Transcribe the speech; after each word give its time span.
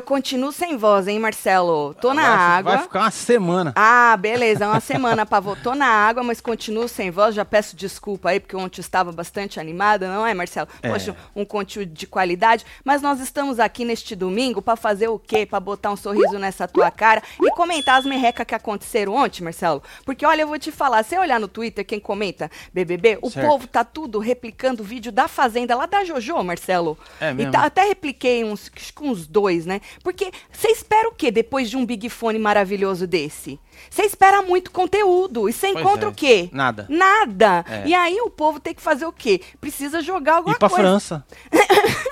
Eu 0.00 0.02
continuo 0.02 0.50
sem 0.50 0.78
voz, 0.78 1.06
hein, 1.06 1.18
Marcelo? 1.18 1.92
Tô 2.00 2.14
na 2.14 2.22
vai, 2.22 2.30
água. 2.58 2.72
Vai 2.76 2.82
ficar 2.84 3.00
uma 3.00 3.10
semana. 3.10 3.72
Ah, 3.76 4.16
beleza, 4.18 4.66
uma 4.66 4.80
semana 4.80 5.26
pra 5.26 5.40
voltar. 5.40 5.60
Tô 5.62 5.74
na 5.74 5.84
água, 5.86 6.22
mas 6.22 6.40
continuo 6.40 6.88
sem 6.88 7.10
voz. 7.10 7.34
Já 7.34 7.44
peço 7.44 7.76
desculpa 7.76 8.30
aí, 8.30 8.40
porque 8.40 8.56
ontem 8.56 8.78
eu 8.78 8.82
estava 8.82 9.12
bastante 9.12 9.60
animada, 9.60 10.08
não 10.08 10.26
é, 10.26 10.32
Marcelo? 10.32 10.68
É. 10.80 10.88
Poxa, 10.88 11.14
um 11.36 11.44
conteúdo 11.44 11.92
de 11.92 12.06
qualidade. 12.06 12.64
Mas 12.82 13.02
nós 13.02 13.20
estamos 13.20 13.60
aqui 13.60 13.84
neste 13.84 14.16
domingo 14.16 14.62
pra 14.62 14.74
fazer 14.74 15.08
o 15.08 15.18
quê? 15.18 15.44
Pra 15.44 15.60
botar 15.60 15.90
um 15.90 15.96
sorriso 15.96 16.38
nessa 16.38 16.66
tua 16.66 16.90
cara 16.90 17.22
e 17.38 17.50
comentar 17.50 17.98
as 17.98 18.06
merrecas 18.06 18.46
que 18.46 18.54
aconteceram 18.54 19.12
ontem, 19.14 19.44
Marcelo. 19.44 19.82
Porque, 20.06 20.24
olha, 20.24 20.40
eu 20.40 20.48
vou 20.48 20.58
te 20.58 20.72
falar, 20.72 21.02
se 21.04 21.18
olhar 21.18 21.38
no 21.38 21.46
Twitter, 21.46 21.84
quem 21.84 22.00
comenta 22.00 22.50
BBB, 22.72 23.18
o 23.20 23.28
Certo. 23.30 23.46
povo 23.46 23.66
tá 23.66 23.84
tudo 23.84 24.18
replicando 24.18 24.82
o 24.82 24.86
vídeo 24.86 25.12
da 25.12 25.28
Fazenda 25.28 25.76
lá 25.76 25.84
da 25.84 26.04
Jojo, 26.04 26.42
Marcelo. 26.42 26.96
É 27.20 27.32
E 27.32 27.34
mesmo? 27.34 27.52
tá- 27.52 27.64
até 27.64 27.84
repliquei 27.84 28.42
uns 28.42 28.70
com 28.94 29.10
uns 29.10 29.26
dois, 29.26 29.66
né? 29.66 29.82
Porque 30.02 30.30
você 30.50 30.68
espera 30.68 31.08
o 31.08 31.12
quê 31.12 31.30
depois 31.30 31.70
de 31.70 31.76
um 31.76 31.84
Big 31.84 32.08
Fone 32.08 32.38
maravilhoso 32.38 33.06
desse? 33.06 33.58
Você 33.88 34.02
espera 34.02 34.42
muito 34.42 34.70
conteúdo. 34.70 35.48
E 35.48 35.52
você 35.52 35.68
encontra 35.68 36.06
é. 36.06 36.08
o 36.08 36.14
quê? 36.14 36.48
Nada. 36.52 36.86
Nada. 36.88 37.64
É. 37.68 37.88
E 37.88 37.94
aí 37.94 38.20
o 38.20 38.30
povo 38.30 38.60
tem 38.60 38.74
que 38.74 38.82
fazer 38.82 39.06
o 39.06 39.12
quê? 39.12 39.40
Precisa 39.60 40.00
jogar 40.00 40.36
alguma 40.36 40.56
E 40.56 40.58
pra 40.58 40.68
coisa. 40.68 40.82
França. 40.82 41.24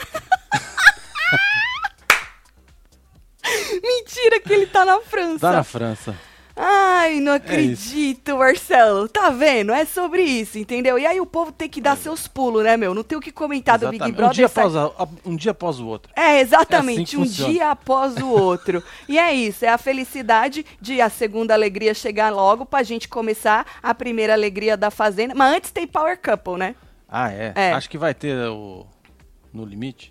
Mentira 3.83 4.41
que 4.41 4.53
ele 4.53 4.67
tá 4.67 4.85
na 4.85 5.01
França. 5.01 5.39
Tá 5.39 5.53
na 5.53 5.65
França. 5.65 6.15
Ai, 6.61 7.21
não 7.21 7.33
É 7.33 7.37
acredito, 7.37 8.37
Marcelo. 8.37 9.09
Tá 9.09 9.31
vendo? 9.31 9.73
É 9.73 9.85
sobre 9.85 10.23
isso, 10.23 10.59
entendeu? 10.59 10.99
E 10.99 11.07
aí 11.07 11.21
o 11.21 11.27
povo 11.27 11.53
tem 11.53 11.69
que 11.69 11.81
dar 11.81 11.97
seus 11.97 12.27
pulos, 12.27 12.65
né, 12.65 12.77
meu? 12.77 12.93
Não 12.93 13.05
tem 13.05 13.17
o 13.17 13.21
que 13.21 13.31
comentar 13.31 13.79
do 13.79 13.87
Big 13.89 13.97
Exatamente. 13.97 14.17
Brother. 14.17 14.33
Um 14.33 14.35
dia, 14.35 14.49
sai- 14.49 14.65
após, 14.65 14.77
a- 14.77 15.09
um 15.25 15.37
dia 15.37 15.51
após 15.53 15.79
o 15.79 15.87
outro. 15.87 16.13
É, 16.17 16.41
exatamente, 16.41 17.01
É 17.01 17.03
assim 17.05 17.17
um 17.17 17.25
funciona. 17.27 17.53
dia 17.53 17.71
após 17.71 18.17
o 18.17 18.29
outro. 18.29 18.83
e 19.09 19.19
é 19.19 19.33
isso, 19.33 19.65
é 19.65 19.69
a 19.69 19.79
felicidade 19.79 20.67
de 20.81 21.01
a 21.01 21.09
segunda 21.09 21.55
alegria 21.55 21.95
chegar 21.95 22.31
logo 22.33 22.67
pra 22.67 22.83
gente 22.83 23.09
começar 23.09 23.65
a 23.83 23.95
primeira 23.95 24.33
alegria 24.33 24.77
da 24.77 24.91
Fazenda. 24.91 25.35
Mas 25.37 25.55
antes 25.57 25.71
tem 25.71 25.87
Power 25.87 26.19
Couple, 26.21 26.57
né? 26.57 26.75
Ah, 27.09 27.31
é? 27.33 27.53
É. 27.55 27.73
Acho 27.73 27.89
que 27.89 27.97
vai 27.97 28.13
ter 28.15 28.35
o. 28.49 28.85
No 29.55 29.65
limite. 29.65 30.11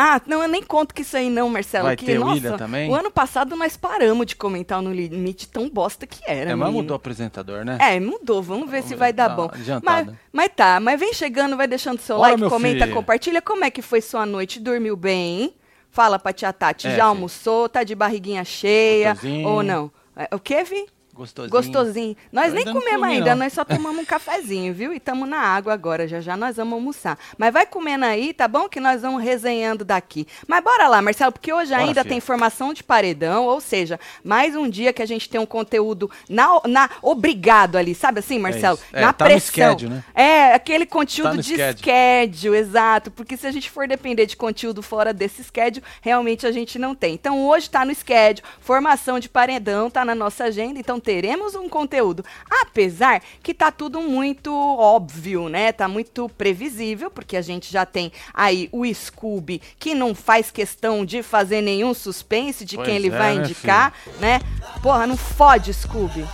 Ah, 0.00 0.20
não, 0.26 0.40
eu 0.40 0.48
nem 0.48 0.62
conto 0.62 0.94
que 0.94 1.02
isso 1.02 1.16
aí 1.16 1.28
não, 1.28 1.48
Marcelo. 1.48 1.86
Vai 1.86 1.96
que, 1.96 2.06
ter 2.06 2.18
o 2.18 2.20
nossa, 2.20 2.34
William 2.34 2.56
também? 2.56 2.88
O 2.88 2.94
ano 2.94 3.10
passado 3.10 3.56
nós 3.56 3.76
paramos 3.76 4.24
de 4.26 4.36
comentar 4.36 4.80
no 4.80 4.92
limite 4.92 5.48
tão 5.48 5.68
bosta 5.68 6.06
que 6.06 6.20
era, 6.24 6.52
É, 6.52 6.54
mas 6.54 6.68
menino. 6.68 6.72
mudou 6.82 6.94
o 6.94 6.96
apresentador, 6.96 7.64
né? 7.64 7.78
É, 7.80 7.98
mudou. 7.98 8.40
Vamos 8.40 8.70
ver 8.70 8.82
se 8.82 8.90
Vamos 8.90 8.98
vai 9.00 9.12
dar 9.12 9.26
dar 9.28 9.34
bom. 9.34 9.46
uma 9.46 9.54
adiantada. 9.54 10.04
Mas, 10.12 10.16
mas 10.32 10.50
tá, 10.54 10.78
mas 10.78 11.00
vem 11.00 11.12
chegando, 11.12 11.56
vai 11.56 11.66
deixando 11.66 11.98
seu 11.98 12.16
like, 12.18 12.40
comenta, 12.48 12.84
filho. 12.84 12.94
compartilha. 12.96 13.42
Como 13.42 13.64
é 13.64 13.70
que 13.72 13.82
foi 13.82 14.00
sua 14.00 14.24
noite? 14.24 14.60
Dormiu 14.60 14.94
bem? 14.96 15.52
Fala 15.90 16.16
pra 16.16 16.32
tia 16.32 16.52
Tati, 16.52 16.86
É, 16.86 16.90
já 16.90 16.96
filho. 16.96 17.06
almoçou? 17.08 17.68
Tá 17.68 17.82
de 17.82 17.94
barriguinha 17.96 18.44
cheia? 18.44 19.16
Ou 19.44 19.64
não? 19.64 19.90
É, 20.14 20.28
O 20.32 20.38
que, 20.38 20.62
Vi? 20.62 20.86
Gostosinho. 21.18 21.50
Gostosinho. 21.50 22.16
Nós 22.32 22.48
Eu 22.48 22.54
nem 22.54 22.64
comemos 22.64 23.00
comi, 23.00 23.12
ainda, 23.14 23.30
não. 23.34 23.42
nós 23.44 23.52
só 23.52 23.64
tomamos 23.64 23.98
um 24.00 24.04
cafezinho, 24.04 24.72
viu? 24.72 24.92
E 24.92 24.98
estamos 24.98 25.28
na 25.28 25.40
água 25.40 25.72
agora, 25.72 26.06
já 26.06 26.20
já 26.20 26.36
nós 26.36 26.56
vamos 26.56 26.74
almoçar. 26.74 27.18
Mas 27.36 27.52
vai 27.52 27.66
comendo 27.66 28.04
aí, 28.04 28.32
tá 28.32 28.46
bom? 28.46 28.68
Que 28.68 28.78
nós 28.78 29.02
vamos 29.02 29.22
resenhando 29.22 29.84
daqui. 29.84 30.26
Mas 30.46 30.62
bora 30.62 30.86
lá, 30.86 31.02
Marcelo, 31.02 31.32
porque 31.32 31.52
hoje 31.52 31.70
Bora, 31.70 31.82
ainda 31.82 32.02
filha. 32.02 32.04
tem 32.14 32.20
formação 32.20 32.72
de 32.72 32.84
paredão, 32.84 33.46
ou 33.46 33.60
seja, 33.60 33.98
mais 34.22 34.54
um 34.54 34.68
dia 34.68 34.92
que 34.92 35.02
a 35.02 35.06
gente 35.06 35.28
tem 35.28 35.40
um 35.40 35.46
conteúdo 35.46 36.08
na, 36.28 36.60
na 36.66 36.90
obrigado 37.02 37.76
ali, 37.76 37.94
sabe 37.94 38.20
assim, 38.20 38.38
Marcelo? 38.38 38.76
isso. 38.76 38.84
É, 38.92 39.00
na 39.00 39.12
tá 39.12 39.24
pressão. 39.24 39.48
schedule, 39.48 39.90
né? 39.94 40.04
É, 40.14 40.54
aquele 40.54 40.86
conteúdo 40.86 41.36
Tá 41.36 41.42
de 41.42 41.54
schedule. 41.54 41.78
schedule, 41.78 42.56
exato. 42.58 43.10
Porque 43.10 43.36
se 43.36 43.46
a 43.46 43.50
gente 43.50 43.70
for 43.70 43.88
depender 43.88 44.24
de 44.26 44.36
conteúdo 44.36 44.82
fora 44.82 45.12
desse 45.12 45.42
schedule, 45.42 45.84
realmente 46.00 46.46
a 46.46 46.52
gente 46.52 46.78
não 46.78 46.94
tem. 46.94 47.14
Então 47.14 47.44
hoje 47.46 47.68
tá 47.68 47.84
no 47.84 47.92
schedule, 47.94 48.46
formação 48.60 49.18
de 49.18 49.28
paredão 49.28 49.90
tá 49.90 50.04
na 50.04 50.14
nossa 50.14 50.44
agenda, 50.44 50.78
então 50.78 51.00
teremos 51.08 51.54
um 51.54 51.70
conteúdo. 51.70 52.22
Apesar 52.50 53.22
que 53.42 53.54
tá 53.54 53.72
tudo 53.72 54.02
muito 54.02 54.54
óbvio, 54.54 55.48
né? 55.48 55.72
Tá 55.72 55.88
muito 55.88 56.28
previsível, 56.28 57.10
porque 57.10 57.34
a 57.34 57.40
gente 57.40 57.72
já 57.72 57.86
tem 57.86 58.12
aí 58.34 58.68
o 58.70 58.84
Scooby, 58.92 59.62
que 59.78 59.94
não 59.94 60.14
faz 60.14 60.50
questão 60.50 61.06
de 61.06 61.22
fazer 61.22 61.62
nenhum 61.62 61.94
suspense 61.94 62.62
de 62.62 62.76
Pois 62.76 62.86
quem 62.86 62.96
ele 62.96 63.08
é, 63.08 63.10
vai 63.10 63.36
né, 63.36 63.40
indicar, 63.40 63.94
né? 64.20 64.38
Porra, 64.82 65.06
não 65.06 65.16
fode, 65.16 65.72
Scooby. 65.72 66.26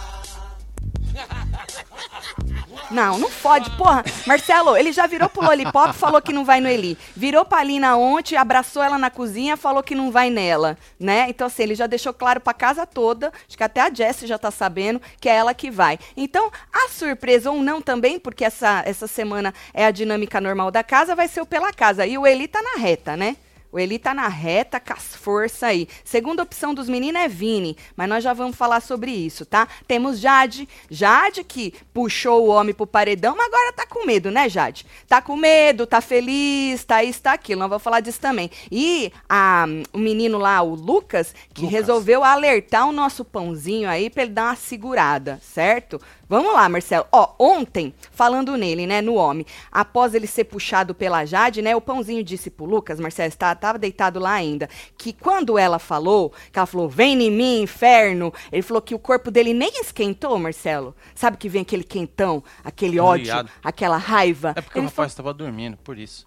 Não, 2.91 3.19
não 3.19 3.31
fode. 3.31 3.71
Porra, 3.77 4.05
Marcelo, 4.27 4.77
ele 4.77 4.93
já 4.93 5.07
virou 5.07 5.29
pro 5.29 5.45
Lollipop 5.45 5.93
falou 5.95 6.21
que 6.21 6.33
não 6.33 6.45
vai 6.45 6.61
no 6.61 6.69
Eli. 6.69 6.99
Virou 7.17 7.45
pra 7.45 7.59
Alina 7.59 7.97
ontem, 7.97 8.37
abraçou 8.37 8.83
ela 8.83 8.99
na 8.99 9.11
cozinha 9.11 9.57
falou 9.57 9.83
que 9.83 9.95
não 9.95 10.11
vai 10.11 10.31
nela, 10.31 10.77
né? 10.99 11.27
Então, 11.29 11.47
assim, 11.47 11.63
ele 11.63 11.75
já 11.75 11.87
deixou 11.87 12.13
claro 12.13 12.41
pra 12.41 12.53
casa 12.53 12.87
toda, 12.87 13.33
acho 13.49 13.57
que 13.57 13.63
até 13.63 13.81
a 13.81 13.93
Jessie 13.93 14.27
já 14.27 14.39
tá 14.39 14.51
sabendo 14.51 15.01
que 15.21 15.29
é 15.29 15.35
ela 15.35 15.55
que 15.55 15.71
vai. 15.71 15.99
Então, 16.17 16.51
a 16.73 16.89
surpresa 16.89 17.51
ou 17.51 17.63
não 17.63 17.81
também, 17.81 18.19
porque 18.19 18.45
essa, 18.45 18.83
essa 18.85 19.07
semana 19.07 19.55
é 19.73 19.87
a 19.87 19.91
dinâmica 19.91 20.41
normal 20.41 20.71
da 20.71 20.83
casa, 20.83 21.15
vai 21.15 21.29
ser 21.29 21.41
o 21.41 21.47
pela 21.47 21.73
casa. 21.73 22.07
E 22.07 22.19
o 22.19 22.27
Eli 22.27 22.49
tá 22.49 22.61
na 22.63 22.81
reta, 22.81 23.17
né? 23.17 23.37
O 23.75 23.79
Eli 23.81 23.99
tá 23.99 24.15
na 24.15 24.29
reta, 24.29 24.79
com 24.79 24.93
as 24.93 25.17
forças 25.17 25.65
aí. 25.65 25.89
Segunda 26.05 26.45
opção 26.45 26.73
dos 26.73 26.89
meninos 26.89 27.21
é 27.21 27.27
Vini, 27.27 27.77
mas 27.97 28.09
nós 28.09 28.23
já 28.23 28.33
vamos 28.33 28.55
falar 28.55 28.81
sobre 28.81 29.11
isso, 29.11 29.45
tá? 29.45 29.67
Temos 29.89 30.21
Jade. 30.21 30.69
Jade 30.89 31.43
que 31.43 31.75
puxou 31.93 32.47
o 32.47 32.51
homem 32.51 32.73
pro 32.73 32.87
paredão, 32.87 33.35
mas 33.37 33.49
agora 33.49 33.73
tá 33.73 33.85
com 33.85 34.07
medo, 34.07 34.31
né, 34.31 34.49
Jade? 34.49 34.87
Tá 35.09 35.21
com 35.21 35.37
medo, 35.37 35.89
tá 35.89 36.01
feliz, 36.01 36.85
tá 36.85 37.03
isso, 37.03 37.21
tá 37.21 37.33
aquilo. 37.33 37.59
Nós 37.59 37.69
vamos 37.69 37.83
falar 37.83 37.99
disso 37.99 38.21
também. 38.21 38.49
E 38.71 39.12
a, 39.29 39.65
o 39.93 39.99
menino 39.99 40.39
lá, 40.39 40.62
o 40.62 40.77
Lucas, 40.77 41.35
que 41.53 41.62
Lucas. 41.62 41.77
resolveu 41.77 42.23
alertar 42.23 42.89
o 42.89 42.93
nosso 42.93 43.25
pãozinho 43.25 43.89
aí 43.89 44.09
pra 44.09 44.23
ele 44.23 44.31
dar 44.31 44.51
uma 44.51 44.56
segurada, 44.56 45.41
certo? 45.43 46.01
Vamos 46.29 46.53
lá, 46.53 46.69
Marcelo. 46.69 47.07
Ó, 47.12 47.35
ontem, 47.39 47.95
falando 48.11 48.57
nele, 48.57 48.87
né, 48.87 49.01
no 49.01 49.15
homem, 49.15 49.47
após 49.71 50.15
ele 50.15 50.27
ser 50.27 50.45
puxado 50.45 50.95
pela 50.95 51.25
Jade, 51.25 51.62
né, 51.62 51.75
o 51.77 51.81
pãozinho 51.81 52.23
disse 52.23 52.51
pro 52.51 52.65
Lucas, 52.65 52.99
Marcelo, 52.99 53.29
está, 53.29 53.55
tava 53.55 53.79
deitado 53.79 54.19
lá 54.19 54.33
ainda, 54.33 54.69
que 54.97 55.12
quando 55.12 55.59
ela 55.59 55.79
falou, 55.79 56.33
que 56.53 56.59
ela 56.59 56.67
falou, 56.67 56.89
vem 56.89 57.23
em 57.23 57.31
mim, 57.31 57.62
inferno, 57.62 58.33
ele 58.51 58.62
falou 58.62 58.83
que 58.83 58.95
o 58.95 58.99
corpo 58.99 59.31
dele 59.31 59.53
nem 59.53 59.81
esquentou, 59.81 60.39
Marcelo. 60.39 60.95
Sabe 61.15 61.37
que 61.37 61.49
vem 61.49 61.62
aquele 61.62 61.85
quentão, 61.85 62.43
aquele 62.62 62.99
ódio, 62.99 63.33
aquela 63.62 63.97
raiva. 63.97 64.53
É 64.56 64.61
porque 64.61 64.79
Ele 64.79 64.87
o 64.87 64.89
rapaz 64.89 65.12
estava 65.12 65.33
dormindo, 65.33 65.77
por 65.79 65.99
isso. 65.99 66.27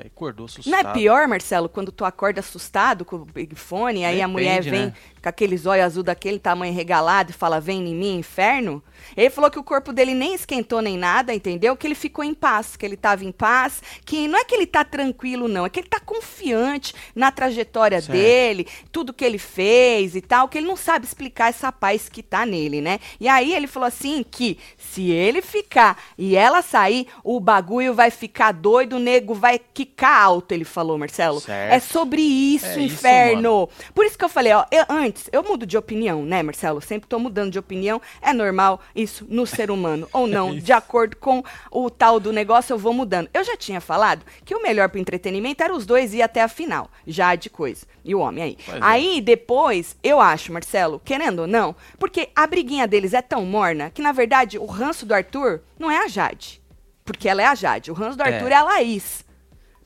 Aí 0.00 0.06
acordou 0.06 0.46
assustado. 0.46 0.70
não 0.70 0.78
é 0.78 0.92
pior, 0.92 1.28
Marcelo, 1.28 1.68
quando 1.68 1.92
tu 1.92 2.04
acorda 2.04 2.40
assustado 2.40 3.04
com 3.04 3.16
o 3.16 3.24
Big 3.24 3.54
Fone, 3.54 4.04
aí 4.04 4.22
a 4.22 4.26
Depende, 4.26 4.32
mulher 4.32 4.62
vem 4.62 4.86
né? 4.86 4.94
com 5.22 5.28
aqueles 5.28 5.66
olhos 5.66 5.84
azul 5.84 6.02
daquele 6.02 6.38
tamanho 6.38 6.72
regalado 6.72 7.30
e 7.30 7.34
fala, 7.34 7.60
vem 7.60 7.86
em 7.86 7.94
mim, 7.94 8.18
inferno? 8.18 8.82
Ele 9.16 9.30
falou 9.30 9.50
que 9.50 9.58
o 9.58 9.64
corpo 9.64 9.92
dele 9.92 10.14
nem 10.14 10.34
esquentou 10.34 10.80
nem 10.80 10.96
nada, 10.96 11.34
entendeu? 11.34 11.76
Que 11.76 11.86
ele 11.86 11.94
ficou 11.94 12.24
em 12.24 12.34
paz, 12.34 12.76
que 12.76 12.84
ele 12.86 12.94
estava 12.94 13.24
em 13.24 13.32
paz, 13.32 13.82
que 14.04 14.26
não 14.28 14.38
é 14.38 14.44
que 14.44 14.54
ele 14.54 14.66
tá 14.66 14.84
tranquilo, 14.84 15.48
não, 15.48 15.66
é 15.66 15.70
que 15.70 15.80
ele 15.80 15.88
tá 15.88 16.00
confiante 16.00 16.94
na 17.14 17.30
trajetória 17.30 18.00
Certo. 18.00 18.12
dele, 18.12 18.66
tudo 18.90 19.12
que 19.12 19.24
ele 19.24 19.38
fez 19.38 20.14
e 20.14 20.20
tal, 20.20 20.48
que 20.48 20.58
ele 20.58 20.66
não 20.66 20.76
sabe 20.76 21.04
explicar 21.04 21.48
essa 21.48 21.70
paz 21.70 22.08
que 22.08 22.22
tá 22.22 22.46
nele, 22.46 22.80
né? 22.80 22.98
E 23.18 23.28
aí 23.28 23.54
ele 23.54 23.66
falou 23.66 23.86
assim 23.86 24.24
que 24.28 24.58
se 24.78 25.10
ele 25.10 25.42
ficar 25.42 25.98
e 26.16 26.36
ela 26.36 26.62
sair, 26.62 27.06
o 27.24 27.40
bagulho 27.40 27.94
vai 27.94 28.10
ficar 28.10 28.52
doido, 28.52 28.96
o 28.96 29.00
nego 29.00 29.34
vai 29.34 29.58
quicar 29.90 30.22
alto, 30.22 30.52
ele 30.52 30.64
falou, 30.64 30.96
Marcelo. 30.96 31.40
Certo. 31.40 31.72
É 31.74 31.80
sobre 31.80 32.22
isso, 32.22 32.66
É 32.66 32.70
isso, 32.70 32.80
inferno. 32.80 33.68
Por 33.94 34.04
isso 34.06 34.16
que 34.16 34.24
eu 34.24 34.28
falei, 34.28 34.52
ó, 34.52 34.64
eu- 34.70 34.84
antes, 34.88 35.28
eu 35.32 35.42
mudo 35.42 35.66
de 35.66 35.76
opinião, 35.76 36.24
né, 36.24 36.42
Marcelo? 36.42 36.80
Sempre 36.80 37.08
tô 37.08 37.18
mudando 37.18 37.52
de 37.52 37.58
opinião. 37.58 38.00
É 38.22 38.32
normal 38.32 38.80
isso 38.94 39.26
no 39.28 39.46
ser 39.46 39.70
humano, 39.70 40.08
ou 40.12 40.26
não. 40.28 40.54
isso. 40.54 40.64
de 40.64 40.72
acordo 40.72 41.16
com 41.16 41.42
o 41.70 41.90
tal 41.90 42.20
do 42.20 42.32
negócio, 42.32 42.72
eu 42.72 42.78
vou 42.78 42.92
mudando. 42.94 43.28
Eu 43.34 43.42
já 43.44 43.56
tinha 43.56 43.80
falado 43.80 44.24
que 44.44 44.54
o 44.54 44.62
melhor 44.62 44.88
pro 44.88 45.00
entretenimento 45.00 45.62
era 45.62 45.74
os 45.74 45.84
dois 45.84 46.14
ir 46.14 46.22
até 46.22 46.40
a 46.42 46.48
final, 46.48 46.88
já 47.06 47.34
de 47.34 47.50
coisa. 47.50 47.84
E 48.04 48.14
o 48.14 48.20
homem 48.20 48.42
aí. 48.44 48.58
Pois 48.64 48.76
é. 48.78 48.80
aí, 48.82 49.20
depois, 49.20 49.96
eu 50.02 50.20
acho, 50.20 50.52
Marcelo, 50.52 51.00
querendo 51.04 51.40
ou 51.40 51.46
não, 51.46 51.74
porque 51.98 52.28
a 52.34 52.46
briguinha 52.46 52.86
deles 52.88 53.12
é 53.12 53.20
tão 53.20 53.44
morna 53.44 53.90
que, 53.90 54.00
na 54.00 54.12
verdade, 54.12 54.58
o 54.58 54.64
ranço 54.66 55.04
do 55.04 55.12
Arthur 55.14 55.60
não 55.78 55.90
é 55.90 56.04
a 56.04 56.08
Jade. 56.08 56.60
Porque 57.04 57.28
ela 57.28 57.42
é 57.42 57.46
a 57.46 57.54
Jade. 57.54 57.90
O 57.90 57.94
ranço 57.94 58.16
do 58.16 58.22
É. 58.22 58.34
Arthur 58.34 58.52
é 58.52 58.54
a 58.54 58.62
Laís. 58.62 59.24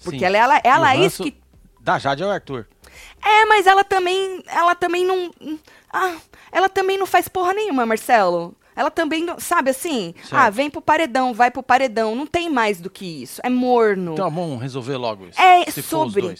Porque 0.05 0.19
Sim. 0.19 0.25
ela 0.25 0.37
é 0.37 0.41
a, 0.41 0.47
La- 0.47 0.61
é 0.65 0.71
a 0.71 0.79
o 0.79 0.81
Laís 0.81 1.03
ranço 1.03 1.23
que 1.25 1.37
Da 1.81 1.99
Jade 1.99 2.23
é 2.23 2.27
o 2.27 2.31
Arthur. 2.31 2.67
é, 3.25 3.45
mas 3.47 3.67
ela 3.67 3.83
também, 3.83 4.43
ela 4.47 4.75
também 4.75 5.05
não, 5.05 5.31
ah, 5.93 6.15
ela 6.53 6.69
também 6.69 6.97
não 6.99 7.06
faz 7.06 7.27
porra 7.29 7.53
nenhuma, 7.55 7.85
Marcelo. 7.87 8.55
Ela 8.76 8.91
também, 8.91 9.26
sabe 9.38 9.71
assim? 9.71 10.15
Certo. 10.17 10.35
Ah, 10.35 10.50
vem 10.50 10.69
pro 10.71 10.81
paredão, 10.81 11.32
vai 11.32 11.50
pro 11.50 11.62
paredão. 11.62 12.15
Não 12.15 12.26
tem 12.26 12.50
mais 12.50 12.81
do 12.81 12.91
que 12.91 13.23
isso. 13.23 13.41
É 13.44 13.50
morno. 13.50 14.12
Então 14.12 14.31
vamos 14.31 14.61
resolver 14.61 14.97
logo 14.97 15.26
isso. 15.26 15.41
É 15.41 15.71
Se 15.71 15.82
sobre. 15.82 16.26
É? 16.29 16.35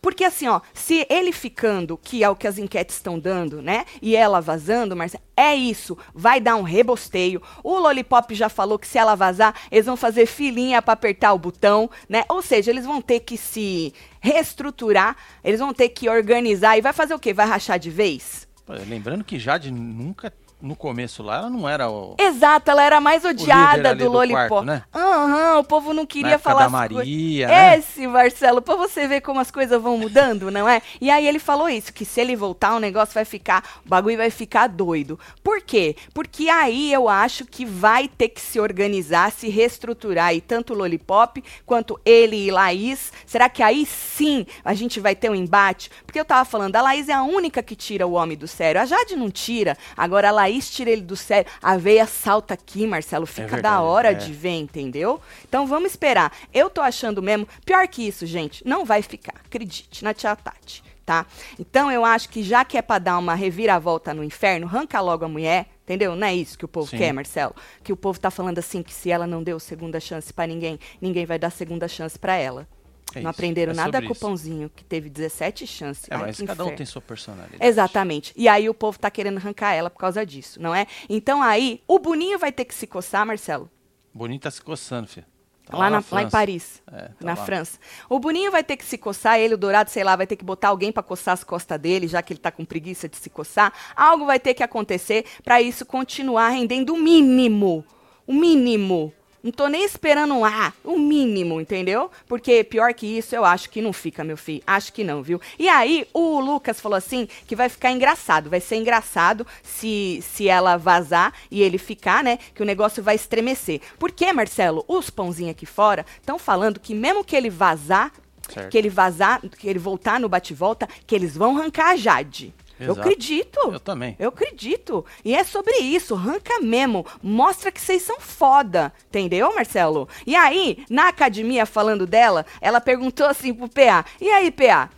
Porque 0.00 0.24
assim, 0.24 0.46
ó, 0.46 0.60
se 0.74 1.06
ele 1.08 1.32
ficando, 1.32 1.96
que 1.96 2.22
é 2.22 2.28
o 2.28 2.36
que 2.36 2.46
as 2.46 2.58
enquetes 2.58 2.96
estão 2.96 3.18
dando, 3.18 3.62
né? 3.62 3.84
E 4.00 4.14
ela 4.16 4.40
vazando, 4.40 4.96
Marcelo, 4.96 5.22
é 5.36 5.54
isso. 5.54 5.96
Vai 6.14 6.40
dar 6.40 6.56
um 6.56 6.62
rebosteio. 6.62 7.42
O 7.62 7.78
Lollipop 7.78 8.34
já 8.34 8.48
falou 8.48 8.78
que 8.78 8.86
se 8.86 8.98
ela 8.98 9.14
vazar, 9.14 9.54
eles 9.70 9.86
vão 9.86 9.96
fazer 9.96 10.26
filinha 10.26 10.80
pra 10.80 10.94
apertar 10.94 11.32
o 11.32 11.38
botão, 11.38 11.90
né? 12.08 12.24
Ou 12.28 12.42
seja, 12.42 12.70
eles 12.70 12.84
vão 12.84 13.00
ter 13.00 13.20
que 13.20 13.36
se 13.36 13.92
reestruturar, 14.20 15.16
eles 15.44 15.60
vão 15.60 15.72
ter 15.72 15.88
que 15.90 16.08
organizar 16.08 16.76
e 16.76 16.80
vai 16.80 16.92
fazer 16.92 17.14
o 17.14 17.18
quê? 17.18 17.32
Vai 17.32 17.46
rachar 17.46 17.78
de 17.78 17.90
vez? 17.90 18.46
Lembrando 18.88 19.22
que 19.22 19.38
Jade 19.38 19.70
nunca, 19.70 20.32
no 20.60 20.74
começo 20.74 21.22
lá, 21.22 21.36
ela 21.36 21.50
não 21.50 21.68
era 21.68 21.90
o. 21.90 22.14
Exato, 22.18 22.70
ela 22.70 22.82
era 22.82 23.00
mais 23.00 23.24
odiada 23.24 23.94
do, 23.94 24.06
do 24.06 24.10
Lollipop. 24.10 24.48
quarto, 24.48 24.64
né? 24.64 24.82
Aham, 24.94 25.58
o 25.58 25.64
povo 25.64 25.92
não 25.92 26.06
queria 26.06 26.38
falar 26.38 26.64
da 26.64 26.68
Maria, 26.70 27.46
né? 27.46 27.78
Esse, 27.78 28.06
Marcelo, 28.06 28.62
pra 28.62 28.74
você 28.74 29.06
ver 29.06 29.20
como 29.20 29.38
as 29.38 29.50
coisas 29.50 29.80
vão 29.80 29.98
mudando, 29.98 30.50
não 30.50 30.66
é? 30.66 30.80
E 30.98 31.10
aí 31.10 31.26
ele 31.26 31.38
falou 31.38 31.68
isso, 31.68 31.92
que 31.92 32.04
se 32.06 32.20
ele 32.20 32.34
voltar, 32.34 32.74
o 32.74 32.80
negócio 32.80 33.12
vai 33.12 33.24
ficar, 33.24 33.62
o 33.84 33.88
bagulho 33.88 34.16
vai 34.16 34.30
ficar 34.30 34.66
doido. 34.66 35.18
Por 35.44 35.60
quê? 35.60 35.94
Porque 36.14 36.48
aí 36.48 36.90
eu 36.90 37.06
acho 37.06 37.44
que 37.44 37.64
vai 37.66 38.08
ter 38.08 38.30
que 38.30 38.40
se 38.40 38.58
organizar, 38.58 39.30
se 39.32 39.50
reestruturar, 39.50 40.34
e 40.34 40.40
tanto 40.40 40.72
o 40.72 40.76
Lollipop 40.76 41.44
quanto 41.66 42.00
ele 42.04 42.46
e 42.46 42.50
Laís. 42.50 43.12
Será 43.26 43.50
que 43.50 43.62
aí 43.62 43.84
sim 43.84 44.46
a 44.64 44.72
gente 44.72 45.00
vai 45.00 45.14
ter 45.14 45.30
um 45.30 45.34
embate? 45.34 45.90
Porque 46.06 46.18
eu 46.18 46.24
tava 46.24 46.46
falando, 46.46 46.76
a 46.76 46.82
Laís 46.82 47.10
é 47.10 47.12
a 47.12 47.22
única 47.22 47.62
que 47.62 47.76
tira 47.76 48.06
o 48.06 48.12
homem 48.12 48.38
do 48.38 48.48
sério. 48.48 48.80
A 48.80 48.86
Jade 48.86 49.16
não 49.16 49.30
tira, 49.30 49.76
agora 49.94 50.30
a 50.30 50.32
Laís 50.32 50.45
tira 50.52 50.90
ele 50.90 51.02
do 51.02 51.16
sério. 51.16 51.50
A 51.62 51.76
veia 51.76 52.06
salta 52.06 52.54
aqui, 52.54 52.86
Marcelo, 52.86 53.26
fica 53.26 53.48
da 53.48 53.54
verdade, 53.54 53.82
hora 53.82 54.10
é. 54.10 54.14
de 54.14 54.32
ver, 54.32 54.58
entendeu? 54.58 55.20
Então 55.48 55.66
vamos 55.66 55.90
esperar. 55.90 56.32
Eu 56.52 56.70
tô 56.70 56.80
achando 56.80 57.22
mesmo, 57.22 57.46
pior 57.64 57.86
que 57.88 58.06
isso, 58.06 58.26
gente, 58.26 58.66
não 58.66 58.84
vai 58.84 59.02
ficar. 59.02 59.34
Acredite 59.44 60.02
na 60.04 60.14
tia 60.14 60.34
Tati, 60.36 60.82
tá? 61.04 61.26
Então 61.58 61.90
eu 61.90 62.04
acho 62.04 62.28
que 62.28 62.42
já 62.42 62.64
que 62.64 62.78
é 62.78 62.82
pra 62.82 62.98
dar 62.98 63.18
uma 63.18 63.34
reviravolta 63.34 64.12
no 64.14 64.24
inferno, 64.24 64.66
arranca 64.66 65.00
logo 65.00 65.24
a 65.24 65.28
mulher. 65.28 65.66
Entendeu? 65.84 66.16
Não 66.16 66.26
é 66.26 66.34
isso 66.34 66.58
que 66.58 66.64
o 66.64 66.68
povo 66.68 66.90
Sim. 66.90 66.98
quer, 66.98 67.12
Marcelo? 67.12 67.54
Que 67.84 67.92
o 67.92 67.96
povo 67.96 68.18
tá 68.18 68.28
falando 68.28 68.58
assim 68.58 68.82
que 68.82 68.92
se 68.92 69.08
ela 69.08 69.24
não 69.24 69.40
deu 69.40 69.60
segunda 69.60 70.00
chance 70.00 70.32
pra 70.32 70.44
ninguém, 70.44 70.80
ninguém 71.00 71.24
vai 71.24 71.38
dar 71.38 71.50
segunda 71.50 71.86
chance 71.86 72.18
pra 72.18 72.34
ela. 72.34 72.66
É 73.14 73.20
não 73.20 73.30
isso, 73.30 73.38
aprenderam 73.38 73.72
é 73.72 73.76
nada 73.76 74.02
com 74.02 74.12
o 74.12 74.16
pãozinho, 74.16 74.70
que 74.74 74.84
teve 74.84 75.08
17 75.08 75.66
chances. 75.66 76.04
É, 76.10 76.14
Ai, 76.14 76.20
mas 76.26 76.36
cada 76.42 76.62
um 76.64 76.66
inferno. 76.66 76.76
tem 76.76 76.84
sua 76.86 77.00
personalidade. 77.00 77.56
Exatamente. 77.64 78.32
E 78.36 78.46
aí 78.48 78.68
o 78.68 78.74
povo 78.74 78.98
tá 78.98 79.10
querendo 79.10 79.38
arrancar 79.38 79.72
ela 79.72 79.88
por 79.88 79.98
causa 79.98 80.26
disso, 80.26 80.60
não 80.60 80.74
é? 80.74 80.86
Então 81.08 81.42
aí, 81.42 81.80
o 81.88 81.98
Boninho 81.98 82.38
vai 82.38 82.52
ter 82.52 82.64
que 82.64 82.74
se 82.74 82.86
coçar, 82.86 83.24
Marcelo. 83.24 83.70
Bonito 84.12 84.42
tá 84.42 84.50
se 84.50 84.60
coçando, 84.60 85.06
filho. 85.08 85.26
Tá 85.64 85.76
lá, 85.76 85.90
na- 85.90 86.02
lá 86.12 86.22
em. 86.22 86.30
Paris, 86.30 86.80
É, 86.92 87.08
tá 87.08 87.14
na 87.20 87.34
lá. 87.34 87.44
França. 87.44 87.78
O 88.08 88.20
Boninho 88.20 88.52
vai 88.52 88.62
ter 88.62 88.76
que 88.76 88.84
se 88.84 88.96
coçar, 88.96 89.38
ele, 89.40 89.54
o 89.54 89.58
Dourado, 89.58 89.90
sei 89.90 90.04
lá, 90.04 90.14
vai 90.14 90.26
ter 90.26 90.36
que 90.36 90.44
botar 90.44 90.68
alguém 90.68 90.92
pra 90.92 91.02
coçar 91.02 91.34
as 91.34 91.42
costas 91.42 91.80
dele, 91.80 92.06
já 92.06 92.22
que 92.22 92.32
ele 92.32 92.38
tá 92.40 92.52
com 92.52 92.64
preguiça 92.64 93.08
de 93.08 93.16
se 93.16 93.28
coçar. 93.28 93.72
Algo 93.96 94.26
vai 94.26 94.38
ter 94.38 94.54
que 94.54 94.62
acontecer 94.62 95.24
pra 95.42 95.60
isso 95.60 95.84
continuar 95.84 96.50
rendendo 96.50 96.94
o 96.94 96.96
mínimo. 96.98 97.84
O 98.26 98.32
mínimo. 98.32 99.12
Não 99.42 99.52
tô 99.52 99.68
nem 99.68 99.84
esperando 99.84 100.34
um 100.34 100.44
A, 100.44 100.72
o 100.82 100.98
mínimo, 100.98 101.60
entendeu? 101.60 102.10
Porque 102.26 102.64
pior 102.64 102.92
que 102.94 103.06
isso, 103.06 103.34
eu 103.36 103.44
acho 103.44 103.70
que 103.70 103.80
não 103.80 103.92
fica, 103.92 104.24
meu 104.24 104.36
filho. 104.36 104.62
Acho 104.66 104.92
que 104.92 105.04
não, 105.04 105.22
viu? 105.22 105.40
E 105.58 105.68
aí, 105.68 106.06
o 106.12 106.40
Lucas 106.40 106.80
falou 106.80 106.96
assim 106.96 107.28
que 107.46 107.54
vai 107.54 107.68
ficar 107.68 107.92
engraçado. 107.92 108.50
Vai 108.50 108.60
ser 108.60 108.76
engraçado 108.76 109.46
se, 109.62 110.20
se 110.22 110.48
ela 110.48 110.76
vazar 110.76 111.32
e 111.50 111.62
ele 111.62 111.78
ficar, 111.78 112.24
né? 112.24 112.38
Que 112.54 112.62
o 112.62 112.66
negócio 112.66 113.02
vai 113.02 113.14
estremecer. 113.14 113.80
Porque, 113.98 114.32
Marcelo, 114.32 114.84
os 114.88 115.10
pãozinhos 115.10 115.52
aqui 115.52 115.66
fora 115.66 116.04
estão 116.20 116.38
falando 116.38 116.80
que 116.80 116.94
mesmo 116.94 117.24
que 117.24 117.36
ele 117.36 117.50
vazar, 117.50 118.12
Certo. 118.52 118.70
que 118.70 118.78
ele 118.78 118.88
vazar, 118.88 119.40
que 119.58 119.68
ele 119.68 119.78
voltar 119.78 120.20
no 120.20 120.28
bate-volta, 120.28 120.88
que 121.06 121.14
eles 121.14 121.36
vão 121.36 121.56
arrancar 121.58 121.90
a 121.90 121.96
Jade. 121.96 122.54
Eu 122.78 122.92
Exato. 122.92 123.00
acredito. 123.00 123.60
Eu 123.72 123.80
também. 123.80 124.16
Eu 124.18 124.28
acredito. 124.28 125.04
E 125.24 125.34
é 125.34 125.42
sobre 125.44 125.76
isso. 125.78 126.14
Arranca 126.14 126.60
mesmo. 126.60 127.06
Mostra 127.22 127.72
que 127.72 127.80
vocês 127.80 128.02
são 128.02 128.20
foda. 128.20 128.92
Entendeu, 129.08 129.54
Marcelo? 129.54 130.08
E 130.26 130.36
aí, 130.36 130.84
na 130.90 131.08
academia, 131.08 131.64
falando 131.64 132.06
dela, 132.06 132.44
ela 132.60 132.80
perguntou 132.80 133.26
assim 133.26 133.54
pro 133.54 133.68
PA: 133.68 134.04
E 134.20 134.28
aí, 134.28 134.50
PA? 134.50 134.90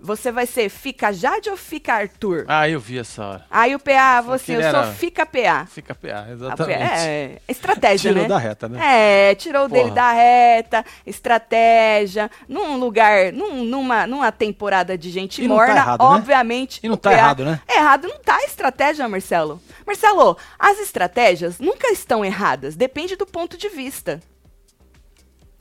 Você 0.00 0.30
vai 0.30 0.46
ser 0.46 0.68
fica 0.68 1.12
Jade 1.12 1.50
ou 1.50 1.56
fica 1.56 1.92
Arthur? 1.94 2.44
Ah, 2.46 2.68
eu 2.68 2.78
vi 2.78 3.00
essa 3.00 3.24
hora. 3.26 3.46
Aí 3.50 3.74
o 3.74 3.80
PA 3.80 4.22
ele 4.48 4.64
Eu 4.64 4.70
sou 4.70 4.92
fica 4.94 5.26
PA. 5.26 5.66
Fica 5.66 5.92
PA, 5.92 6.26
exatamente. 6.30 6.78
PA 6.78 6.84
É, 7.00 7.38
estratégia, 7.48 8.10
Tirou 8.12 8.22
né? 8.22 8.28
da 8.28 8.38
reta, 8.38 8.68
né? 8.68 8.78
É, 9.30 9.34
tirou 9.34 9.68
dele 9.68 9.82
Porra. 9.90 9.94
da 9.96 10.12
reta, 10.12 10.84
estratégia, 11.04 12.30
num 12.48 12.76
lugar, 12.76 13.32
num- 13.32 13.64
numa, 13.64 14.06
numa 14.06 14.30
temporada 14.30 14.96
de 14.96 15.10
gente 15.10 15.42
E 15.42 15.48
tá 15.48 15.54
morna, 15.54 15.74
errado, 15.74 15.98
né? 16.00 16.16
obviamente. 16.16 16.80
E 16.82 16.88
não 16.88 16.96
tá 16.96 17.10
PA 17.10 17.16
errado, 17.16 17.44
né? 17.44 17.60
Errado 17.68 18.06
não 18.06 18.18
tá 18.20 18.36
a 18.36 18.44
estratégia, 18.44 19.08
Marcelo. 19.08 19.60
Marcelo, 19.84 20.36
as 20.58 20.78
estratégias 20.78 21.58
nunca 21.58 21.88
estão 21.90 22.24
erradas, 22.24 22.76
depende 22.76 23.16
do 23.16 23.26
ponto 23.26 23.56
de 23.58 23.68
vista. 23.68 24.20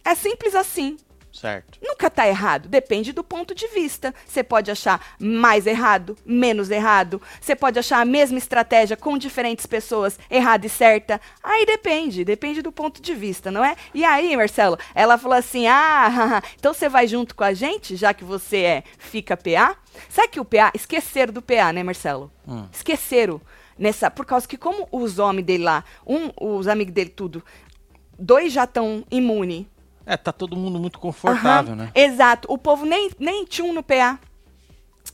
É 0.06 0.14
simples 0.16 0.54
assim. 0.54 0.96
Certo. 1.40 1.78
Nunca 1.82 2.10
tá 2.10 2.28
errado, 2.28 2.68
depende 2.68 3.14
do 3.14 3.24
ponto 3.24 3.54
de 3.54 3.68
vista. 3.68 4.14
Você 4.26 4.44
pode 4.44 4.72
achar 4.72 5.16
mais 5.20 5.68
errado, 5.68 6.18
menos 6.26 6.72
errado. 6.72 7.22
Você 7.40 7.56
pode 7.56 7.78
achar 7.78 8.02
a 8.02 8.06
mesma 8.06 8.40
estratégia 8.40 8.98
com 8.98 9.18
diferentes 9.18 9.68
pessoas, 9.68 10.20
errada 10.32 10.66
e 10.66 10.70
certa. 10.70 11.22
Aí 11.44 11.66
depende, 11.66 12.26
depende 12.26 12.62
do 12.62 12.72
ponto 12.72 13.02
de 13.02 13.14
vista, 13.14 13.52
não 13.52 13.64
é? 13.64 13.76
E 13.94 14.04
aí, 14.04 14.36
Marcelo, 14.36 14.80
ela 14.96 15.18
falou 15.18 15.38
assim: 15.38 15.68
"Ah, 15.68 16.42
então 16.58 16.74
você 16.74 16.90
vai 16.90 17.08
junto 17.08 17.36
com 17.36 17.44
a 17.44 17.54
gente, 17.54 17.96
já 17.96 18.14
que 18.14 18.24
você 18.24 18.58
é 18.58 18.84
fica 18.98 19.38
PA?" 19.38 19.78
Sabe 20.10 20.30
que 20.30 20.40
o 20.40 20.46
PA 20.46 20.72
esqueceram 20.74 21.34
do 21.34 21.42
PA, 21.42 21.72
né, 21.74 21.84
Marcelo? 21.84 22.32
Hum. 22.48 22.68
Esqueceram 22.72 23.42
nessa, 23.78 24.10
por 24.10 24.26
causa 24.26 24.48
que 24.48 24.58
como 24.58 24.88
os 24.92 25.20
homens 25.20 25.46
dele 25.46 25.64
lá, 25.64 25.84
um, 26.06 26.32
os 26.40 26.68
amigos 26.68 26.94
dele 26.94 27.10
tudo, 27.10 27.44
dois 28.18 28.52
já 28.52 28.64
estão 28.64 29.06
imune. 29.12 29.68
É, 30.08 30.16
tá 30.16 30.32
todo 30.32 30.56
mundo 30.56 30.80
muito 30.80 31.00
confortável, 31.00 31.74
Aham, 31.74 31.84
né? 31.84 31.92
Exato. 31.94 32.48
O 32.50 32.58
povo 32.58 32.86
nem, 32.86 33.12
nem 33.20 33.44
tinha 33.44 33.68
um 33.68 33.74
no 33.74 33.84
PA. 33.84 34.18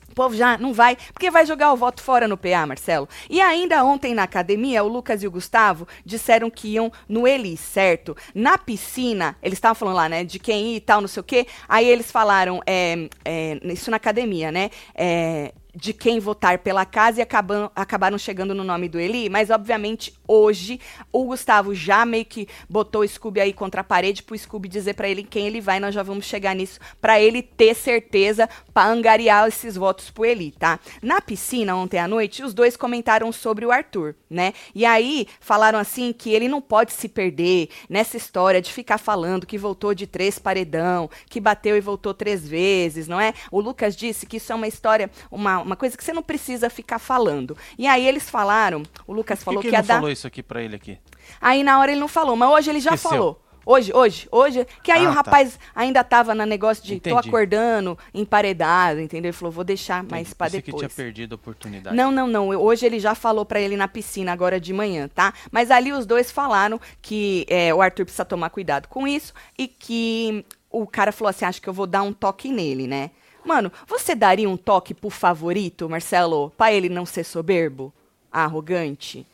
O 0.07 0.13
povo 0.13 0.35
já 0.35 0.59
não 0.59 0.71
vai, 0.71 0.95
porque 1.11 1.31
vai 1.31 1.43
jogar 1.43 1.73
o 1.73 1.75
voto 1.75 1.99
fora 1.99 2.27
no 2.27 2.37
PA, 2.37 2.67
Marcelo. 2.67 3.09
E 3.27 3.41
ainda 3.41 3.83
ontem 3.83 4.13
na 4.13 4.21
academia, 4.21 4.83
o 4.83 4.87
Lucas 4.87 5.23
e 5.23 5.27
o 5.27 5.31
Gustavo 5.31 5.87
disseram 6.05 6.51
que 6.51 6.67
iam 6.67 6.91
no 7.09 7.27
Eli, 7.27 7.57
certo? 7.57 8.15
Na 8.35 8.55
piscina, 8.55 9.35
eles 9.41 9.57
estavam 9.57 9.73
falando 9.73 9.95
lá, 9.95 10.07
né, 10.07 10.23
de 10.23 10.37
quem 10.37 10.73
ir 10.73 10.75
e 10.75 10.79
tal, 10.79 11.01
não 11.01 11.07
sei 11.07 11.21
o 11.21 11.23
quê. 11.23 11.47
Aí 11.67 11.87
eles 11.87 12.11
falaram, 12.11 12.61
é, 12.67 13.09
é, 13.25 13.59
isso 13.63 13.89
na 13.89 13.97
academia, 13.97 14.51
né? 14.51 14.69
É, 14.93 15.51
de 15.75 15.91
quem 15.91 16.19
votar 16.19 16.59
pela 16.59 16.85
casa 16.85 17.19
e 17.19 17.23
acabam, 17.23 17.69
acabaram 17.75 18.17
chegando 18.17 18.53
no 18.53 18.63
nome 18.63 18.87
do 18.87 18.99
Eli, 18.99 19.29
mas 19.29 19.49
obviamente 19.49 20.13
hoje 20.27 20.79
o 21.11 21.25
Gustavo 21.25 21.73
já 21.73 22.05
meio 22.05 22.25
que 22.25 22.47
botou 22.69 23.01
o 23.01 23.07
Scooby 23.07 23.41
aí 23.41 23.53
contra 23.53 23.81
a 23.81 23.83
parede 23.83 24.21
pro 24.21 24.37
Scooby 24.37 24.69
dizer 24.69 24.93
pra 24.93 25.09
ele 25.09 25.23
quem 25.23 25.47
ele 25.47 25.59
vai, 25.59 25.79
nós 25.79 25.95
já 25.95 26.03
vamos 26.03 26.25
chegar 26.25 26.55
nisso, 26.55 26.79
pra 27.01 27.19
ele 27.19 27.41
ter 27.41 27.73
certeza 27.73 28.47
pra 28.73 28.85
angariar 28.85 29.47
esses 29.47 29.75
votos 29.75 30.11
pro 30.11 30.25
Eli, 30.25 30.51
tá? 30.51 30.79
Na 31.01 31.19
piscina 31.19 31.75
ontem 31.75 31.97
à 31.97 32.07
noite, 32.07 32.43
os 32.43 32.53
dois 32.53 32.77
comentaram 32.77 33.31
sobre 33.31 33.65
o 33.65 33.71
Arthur, 33.71 34.15
né? 34.29 34.53
E 34.75 34.85
aí 34.85 35.27
falaram 35.39 35.79
assim 35.79 36.13
que 36.13 36.29
ele 36.31 36.47
não 36.47 36.61
pode 36.61 36.93
se 36.93 37.09
perder 37.09 37.69
nessa 37.89 38.15
história 38.15 38.61
de 38.61 38.71
ficar 38.71 38.99
falando 38.99 39.47
que 39.47 39.57
voltou 39.57 39.95
de 39.95 40.05
três 40.05 40.37
paredão, 40.37 41.09
que 41.27 41.39
bateu 41.39 41.75
e 41.75 41.81
voltou 41.81 42.13
três 42.13 42.47
vezes, 42.47 43.07
não 43.07 43.19
é? 43.19 43.33
O 43.51 43.59
Lucas 43.59 43.95
disse 43.95 44.25
que 44.25 44.37
isso 44.37 44.51
é 44.51 44.55
uma 44.55 44.67
história, 44.67 45.09
uma, 45.31 45.62
uma 45.63 45.75
coisa 45.75 45.97
que 45.97 46.03
você 46.03 46.13
não 46.13 46.21
precisa 46.23 46.69
ficar 46.69 46.99
falando. 46.99 47.57
E 47.77 47.87
aí 47.87 48.05
eles 48.07 48.29
falaram, 48.29 48.83
o 49.07 49.13
Lucas 49.13 49.39
Por 49.39 49.45
falou 49.45 49.61
que, 49.61 49.67
que, 49.67 49.71
que 49.71 49.77
ia 49.77 49.81
dar. 49.83 49.95
falou 49.95 50.11
isso 50.11 50.27
aqui 50.27 50.43
pra 50.43 50.61
ele 50.61 50.75
aqui? 50.75 50.97
Aí 51.41 51.63
na 51.63 51.79
hora 51.79 51.91
ele 51.91 51.99
não 52.01 52.07
falou, 52.07 52.35
mas 52.35 52.49
hoje 52.49 52.69
ele 52.69 52.79
já 52.79 52.93
Esqueceu. 52.93 53.09
falou. 53.11 53.39
Hoje, 53.65 53.93
hoje, 53.95 54.27
hoje. 54.29 54.67
Que 54.83 54.91
aí 54.91 55.05
Ah, 55.05 55.09
o 55.09 55.13
tá. 55.13 55.15
rapaz 55.21 55.57
ainda 55.73 56.03
tava 56.03 56.35
na 56.35 56.45
negócio 56.45 56.83
de 56.83 56.99
tô 56.99 57.11
Entendi. 57.11 57.29
acordando, 57.29 57.97
emparedado, 58.13 58.99
entendeu? 58.99 59.29
Ele 59.29 59.37
falou, 59.37 59.53
vou 59.53 59.63
deixar 59.63 60.03
mais 60.03 60.33
pra 60.33 60.47
Pensei 60.47 60.61
que 60.61 60.65
depois. 60.71 60.81
tinha 60.81 60.89
perdido 61.05 61.33
a 61.33 61.35
oportunidade. 61.37 61.95
Não, 61.95 62.11
não, 62.11 62.27
não. 62.27 62.49
Hoje 62.49 62.85
ele 62.85 62.99
já 62.99 63.15
falou 63.15 63.45
pra 63.45 63.61
ele 63.61 63.77
na 63.77 63.87
piscina 63.87 64.33
agora 64.33 64.59
de 64.59 64.73
manhã, 64.73 65.07
tá? 65.07 65.33
Mas 65.49 65.71
ali 65.71 65.93
os 65.93 66.05
dois 66.05 66.29
falaram 66.29 66.77
que 67.01 67.45
é, 67.47 67.73
o 67.73 67.81
Arthur 67.81 68.03
precisa 68.03 68.25
tomar 68.25 68.49
cuidado 68.49 68.89
com 68.89 69.07
isso 69.07 69.33
e 69.57 69.65
que 69.67 70.45
o 70.69 70.85
cara 70.85 71.13
falou 71.13 71.29
assim: 71.29 71.45
acho 71.45 71.61
que 71.61 71.69
eu 71.69 71.73
vou 71.73 71.87
dar 71.87 72.01
um 72.01 72.11
toque 72.11 72.49
nele, 72.51 72.85
né? 72.85 73.11
Mano, 73.45 73.71
você 73.87 74.15
daria 74.15 74.49
um 74.49 74.57
toque 74.57 74.93
pro 74.93 75.09
favorito, 75.09 75.89
Marcelo, 75.89 76.51
pra 76.57 76.71
ele 76.71 76.89
não 76.89 77.05
ser 77.05 77.23
soberbo? 77.23 77.93
Arrogante? 78.31 79.25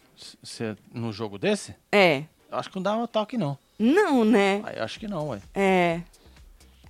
Você, 0.43 0.75
no 0.93 1.13
jogo 1.13 1.37
desse? 1.37 1.75
É. 1.91 2.23
Eu 2.51 2.57
Acho 2.57 2.69
que 2.69 2.75
não 2.75 2.83
dá 2.83 2.95
um 2.95 3.07
toque, 3.07 3.37
não. 3.37 3.57
Não, 3.77 4.25
né? 4.25 4.61
Ah, 4.65 4.73
eu 4.73 4.83
acho 4.83 4.99
que 4.99 5.07
não, 5.07 5.29
ué. 5.29 5.39
É. 5.55 6.01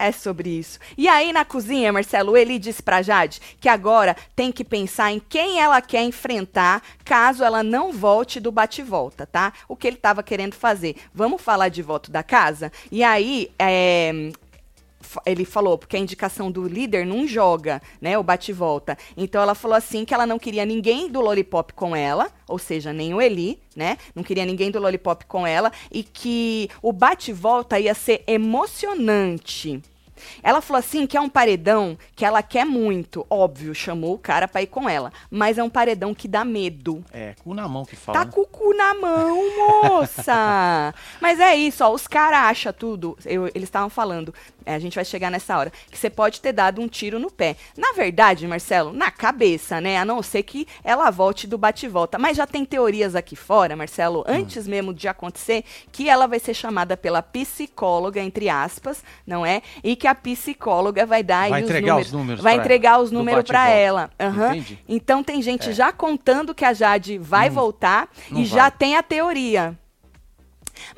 É 0.02 0.14
sobre 0.14 0.50
isso. 0.50 0.80
E 0.98 1.10
aí 1.10 1.34
na 1.34 1.44
cozinha, 1.44 1.92
Marcelo, 1.92 2.38
ele 2.38 2.58
disse 2.58 2.82
pra 2.82 3.02
Jade 3.02 3.42
que 3.60 3.68
agora 3.68 4.16
tem 4.34 4.50
que 4.50 4.64
pensar 4.64 5.12
em 5.12 5.20
quem 5.20 5.60
ela 5.60 5.82
quer 5.82 6.04
enfrentar 6.04 6.82
caso 7.04 7.44
ela 7.44 7.62
não 7.62 7.92
volte 7.92 8.40
do 8.40 8.50
bate-volta, 8.50 9.28
tá? 9.28 9.52
O 9.68 9.76
que 9.76 9.86
ele 9.86 9.98
estava 9.98 10.24
querendo 10.24 10.54
fazer. 10.54 10.96
Vamos 11.14 11.42
falar 11.42 11.68
de 11.68 11.82
voto 11.82 12.10
da 12.10 12.24
casa? 12.24 12.72
E 12.90 13.04
aí, 13.04 13.52
é, 13.60 14.32
ele 15.26 15.46
falou, 15.46 15.78
porque 15.78 15.96
a 15.96 16.00
indicação 16.00 16.52
do 16.52 16.68
líder 16.68 17.06
não 17.06 17.28
joga, 17.28 17.82
né, 18.02 18.18
o 18.18 18.24
bate-volta. 18.24 18.98
Então 19.16 19.42
ela 19.42 19.56
falou 19.56 19.78
assim 19.78 20.06
que 20.06 20.14
ela 20.14 20.26
não 20.26 20.40
queria 20.40 20.66
ninguém 20.66 21.10
do 21.10 21.22
Lollipop 21.22 21.74
com 21.74 21.96
ela, 21.96 22.30
ou 22.48 22.58
seja, 22.58 22.92
nem 22.94 23.14
o 23.14 23.22
Eli, 23.22 23.60
né? 23.76 23.98
Não 24.14 24.24
queria 24.24 24.46
ninguém 24.46 24.72
do 24.72 24.80
Lollipop 24.80 25.26
com 25.26 25.46
ela 25.46 25.72
e 25.92 26.04
que 26.04 26.70
o 26.82 26.92
bate-volta 26.92 27.80
ia 27.80 27.94
ser 27.94 28.24
emocionante. 28.28 29.82
Ela 30.44 30.62
falou 30.62 30.80
assim 30.80 31.08
que 31.08 31.18
é 31.18 31.22
um 31.22 31.30
paredão 31.30 31.98
que 32.16 32.26
ela 32.26 32.42
quer 32.42 32.66
muito. 32.66 33.26
Óbvio, 33.30 33.74
chamou 33.74 34.14
o 34.16 34.20
cara 34.20 34.48
pra 34.48 34.62
ir 34.62 34.68
com 34.68 34.88
ela. 34.90 35.12
Mas 35.30 35.58
é 35.58 35.64
um 35.64 35.70
paredão 35.70 36.14
que 36.14 36.28
dá 36.28 36.44
medo. 36.44 37.04
É, 37.12 37.36
cu 37.44 37.54
na 37.54 37.68
mão 37.68 37.86
que 37.86 37.96
fala. 37.96 38.20
Tá 38.20 38.26
né? 38.26 38.32
com 38.32 38.42
o 38.42 38.48
cu 38.48 38.74
na 38.74 38.94
mão, 38.94 39.40
moça! 39.58 40.94
mas 41.22 41.40
é 41.40 41.56
isso, 41.56 41.84
ó. 41.84 41.92
Os 41.92 42.08
caras 42.08 42.40
acham 42.40 42.74
tudo. 42.74 43.18
Eu, 43.26 43.48
eles 43.48 43.64
estavam 43.64 43.90
falando, 43.90 44.34
a 44.76 44.80
gente 44.80 44.96
vai 44.96 45.06
chegar 45.06 45.30
nessa 45.30 45.58
hora, 45.58 45.72
que 45.90 45.98
você 45.98 46.10
pode 46.10 46.42
ter 46.42 46.52
dado 46.54 46.82
um 46.82 46.88
tiro 46.88 47.20
no 47.20 47.30
pé. 47.32 47.56
Na 47.78 47.94
verdade, 47.94 48.48
Marcelo, 48.48 48.92
na 48.94 49.12
cabeça, 49.12 49.80
né? 49.82 49.98
A 49.98 50.06
não 50.06 50.22
ser 50.22 50.44
que 50.44 50.68
ela 50.84 51.10
volte 51.10 51.48
do 51.48 51.58
bate-volta. 51.58 52.18
Mas 52.18 52.38
já 52.38 52.46
tem 52.48 52.64
teorias 52.66 53.16
aqui 53.16 53.36
fora, 53.36 53.76
Marcelo, 53.76 54.24
antes 54.28 54.68
hum. 54.68 54.70
mesmo 54.70 54.94
de 54.94 55.08
acontecer, 55.08 55.64
que 55.92 56.10
ela 56.10 56.28
vai 56.28 56.40
ser 56.40 56.54
chamada 56.54 56.96
pela 56.98 57.22
psicóloga, 57.22 58.22
entre 58.22 58.50
aspas, 58.50 59.04
não 59.26 59.46
é? 59.46 59.62
E 59.84 59.96
que 59.96 60.08
a 60.08 60.16
psicóloga 60.16 61.06
vai 61.06 61.24
dar 61.24 61.50
vai 61.50 61.62
os 61.62 61.70
entregar 61.70 61.88
números. 61.94 62.08
os 62.08 62.14
números. 62.14 62.44
Vai 62.44 62.56
entregar 62.56 63.00
os 63.00 63.12
números 63.12 63.44
para 63.44 63.70
ela. 63.70 64.10
Uhum. 64.20 64.64
Então 64.88 65.24
tem 65.24 65.42
gente 65.42 65.70
É. 65.70 65.74
já 65.74 65.92
contando 65.92 66.54
que 66.54 66.66
a 66.66 66.74
Jade 66.74 67.18
vai 67.18 67.48
Não- 67.50 67.56
voltar 67.56 68.10
não 68.30 68.42
e 68.42 68.46
já 68.46 68.64
vai. 68.64 68.72
tem 68.72 68.96
a 68.96 69.04
teoria. 69.04 69.78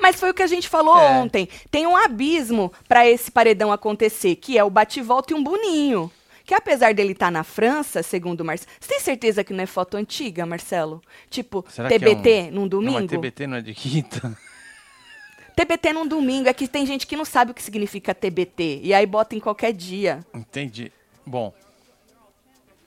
Mas 0.00 0.16
foi 0.18 0.30
o 0.30 0.34
que 0.34 0.42
a 0.42 0.46
gente 0.46 0.68
falou 0.68 0.96
É. 0.98 1.10
ontem. 1.10 1.48
Tem 1.70 1.86
um 1.86 1.96
abismo 1.96 2.72
para 2.88 3.08
esse 3.08 3.30
paredão 3.30 3.72
acontecer, 3.72 4.36
que 4.36 4.56
é 4.58 4.64
o 4.64 4.70
bate-volta 4.70 5.32
e 5.32 5.36
um 5.36 5.42
boninho. 5.42 6.10
Que 6.44 6.54
apesar 6.54 6.92
dele 6.92 7.12
estar 7.12 7.30
na 7.30 7.44
França, 7.44 8.02
segundo 8.02 8.40
o 8.40 8.44
Marcelo. 8.44 8.70
Você 8.80 8.88
tem 8.88 9.00
certeza 9.00 9.44
que 9.44 9.52
não 9.52 9.62
é 9.62 9.66
foto 9.66 9.96
antiga, 9.96 10.44
Marcelo? 10.44 11.00
Tipo, 11.30 11.64
Será 11.68 11.88
que 11.88 11.94
é 11.94 11.98
TBT 12.00 12.48
um- 12.50 12.50
num 12.54 12.60
Não, 12.62 12.68
domingo? 12.68 12.94
mas 13.00 13.06
TBT 13.10 13.46
não 13.46 13.56
é 13.58 13.60
de 13.60 13.72
quinta. 13.74 14.36
TBT 15.54 15.92
num 15.92 16.06
domingo. 16.06 16.48
É 16.48 16.52
que 16.52 16.66
tem 16.66 16.84
gente 16.84 17.06
que 17.06 17.14
não 17.16 17.24
sabe 17.24 17.52
o 17.52 17.54
que 17.54 17.62
significa 17.62 18.12
TBT. 18.14 18.80
E 18.82 18.92
aí 18.92 19.06
bota 19.06 19.36
em 19.36 19.40
qualquer 19.40 19.72
dia. 19.72 20.24
Entendi. 20.34 20.90
Bom, 21.24 21.52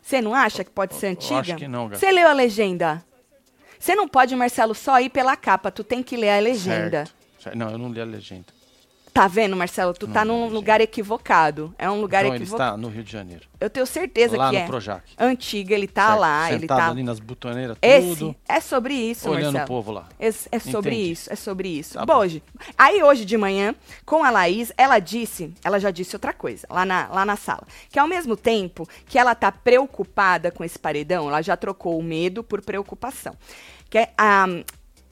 Você 0.01 0.21
não 0.21 0.35
acha 0.35 0.63
que 0.63 0.69
pode 0.69 0.93
ser 0.95 1.07
Eu 1.07 1.11
antiga? 1.11 1.39
acho 1.39 1.55
que 1.55 1.67
não. 1.67 1.89
Você 1.89 2.11
leu 2.11 2.27
a 2.27 2.33
legenda? 2.33 3.03
Você 3.85 3.93
não 3.93 4.07
pode, 4.07 4.35
Marcelo, 4.35 4.73
só 4.73 4.99
ir 4.99 5.09
pela 5.09 5.35
capa. 5.37 5.69
Tu 5.69 5.83
tem 5.83 6.01
que 6.01 6.17
ler 6.17 6.31
a 6.31 6.39
legenda. 6.39 7.05
certo. 7.39 7.55
Não, 7.55 7.69
eu 7.69 7.77
não 7.77 7.91
li 7.91 8.01
a 8.01 8.03
legenda. 8.03 8.47
Tá 9.13 9.29
vendo, 9.29 9.55
Marcelo? 9.55 9.93
Tu 9.93 10.07
Não 10.07 10.13
tá 10.13 10.25
num 10.25 10.49
lugar 10.49 10.81
equivocado. 10.81 11.73
É 11.77 11.89
um 11.89 12.01
lugar 12.01 12.25
então 12.25 12.35
ele 12.35 12.43
equivocado. 12.43 12.75
está 12.75 12.77
no 12.81 12.89
Rio 12.93 13.01
de 13.01 13.11
Janeiro. 13.11 13.43
Eu 13.61 13.69
tenho 13.69 13.85
certeza 13.85 14.35
lá 14.35 14.49
que 14.49 14.57
no 14.57 14.61
é. 14.63 14.65
Projac. 14.65 15.03
Antiga, 15.17 15.73
ele 15.73 15.87
tá 15.87 16.07
Certo. 16.07 16.19
lá, 16.19 16.51
ele 16.51 16.59
Sentado 16.61 16.79
tá. 16.79 16.89
ali 16.89 17.01
nas 17.03 17.19
butoneiras, 17.21 17.77
Esse 17.81 18.07
tudo. 18.17 18.35
é 18.45 18.59
sobre 18.59 18.93
isso, 18.93 19.29
olhando 19.29 19.53
Marcelo. 19.53 19.63
o 19.63 19.67
povo 19.67 19.91
lá. 19.93 20.09
É, 20.19 20.27
é 20.27 20.59
sobre 20.59 20.95
isso, 20.97 21.31
é 21.31 21.35
sobre 21.37 21.69
isso. 21.69 21.93
Tá 21.93 22.05
bom, 22.05 22.15
bom. 22.15 22.19
hoje. 22.19 22.43
Aí 22.77 23.01
hoje 23.01 23.23
de 23.23 23.37
manhã, 23.37 23.73
com 24.05 24.21
a 24.21 24.29
Laís, 24.31 24.73
ela 24.77 24.99
disse, 24.99 25.53
ela 25.63 25.79
já 25.79 25.91
disse 25.91 26.13
outra 26.13 26.33
coisa, 26.33 26.67
lá 26.69 26.85
na, 26.85 27.07
lá 27.07 27.23
na 27.25 27.37
sala. 27.37 27.63
Que 27.89 27.97
ao 27.97 28.09
mesmo 28.09 28.35
tempo 28.35 28.85
que 29.05 29.17
ela 29.17 29.33
tá 29.33 29.49
preocupada 29.49 30.51
com 30.51 30.61
esse 30.61 30.77
paredão, 30.77 31.29
ela 31.29 31.41
já 31.41 31.55
trocou 31.55 31.97
o 31.97 32.03
medo 32.03 32.43
por 32.43 32.61
preocupação. 32.61 33.33
Que 33.95 33.99
é, 33.99 34.13
a, 34.17 34.45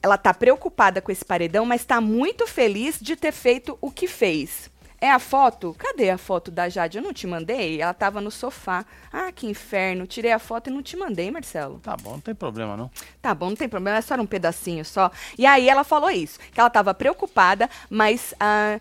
ela 0.02 0.18
tá 0.18 0.34
preocupada 0.34 1.00
com 1.00 1.10
esse 1.10 1.24
paredão, 1.24 1.64
mas 1.64 1.86
tá 1.86 2.02
muito 2.02 2.46
feliz 2.46 3.00
de 3.00 3.16
ter 3.16 3.32
feito 3.32 3.78
o 3.80 3.90
que 3.90 4.06
fez. 4.06 4.70
É 5.00 5.10
a 5.10 5.18
foto? 5.18 5.74
Cadê 5.78 6.10
a 6.10 6.18
foto 6.18 6.50
da 6.50 6.68
Jade? 6.68 6.98
Eu 6.98 7.02
não 7.02 7.14
te 7.14 7.26
mandei? 7.26 7.80
Ela 7.80 7.94
tava 7.94 8.20
no 8.20 8.30
sofá. 8.30 8.84
Ah, 9.10 9.32
que 9.32 9.46
inferno. 9.46 10.06
Tirei 10.06 10.32
a 10.32 10.38
foto 10.38 10.68
e 10.68 10.70
não 10.70 10.82
te 10.82 10.98
mandei, 10.98 11.30
Marcelo. 11.30 11.78
Tá 11.78 11.96
bom, 11.96 12.10
não 12.10 12.20
tem 12.20 12.34
problema 12.34 12.76
não. 12.76 12.90
Tá 13.22 13.34
bom, 13.34 13.48
não 13.48 13.56
tem 13.56 13.70
problema, 13.70 13.96
é 13.96 14.02
só 14.02 14.16
um 14.16 14.26
pedacinho 14.26 14.84
só. 14.84 15.10
E 15.38 15.46
aí 15.46 15.66
ela 15.66 15.82
falou 15.82 16.10
isso, 16.10 16.38
que 16.52 16.60
ela 16.60 16.68
tava 16.68 16.92
preocupada, 16.92 17.70
mas 17.88 18.34
ah, 18.38 18.78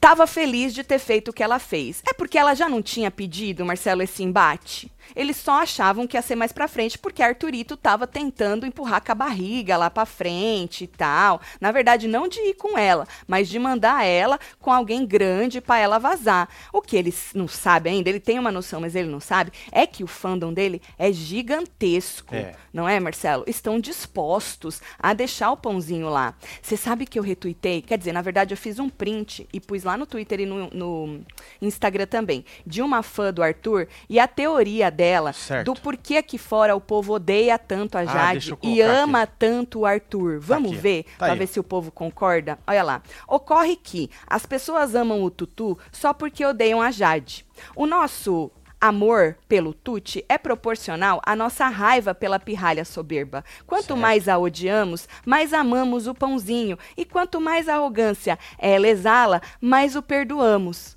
tava 0.00 0.26
feliz 0.26 0.72
de 0.72 0.82
ter 0.82 0.98
feito 0.98 1.28
o 1.28 1.32
que 1.34 1.42
ela 1.42 1.58
fez. 1.58 2.02
É 2.08 2.14
porque 2.14 2.38
ela 2.38 2.54
já 2.54 2.66
não 2.66 2.80
tinha 2.80 3.10
pedido, 3.10 3.62
Marcelo, 3.62 4.00
esse 4.00 4.22
embate? 4.22 4.90
Eles 5.14 5.36
só 5.36 5.62
achavam 5.62 6.06
que 6.06 6.16
ia 6.16 6.22
ser 6.22 6.36
mais 6.36 6.52
pra 6.52 6.68
frente 6.68 6.98
porque 6.98 7.22
Arthurito 7.22 7.76
tava 7.76 8.06
tentando 8.06 8.66
empurrar 8.66 9.04
com 9.04 9.12
a 9.12 9.14
barriga 9.14 9.76
lá 9.76 9.90
pra 9.90 10.06
frente 10.06 10.84
e 10.84 10.86
tal. 10.86 11.40
Na 11.60 11.72
verdade, 11.72 12.08
não 12.08 12.28
de 12.28 12.40
ir 12.40 12.54
com 12.54 12.78
ela, 12.78 13.06
mas 13.26 13.48
de 13.48 13.58
mandar 13.58 14.04
ela 14.04 14.38
com 14.60 14.72
alguém 14.72 15.04
grande 15.06 15.60
pra 15.60 15.78
ela 15.78 15.98
vazar. 15.98 16.48
O 16.72 16.80
que 16.80 16.96
eles 16.96 17.30
não 17.34 17.48
sabem 17.48 17.94
ainda, 17.94 18.08
ele 18.08 18.20
tem 18.20 18.38
uma 18.38 18.52
noção, 18.52 18.80
mas 18.80 18.94
ele 18.94 19.08
não 19.08 19.20
sabe, 19.20 19.52
é 19.70 19.86
que 19.86 20.04
o 20.04 20.06
fandom 20.06 20.52
dele 20.52 20.80
é 20.98 21.12
gigantesco. 21.12 22.34
É. 22.34 22.54
Não 22.72 22.88
é, 22.88 22.98
Marcelo? 23.00 23.44
Estão 23.46 23.80
dispostos 23.80 24.80
a 24.98 25.12
deixar 25.12 25.50
o 25.50 25.56
pãozinho 25.56 26.08
lá. 26.08 26.34
Você 26.60 26.76
sabe 26.76 27.06
que 27.06 27.18
eu 27.18 27.22
retuitei? 27.22 27.82
Quer 27.82 27.98
dizer, 27.98 28.12
na 28.12 28.22
verdade, 28.22 28.52
eu 28.52 28.58
fiz 28.58 28.78
um 28.78 28.88
print 28.88 29.48
e 29.52 29.60
pus 29.60 29.84
lá 29.84 29.96
no 29.96 30.06
Twitter 30.06 30.40
e 30.40 30.46
no, 30.46 30.68
no 30.70 31.20
Instagram 31.60 32.06
também, 32.06 32.44
de 32.66 32.82
uma 32.82 33.02
fã 33.02 33.32
do 33.32 33.42
Arthur 33.42 33.88
e 34.08 34.18
a 34.18 34.26
teoria 34.26 34.90
dela 34.92 35.32
Certo. 35.32 35.72
do 35.74 35.80
porquê 35.80 36.18
aqui 36.18 36.38
fora 36.38 36.76
o 36.76 36.80
povo 36.80 37.14
odeia 37.14 37.58
tanto 37.58 37.96
a 37.96 38.02
Ah, 38.02 38.04
Jade 38.06 38.50
eu 38.50 38.58
e 38.62 38.80
ama 38.80 39.26
tanto 39.26 39.80
o 39.80 39.86
Arthur. 39.86 40.38
Vamos 40.38 40.70
aqui, 40.72 40.78
ó. 40.78 40.80
ver, 40.82 41.02
Tá 41.04 41.10
pra 41.24 41.32
aí, 41.32 41.38
ver 41.38 41.46
se 41.48 41.58
o 41.58 41.64
povo 41.64 41.90
concorda? 41.90 42.58
Olha 42.66 42.82
lá. 42.82 43.02
Ocorre 43.26 43.74
que 43.76 44.10
as 44.26 44.46
pessoas 44.46 44.94
amam 44.94 45.22
o 45.22 45.30
Tutu 45.30 45.76
só 45.90 46.12
porque 46.12 46.44
odeiam 46.44 46.80
a 46.80 46.90
Jade. 46.90 47.44
O 47.74 47.86
nosso 47.86 48.50
amor 48.80 49.36
pelo 49.48 49.72
Tuti 49.72 50.24
é 50.28 50.36
proporcional 50.36 51.22
à 51.24 51.36
nossa 51.36 51.68
raiva 51.68 52.12
pela 52.14 52.40
pirralha 52.40 52.84
soberba. 52.84 53.44
Quanto 53.64 53.86
Certo. 53.88 53.96
mais 53.96 54.28
a 54.28 54.36
odiamos, 54.38 55.08
mais 55.24 55.52
amamos 55.52 56.08
o 56.08 56.14
pãozinho. 56.14 56.76
E 56.96 57.04
quanto 57.04 57.40
mais 57.40 57.68
arrogância 57.68 58.36
ela 58.58 58.88
exala, 58.88 59.40
mais 59.60 59.94
o 59.94 60.02
perdoamos. 60.02 60.96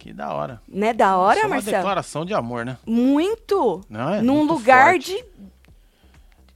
Que 0.00 0.14
da 0.14 0.32
hora. 0.32 0.62
Né 0.66 0.94
da 0.94 1.18
hora, 1.18 1.36
Isso 1.36 1.44
é 1.44 1.46
uma 1.46 1.54
Marcelo? 1.56 1.76
declaração 1.76 2.24
de 2.24 2.32
amor, 2.32 2.64
né? 2.64 2.78
Muito! 2.86 3.82
Não 3.86 4.14
é? 4.14 4.22
Num 4.22 4.36
Muito 4.38 4.54
lugar 4.54 4.92
forte. 4.94 5.14
de 5.14 5.24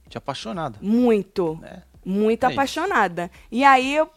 De 0.09 0.17
apaixonada. 0.17 0.79
muito. 0.81 1.57
né? 1.61 1.83
Muito 2.03 2.43
É 2.43 2.47
isso. 2.49 2.53
apaixonada. 2.59 3.29
E 3.51 3.63
aí, 3.63 3.95
eu- 3.95 4.09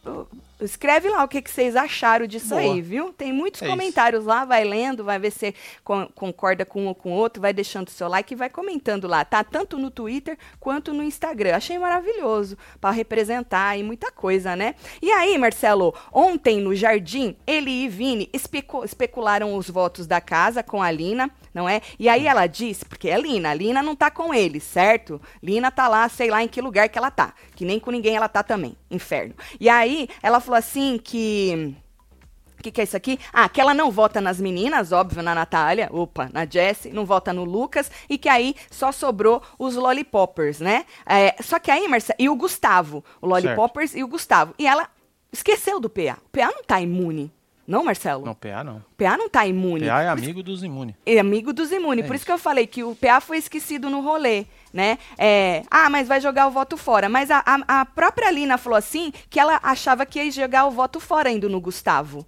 escreve 0.61 1.09
lá 1.09 1.23
o 1.25 1.29
que, 1.29 1.41
que 1.43 1.51
vocês 1.51 1.77
acharam 1.77 2.27
disso 2.27 2.49
Boa. 2.51 2.61
aí, 2.61 2.81
viu? 2.81 3.13
Tem 3.13 3.33
muitos 3.33 3.63
É 3.63 3.65
isso. 3.67 3.73
comentários 3.73 4.25
lá, 4.25 4.45
vai 4.45 4.65
lendo, 4.65 5.05
vai 5.05 5.19
ver 5.19 5.31
se 5.31 5.55
con- 5.85 6.09
concorda 6.15 6.65
com 6.65 6.83
um 6.83 6.87
ou 6.89 6.95
com 6.95 7.13
o 7.13 7.15
outro, 7.15 7.41
vai 7.41 7.53
deixando 7.53 7.91
seu 7.91 8.09
like 8.09 8.33
e 8.33 8.37
vai 8.37 8.51
comentando 8.51 9.07
lá, 9.07 9.25
tá? 9.25 9.43
Tanto 9.45 9.79
no 9.79 9.91
Twitter 9.91 10.37
quanto 10.59 10.93
no 10.93 11.03
Instagram. 11.03 11.57
Achei 11.57 11.79
maravilhoso 11.79 12.57
para 12.81 12.91
representar 12.91 13.69
aí 13.69 13.83
muita 13.83 14.11
coisa, 14.11 14.55
né? 14.57 14.75
E 15.01 15.11
aí, 15.11 15.37
Marcelo, 15.39 15.95
ontem 16.13 16.61
no 16.61 16.75
Jardim, 16.75 17.37
ele 17.47 17.71
e 17.71 17.89
Vini 17.89 18.29
especu- 18.33 18.85
especularam 18.85 19.55
os 19.55 19.69
votos 19.71 20.07
da 20.07 20.21
casa 20.21 20.63
com 20.63 20.83
a 20.83 20.91
Lina, 20.91 21.31
não 21.55 21.69
é? 21.69 21.81
E 21.99 22.09
aí 22.09 22.27
ela 22.27 22.47
disse, 22.47 22.85
porque 22.85 23.09
é 23.09 23.19
Lina, 23.21 23.51
a 23.51 23.55
Lina 23.55 23.83
não 23.83 23.95
tá 23.97 24.11
com 24.11 24.33
ele, 24.35 24.61
certo? 24.61 25.21
Lina 25.43 25.71
tá 25.71 25.89
lá, 25.89 26.09
sei 26.09 26.31
lá 26.31 26.43
em 26.43 26.49
que 26.49 26.61
lugar 26.61 26.89
que 26.89 26.99
ela 26.99 27.11
tá, 27.11 27.33
que 27.55 27.65
nem 27.65 27.79
com 27.81 27.91
ninguém 27.91 28.17
ela 28.17 28.29
tá 28.29 28.43
também, 28.43 28.77
inferno. 28.91 29.35
E 29.61 29.69
aí 29.69 30.09
ela 30.23 30.41
falou 30.49 30.59
assim 30.59 30.99
que 31.03 31.75
o 32.59 32.63
que, 32.63 32.73
que 32.73 32.81
é 32.81 32.85
isso 32.85 32.97
aqui? 32.97 33.21
Ah, 33.33 33.49
que 33.49 33.61
ela 33.61 33.73
não 33.73 33.91
vota 33.91 34.21
nas 34.21 34.41
meninas, 34.41 34.91
óbvio, 34.91 35.23
na 35.23 35.35
Natália, 35.35 35.89
opa, 35.93 36.29
na 36.33 36.45
Jessie, 36.45 36.91
não 36.91 37.05
vota 37.07 37.33
no 37.33 37.45
Lucas, 37.45 37.89
e 38.09 38.19
que 38.19 38.29
aí 38.29 38.57
só 38.71 38.91
sobrou 38.91 39.41
os 39.59 39.77
Lollipoppers, 39.77 40.59
né? 40.59 40.85
É, 41.07 41.41
só 41.41 41.61
que 41.61 41.71
aí, 41.71 41.87
Marcelo, 41.87 42.17
e 42.19 42.29
o 42.29 42.35
Gustavo, 42.35 43.05
o 43.21 43.29
Lollipoppers 43.29 43.95
e 43.95 44.03
o 44.03 44.09
Gustavo. 44.09 44.55
E 44.59 44.67
ela 44.67 44.89
esqueceu 45.31 45.79
do 45.79 45.89
PA. 45.89 46.19
O 46.27 46.31
PA 46.31 46.51
não 46.53 46.65
tá 46.65 46.81
imune, 46.81 47.31
não, 47.69 47.85
Marcelo? 47.85 48.25
Não, 48.25 48.35
PA 48.35 48.65
não. 48.65 48.83
PA 48.97 49.19
não 49.19 49.29
tá 49.29 49.47
imune. 49.47 49.87
PA 49.87 50.03
é 50.03 50.09
amigo 50.09 50.43
dos 50.43 50.65
imunes. 50.65 50.95
É 51.05 51.19
amigo 51.19 51.53
dos 51.53 51.71
imunes. 51.71 52.03
É 52.03 52.07
Por 52.07 52.15
isso 52.15 52.23
isso. 52.23 52.27
que 52.27 52.33
eu 52.33 52.39
falei 52.39 52.67
que 52.67 52.83
o 52.83 52.97
PA 52.97 53.21
foi 53.21 53.37
esquecido 53.37 53.91
no 53.91 54.01
rolê, 54.01 54.47
né? 54.73 54.99
É, 55.17 55.63
ah, 55.71 55.89
mas 55.91 56.09
vai 56.09 56.21
jogar 56.21 56.47
o 56.47 56.51
voto 56.51 56.77
fora. 56.77 57.09
Mas 57.09 57.31
a, 57.31 57.43
a, 57.45 57.81
a 57.81 57.85
própria 57.85 58.31
Lina 58.31 58.59
falou 58.59 58.77
assim 58.77 59.13
que 59.29 59.41
ela 59.41 59.59
achava 59.63 60.07
que 60.07 60.23
ia 60.23 60.31
jogar 60.31 60.67
o 60.67 60.71
voto 60.71 61.01
fora 61.01 61.31
indo 61.31 61.49
no 61.49 61.61
Gustavo. 61.61 62.27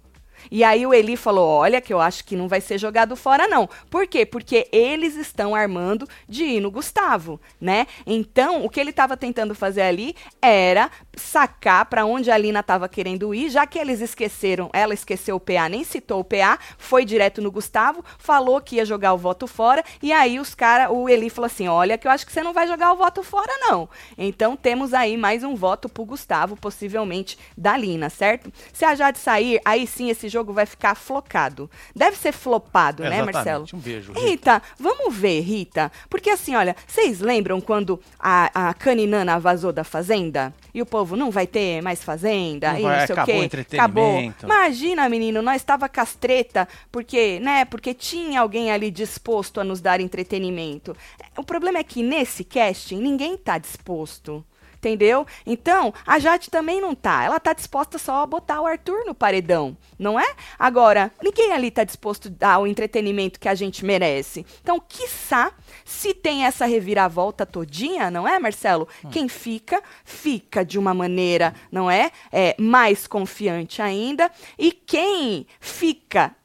E 0.49 0.63
aí 0.63 0.85
o 0.85 0.93
Eli 0.93 1.15
falou: 1.15 1.47
olha, 1.47 1.81
que 1.81 1.93
eu 1.93 1.99
acho 1.99 2.23
que 2.23 2.35
não 2.35 2.47
vai 2.47 2.61
ser 2.61 2.77
jogado 2.77 3.15
fora, 3.15 3.47
não. 3.47 3.69
Por 3.89 4.07
quê? 4.07 4.25
Porque 4.25 4.67
eles 4.71 5.15
estão 5.15 5.53
armando 5.53 6.07
de 6.27 6.43
ir 6.43 6.61
no 6.61 6.71
Gustavo, 6.71 7.39
né? 7.59 7.87
Então, 8.05 8.63
o 8.65 8.69
que 8.69 8.79
ele 8.79 8.91
estava 8.91 9.17
tentando 9.17 9.53
fazer 9.53 9.81
ali 9.81 10.15
era 10.41 10.89
sacar 11.15 11.85
para 11.85 12.05
onde 12.05 12.31
a 12.31 12.37
Lina 12.37 12.61
estava 12.61 12.87
querendo 12.87 13.33
ir, 13.33 13.49
já 13.49 13.65
que 13.67 13.77
eles 13.77 14.01
esqueceram, 14.01 14.69
ela 14.73 14.93
esqueceu 14.93 15.35
o 15.35 15.39
PA, 15.39 15.69
nem 15.69 15.83
citou 15.83 16.21
o 16.21 16.23
PA, 16.23 16.57
foi 16.77 17.05
direto 17.05 17.41
no 17.41 17.51
Gustavo, 17.51 18.03
falou 18.17 18.61
que 18.61 18.77
ia 18.77 18.85
jogar 18.85 19.13
o 19.13 19.17
voto 19.17 19.47
fora, 19.47 19.83
e 20.01 20.11
aí 20.11 20.39
os 20.39 20.55
caras, 20.55 20.89
o 20.91 21.09
Eli 21.09 21.29
falou 21.29 21.47
assim: 21.47 21.67
olha, 21.67 21.97
que 21.97 22.07
eu 22.07 22.11
acho 22.11 22.25
que 22.25 22.31
você 22.31 22.43
não 22.43 22.53
vai 22.53 22.67
jogar 22.67 22.93
o 22.93 22.97
voto 22.97 23.23
fora, 23.23 23.51
não. 23.59 23.89
Então 24.17 24.55
temos 24.55 24.93
aí 24.93 25.17
mais 25.17 25.43
um 25.43 25.55
voto 25.55 25.89
pro 25.89 26.05
Gustavo, 26.05 26.55
possivelmente 26.55 27.37
da 27.57 27.75
Lina, 27.77 28.09
certo? 28.09 28.51
Se 28.73 28.85
a 28.85 28.95
Jade 28.95 29.19
sair, 29.19 29.59
aí 29.65 29.85
sim 29.85 30.09
esse 30.09 30.29
jogo 30.31 30.53
vai 30.53 30.65
ficar 30.65 30.95
flocado. 30.95 31.69
Deve 31.95 32.17
ser 32.17 32.31
flopado, 32.31 33.03
né. 33.03 33.21
Marcelo? 33.23 33.65
Um 33.73 33.79
beijo. 33.79 34.13
Rita. 34.13 34.27
Rita, 34.27 34.61
vamos 34.79 35.15
ver, 35.15 35.41
Rita. 35.41 35.91
Porque 36.09 36.29
assim, 36.29 36.55
olha, 36.55 36.75
vocês 36.87 37.19
lembram 37.19 37.59
quando 37.61 37.99
a, 38.19 38.69
a 38.69 38.73
Caninana 38.73 39.39
vazou 39.39 39.71
da 39.71 39.83
fazenda? 39.83 40.53
E 40.73 40.81
o 40.81 40.85
povo 40.85 41.15
não 41.15 41.29
vai 41.29 41.45
ter 41.45 41.81
mais 41.81 42.03
fazenda? 42.03 42.71
Não 42.73 42.79
e 42.79 42.83
vai, 42.83 42.99
não 42.99 43.07
sei 43.07 43.13
acabou 43.13 43.35
o 43.35 43.37
o 43.37 43.39
quê. 43.39 43.45
entretenimento. 43.45 44.45
Imagina, 44.45 45.09
menino, 45.09 45.41
nós 45.41 45.57
estava 45.57 45.89
castreta, 45.89 46.67
porque, 46.91 47.39
né, 47.39 47.65
porque 47.65 47.93
tinha 47.93 48.41
alguém 48.41 48.71
ali 48.71 48.89
disposto 48.89 49.59
a 49.59 49.63
nos 49.63 49.81
dar 49.81 49.99
entretenimento. 49.99 50.95
O 51.37 51.43
problema 51.43 51.79
é 51.79 51.83
que 51.83 52.01
nesse 52.01 52.43
casting 52.43 52.97
ninguém 53.01 53.37
tá 53.37 53.57
disposto. 53.57 54.43
Entendeu? 54.81 55.27
Então, 55.45 55.93
a 56.07 56.17
Jade 56.17 56.49
também 56.49 56.81
não 56.81 56.95
tá. 56.95 57.23
Ela 57.23 57.39
tá 57.39 57.53
disposta 57.53 57.99
só 57.99 58.23
a 58.23 58.25
botar 58.25 58.61
o 58.61 58.65
Arthur 58.65 59.05
no 59.05 59.13
paredão, 59.13 59.77
não 59.97 60.19
é? 60.19 60.25
Agora, 60.57 61.11
ninguém 61.21 61.51
ali 61.51 61.69
tá 61.69 61.83
disposto 61.83 62.29
a 62.29 62.31
dar 62.31 62.57
o 62.57 62.65
entretenimento 62.65 63.39
que 63.39 63.47
a 63.47 63.53
gente 63.53 63.85
merece. 63.85 64.43
Então, 64.59 64.79
quiçá, 64.79 65.51
se 65.85 66.15
tem 66.15 66.45
essa 66.45 66.65
reviravolta 66.65 67.45
todinha, 67.45 68.09
não 68.09 68.27
é, 68.27 68.39
Marcelo? 68.39 68.87
Quem 69.11 69.29
fica, 69.29 69.83
fica 70.03 70.65
de 70.65 70.79
uma 70.79 70.95
maneira, 70.95 71.53
não 71.71 71.89
é? 71.89 72.11
é? 72.31 72.55
Mais 72.59 73.05
confiante 73.05 73.83
ainda. 73.83 74.31
E 74.57 74.71
quem 74.71 75.45
fica 75.59 76.35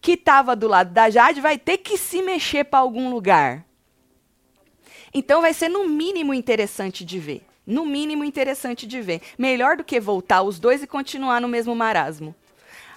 que 0.00 0.12
estava 0.12 0.56
do 0.56 0.66
lado 0.66 0.92
da 0.92 1.10
Jade 1.10 1.40
vai 1.40 1.58
ter 1.58 1.78
que 1.78 1.96
se 1.96 2.22
mexer 2.22 2.64
para 2.64 2.80
algum 2.80 3.08
lugar. 3.10 3.65
Então 5.16 5.40
vai 5.40 5.54
ser 5.54 5.70
no 5.70 5.88
mínimo 5.88 6.34
interessante 6.34 7.02
de 7.02 7.18
ver. 7.18 7.42
No 7.66 7.86
mínimo 7.86 8.22
interessante 8.22 8.86
de 8.86 9.00
ver. 9.00 9.22
Melhor 9.38 9.78
do 9.78 9.82
que 9.82 9.98
voltar 9.98 10.42
os 10.42 10.58
dois 10.58 10.82
e 10.82 10.86
continuar 10.86 11.40
no 11.40 11.48
mesmo 11.48 11.74
marasmo. 11.74 12.34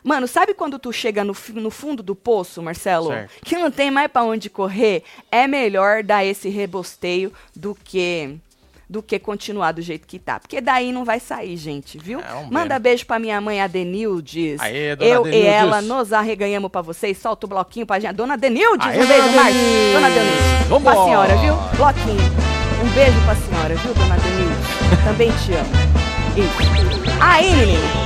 Mano, 0.04 0.28
sabe 0.28 0.54
quando 0.54 0.78
tu 0.78 0.92
chega 0.92 1.24
no, 1.24 1.34
no 1.54 1.72
fundo 1.72 2.04
do 2.04 2.14
poço, 2.14 2.62
Marcelo? 2.62 3.08
Certo. 3.08 3.46
Que 3.46 3.58
não 3.58 3.72
tem 3.72 3.90
mais 3.90 4.12
pra 4.12 4.24
onde 4.24 4.50
correr? 4.50 5.04
É 5.32 5.48
melhor 5.48 6.04
dar 6.04 6.26
esse 6.26 6.50
rebosteio 6.50 7.32
do 7.56 7.74
que 7.74 8.38
do 8.90 9.04
que 9.04 9.20
continuar 9.20 9.72
do 9.72 9.82
jeito 9.82 10.08
que 10.08 10.18
tá. 10.18 10.40
Porque 10.40 10.60
daí 10.60 10.92
não 10.92 11.06
vai 11.06 11.20
sair, 11.20 11.56
gente, 11.56 11.98
viu? 11.98 12.20
É, 12.20 12.34
um 12.34 12.50
Manda 12.52 12.80
beijo 12.80 13.06
pra 13.06 13.20
minha 13.20 13.40
mãe, 13.40 13.62
a 13.62 13.68
Denildes. 13.68 14.60
Aê, 14.60 14.96
dona 14.96 15.10
Eu 15.12 15.22
e 15.28 15.32
Denildes. 15.32 15.54
ela 15.54 15.82
nos 15.82 16.12
arreganhamos 16.12 16.72
pra 16.72 16.82
vocês. 16.82 17.18
Solta 17.18 17.46
o 17.46 17.50
bloquinho 17.50 17.86
pra 17.86 18.00
gente. 18.00 18.14
Dona 18.16 18.36
Denildes, 18.36 18.88
Aê, 18.88 19.04
um 19.04 19.08
beijo, 19.08 19.24
dona 19.28 19.36
Marcos. 19.36 19.54
Denildes. 19.54 19.94
Dona 19.94 20.10
Denildes. 20.10 20.68
Vambora. 20.70 20.96
Pra 20.96 21.06
senhora, 21.06 21.36
viu? 21.38 21.56
Bloquinho. 21.78 22.32
Um 22.84 22.90
beijo 22.96 23.20
pra 23.26 23.36
senhora, 23.36 23.76
viu, 23.76 23.94
dona 23.94 24.16
Denildes? 24.18 25.04
Também 25.04 25.32
te 25.32 25.54
amo. 25.54 25.70
Isso. 26.38 27.20
Aí, 27.22 27.56
menino. 27.56 27.99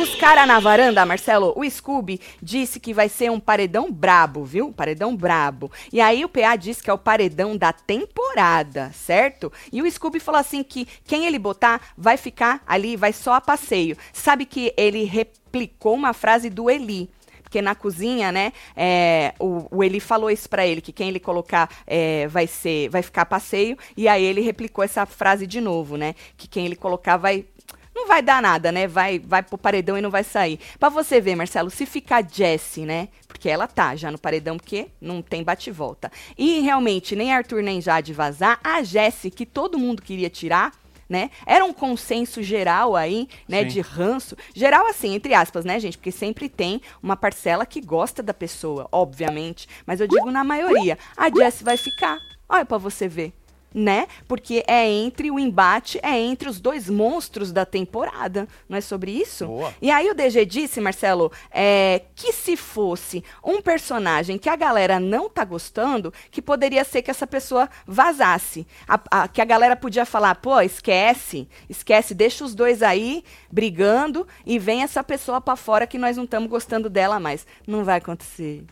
Os 0.00 0.14
caras 0.14 0.48
na 0.48 0.58
varanda, 0.58 1.04
Marcelo, 1.04 1.52
o 1.54 1.70
Scooby 1.70 2.18
disse 2.42 2.80
que 2.80 2.94
vai 2.94 3.06
ser 3.06 3.30
um 3.30 3.38
paredão 3.38 3.92
brabo, 3.92 4.46
viu? 4.46 4.72
Paredão 4.72 5.14
brabo. 5.14 5.70
E 5.92 6.00
aí 6.00 6.24
o 6.24 6.28
PA 6.28 6.56
disse 6.56 6.82
que 6.82 6.88
é 6.88 6.92
o 6.92 6.96
paredão 6.96 7.54
da 7.54 7.70
temporada, 7.70 8.90
certo? 8.94 9.52
E 9.70 9.82
o 9.82 9.90
Scooby 9.90 10.18
falou 10.18 10.40
assim 10.40 10.62
que 10.62 10.88
quem 11.04 11.26
ele 11.26 11.38
botar 11.38 11.82
vai 11.98 12.16
ficar 12.16 12.62
ali, 12.66 12.96
vai 12.96 13.12
só 13.12 13.34
a 13.34 13.42
passeio. 13.42 13.94
Sabe 14.10 14.46
que 14.46 14.72
ele 14.74 15.04
replicou 15.04 15.96
uma 15.96 16.14
frase 16.14 16.48
do 16.48 16.70
Eli. 16.70 17.10
Porque 17.42 17.60
na 17.60 17.74
cozinha, 17.74 18.30
né, 18.30 18.52
é, 18.76 19.34
o, 19.38 19.66
o 19.70 19.84
Eli 19.84 19.98
falou 19.98 20.30
isso 20.30 20.48
pra 20.48 20.64
ele, 20.64 20.80
que 20.80 20.92
quem 20.92 21.08
ele 21.08 21.18
colocar 21.18 21.68
é, 21.84 22.28
vai 22.28 22.46
ser, 22.46 22.88
vai 22.88 23.02
ficar 23.02 23.26
passeio, 23.26 23.76
e 23.96 24.06
aí 24.06 24.22
ele 24.24 24.40
replicou 24.40 24.84
essa 24.84 25.04
frase 25.04 25.48
de 25.48 25.60
novo, 25.60 25.96
né, 25.96 26.14
que 26.36 26.46
quem 26.46 26.64
ele 26.64 26.76
colocar 26.76 27.16
vai, 27.16 27.44
não 27.94 28.06
vai 28.06 28.22
dar 28.22 28.40
nada, 28.40 28.70
né, 28.72 28.86
vai, 28.86 29.18
vai 29.18 29.42
pro 29.42 29.58
paredão 29.58 29.98
e 29.98 30.00
não 30.00 30.10
vai 30.10 30.24
sair. 30.24 30.58
Pra 30.78 30.88
você 30.88 31.20
ver, 31.20 31.36
Marcelo, 31.36 31.70
se 31.70 31.84
ficar 31.86 32.24
Jessie, 32.28 32.84
né, 32.84 33.08
porque 33.26 33.48
ela 33.48 33.66
tá 33.66 33.94
já 33.96 34.10
no 34.10 34.18
paredão, 34.18 34.56
porque 34.56 34.88
não 35.00 35.22
tem 35.22 35.42
bate-volta. 35.42 36.10
E 36.36 36.60
realmente, 36.60 37.16
nem 37.16 37.32
Arthur 37.32 37.62
nem 37.62 37.80
Jade 37.80 38.12
vazar, 38.12 38.58
a 38.62 38.82
Jessie, 38.82 39.30
que 39.30 39.46
todo 39.46 39.78
mundo 39.78 40.02
queria 40.02 40.30
tirar, 40.30 40.72
né? 41.08 41.28
Era 41.44 41.64
um 41.64 41.72
consenso 41.72 42.40
geral 42.40 42.94
aí, 42.94 43.28
né, 43.48 43.62
Sim. 43.62 43.68
de 43.68 43.80
ranço. 43.80 44.36
Geral 44.54 44.86
assim, 44.86 45.12
entre 45.14 45.34
aspas, 45.34 45.64
né, 45.64 45.80
gente? 45.80 45.98
Porque 45.98 46.12
sempre 46.12 46.48
tem 46.48 46.80
uma 47.02 47.16
parcela 47.16 47.66
que 47.66 47.80
gosta 47.80 48.22
da 48.22 48.32
pessoa, 48.32 48.88
obviamente. 48.92 49.68
Mas 49.84 50.00
eu 50.00 50.06
digo 50.06 50.30
na 50.30 50.44
maioria. 50.44 50.96
A 51.16 51.28
Jessie 51.28 51.64
vai 51.64 51.76
ficar. 51.76 52.16
Olha 52.48 52.64
pra 52.64 52.78
você 52.78 53.08
ver. 53.08 53.32
Né? 53.72 54.08
Porque 54.26 54.64
é 54.66 54.88
entre 54.90 55.30
o 55.30 55.38
embate, 55.38 56.00
é 56.02 56.18
entre 56.18 56.48
os 56.48 56.58
dois 56.60 56.90
monstros 56.90 57.52
da 57.52 57.64
temporada. 57.64 58.48
Não 58.68 58.76
é 58.76 58.80
sobre 58.80 59.12
isso? 59.12 59.46
Boa. 59.46 59.72
E 59.80 59.90
aí 59.92 60.10
o 60.10 60.14
DG 60.14 60.44
disse, 60.44 60.80
Marcelo, 60.80 61.30
é, 61.52 62.02
que 62.16 62.32
se 62.32 62.56
fosse 62.56 63.22
um 63.44 63.62
personagem 63.62 64.38
que 64.38 64.48
a 64.48 64.56
galera 64.56 64.98
não 64.98 65.28
tá 65.30 65.44
gostando, 65.44 66.12
que 66.32 66.42
poderia 66.42 66.82
ser 66.82 67.00
que 67.02 67.12
essa 67.12 67.28
pessoa 67.28 67.68
vazasse. 67.86 68.66
A- 68.88 69.00
a- 69.10 69.28
que 69.28 69.40
a 69.40 69.44
galera 69.44 69.76
podia 69.76 70.04
falar, 70.04 70.34
pô, 70.36 70.60
esquece, 70.60 71.48
esquece, 71.68 72.12
deixa 72.12 72.44
os 72.44 72.56
dois 72.56 72.82
aí 72.82 73.22
brigando 73.52 74.26
e 74.44 74.58
vem 74.58 74.82
essa 74.82 75.04
pessoa 75.04 75.40
pra 75.40 75.54
fora 75.54 75.86
que 75.86 75.96
nós 75.98 76.16
não 76.16 76.24
estamos 76.24 76.50
gostando 76.50 76.90
dela 76.90 77.20
mais. 77.20 77.46
Não 77.68 77.84
vai 77.84 77.98
acontecer. 77.98 78.64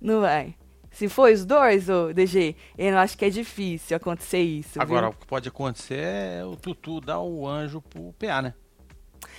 Não 0.00 0.20
vai. 0.20 0.54
Se 0.94 1.08
for 1.08 1.32
os 1.32 1.44
dois, 1.44 1.88
ô 1.88 2.12
DG, 2.12 2.54
eu 2.78 2.96
acho 2.98 3.18
que 3.18 3.24
é 3.24 3.30
difícil 3.30 3.96
acontecer 3.96 4.40
isso. 4.40 4.80
Agora, 4.80 5.08
viu? 5.08 5.16
o 5.16 5.20
que 5.20 5.26
pode 5.26 5.48
acontecer 5.48 5.98
é 5.98 6.44
o 6.44 6.54
Tutu 6.56 7.00
dar 7.00 7.20
o 7.20 7.46
anjo 7.46 7.80
pro 7.82 8.12
PA, 8.18 8.40
né? 8.40 8.54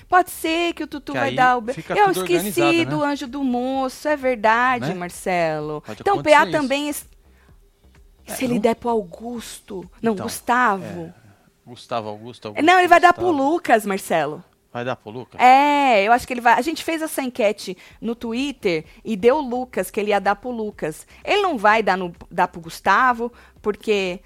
Pode 0.10 0.30
ser 0.30 0.74
que 0.74 0.84
o 0.84 0.88
Tutu 0.88 1.14
Que 1.14 1.20
vai 1.20 1.34
dar 1.34 1.58
o. 1.58 1.64
Eu 1.96 2.12
esqueci 2.12 2.86
do 2.86 3.00
né? 3.00 3.06
anjo 3.06 3.28
do 3.28 3.44
moço, 3.44 4.08
é 4.08 4.16
verdade, 4.18 4.90
Né? 4.90 4.94
Marcelo. 4.94 5.82
Pode 5.82 6.02
então 6.02 6.18
o 6.18 6.24
PA 6.24 6.44
isso. 6.44 6.52
também. 6.52 6.90
es- 6.90 7.08
É, 8.28 8.34
Se 8.34 8.44
ele 8.44 8.56
não- 8.56 8.62
der 8.62 8.76
pro 8.76 8.90
Augusto. 8.90 9.90
Não, 10.02 10.14
Então, 10.14 10.26
Gustavo. 10.26 11.14
Gustavo 11.66 12.10
Augusto. 12.10 12.48
Augusto 12.48 12.66
Não, 12.66 12.80
ele 12.80 12.88
vai 12.88 13.00
dar 13.00 13.14
pro 13.14 13.26
Gustavo. 13.28 13.50
Lucas, 13.52 13.86
Marcelo. 13.86 14.44
Vai 14.76 14.84
dar 14.84 14.98
pro 14.98 15.10
Lucas? 15.10 15.40
É, 15.40 16.04
eu 16.04 16.12
acho 16.12 16.28
que 16.28 16.34
ele 16.34 16.42
vai. 16.42 16.56
A 16.56 16.62
gente 16.62 16.84
fez 16.84 17.02
essa 17.02 17.22
enquete 17.24 17.78
no 18.02 18.14
Twitter 18.14 18.84
e 19.06 19.16
deu 19.16 19.38
o 19.38 19.42
Lucas, 19.42 19.90
que 19.90 19.98
ele 19.98 20.10
ia 20.10 20.20
dar 20.20 20.36
pro 20.36 20.52
Lucas. 20.52 21.08
Ele 21.24 21.42
não 21.42 21.58
vai 21.58 21.82
dar, 21.82 21.98
no, 21.98 22.14
dar 22.30 22.50
pro 22.50 22.60
Gustavo, 22.60 23.32
porque. 23.62 24.20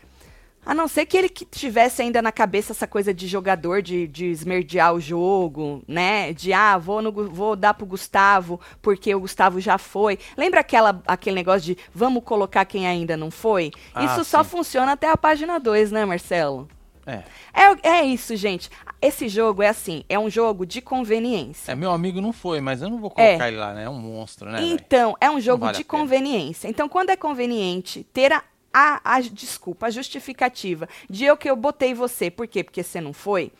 A 0.66 0.74
não 0.74 0.88
ser 0.88 1.06
que 1.06 1.16
ele 1.16 1.30
que 1.30 1.46
tivesse 1.46 2.02
ainda 2.02 2.20
na 2.20 2.32
cabeça 2.32 2.74
essa 2.74 2.88
coisa 2.88 3.14
de 3.14 3.28
jogador, 3.28 3.84
de, 3.84 4.08
de 4.08 4.26
esmerdear 4.26 4.94
o 4.94 5.00
jogo, 5.00 5.84
né? 5.88 6.34
De, 6.34 6.52
ah, 6.52 6.80
vou, 6.80 7.00
no 7.00 7.12
vou 7.12 7.56
dar 7.56 7.76
pro 7.76 7.86
Gustavo, 7.86 8.60
porque 8.82 9.14
o 9.14 9.20
Gustavo 9.20 9.62
já 9.62 9.78
foi. 9.78 10.18
Lembra 10.36 10.62
aquela, 10.62 11.00
aquele 11.06 11.36
negócio 11.36 11.62
de 11.76 11.78
vamos 11.94 12.24
colocar 12.24 12.66
quem 12.66 12.88
ainda 12.88 13.16
não 13.16 13.30
foi? 13.30 13.72
Ah, 13.94 14.04
Isso 14.04 14.26
só 14.26 14.44
sim. 14.44 14.50
funciona 14.50 14.94
até 14.94 15.12
a 15.12 15.18
página 15.18 15.60
2, 15.60 15.92
né, 15.92 16.06
Marcelo? 16.06 16.68
É. 17.10 17.24
É, 17.54 17.90
é 17.90 18.06
isso, 18.06 18.36
gente. 18.36 18.70
Esse 19.02 19.28
jogo 19.30 19.64
é 19.64 19.68
assim, 19.68 20.04
é 20.10 20.20
um 20.20 20.30
jogo 20.30 20.66
de 20.66 20.82
conveniência. 20.82 21.72
É, 21.72 21.76
meu 21.76 21.92
amigo 21.92 22.20
não 22.22 22.34
foi, 22.34 22.60
mas 22.62 22.82
eu 22.82 22.90
não 22.90 23.00
vou 23.00 23.12
É. 23.16 23.28
colocar 23.30 23.48
ele 23.48 23.58
lá, 23.58 23.74
né? 23.74 23.84
É 23.86 23.90
um 23.90 24.00
monstro, 24.00 24.50
né? 24.50 24.62
Então, 24.62 25.16
é 25.22 25.30
um 25.30 25.40
jogo 25.40 25.66
vale 25.66 25.78
de 25.78 25.84
conveniência. 25.84 26.68
Então, 26.68 26.90
quando 26.90 27.10
é 27.10 27.16
conveniente 27.16 28.06
ter 28.14 28.34
a, 28.34 28.44
a, 28.74 29.00
a 29.16 29.22
desculpa, 29.22 29.88
a 29.88 29.90
justificativa 29.90 30.88
de 31.10 31.26
eu 31.26 31.38
que 31.38 31.50
eu 31.50 31.56
botei 31.56 31.94
você, 31.94 32.30
por 32.30 32.48
quê? 32.48 32.64
Porque 32.64 32.84
você 32.84 33.00
não 33.00 33.14
foi, 33.14 33.52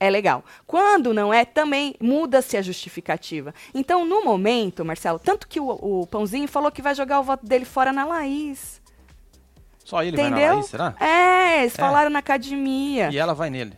é 0.00 0.08
legal. 0.10 0.42
Quando 0.66 1.12
não 1.14 1.32
é, 1.32 1.44
também 1.44 1.94
muda-se 2.00 2.56
a 2.56 2.62
justificativa. 2.62 3.54
Então, 3.74 4.04
no 4.04 4.24
momento, 4.24 4.84
Marcelo, 4.84 5.18
tanto 5.18 5.46
que 5.46 5.60
o, 5.60 5.68
o 5.68 6.06
Pãozinho 6.06 6.48
falou 6.48 6.70
que 6.72 6.82
vai 6.82 6.94
jogar 6.94 7.20
o 7.20 7.22
voto 7.22 7.44
dele 7.46 7.64
fora 7.64 7.92
na 7.92 8.04
Laís. 8.04 8.80
Só 9.86 10.02
ele 10.02 10.16
vai 10.16 10.28
na 10.28 10.36
entendeu? 10.36 10.54
Laís, 10.54 10.66
será? 10.66 10.94
É, 10.98 11.60
eles 11.60 11.78
É. 11.78 11.80
falaram 11.80 12.10
na 12.10 12.18
academia. 12.18 13.08
E 13.12 13.16
ela 13.16 13.34
vai 13.34 13.48
nele. 13.50 13.72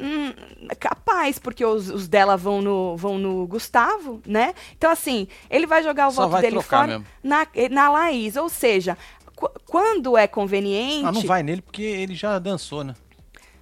Hum, 0.00 0.32
capaz, 0.78 1.38
porque 1.38 1.62
os, 1.62 1.90
os 1.90 2.08
dela 2.08 2.34
vão 2.34 2.62
no, 2.62 2.96
vão 2.96 3.18
no 3.18 3.46
Gustavo, 3.46 4.22
né? 4.26 4.54
Então, 4.74 4.90
assim, 4.90 5.28
ele 5.50 5.66
vai 5.66 5.82
jogar 5.82 6.08
o 6.08 6.12
Só 6.12 6.26
voto 6.26 6.40
dele 6.40 6.62
fora 6.62 6.86
mesmo. 6.86 7.04
na, 7.22 7.46
na 7.70 7.90
Laís. 7.90 8.36
Ou 8.36 8.48
seja, 8.48 8.96
qu- 9.36 9.50
quando 9.66 10.16
é 10.16 10.26
conveniente. 10.26 11.04
Ah, 11.06 11.12
não 11.12 11.20
vai 11.20 11.42
nele 11.42 11.60
porque 11.60 11.82
ele 11.82 12.14
já 12.14 12.38
dançou, 12.38 12.82
né? 12.82 12.94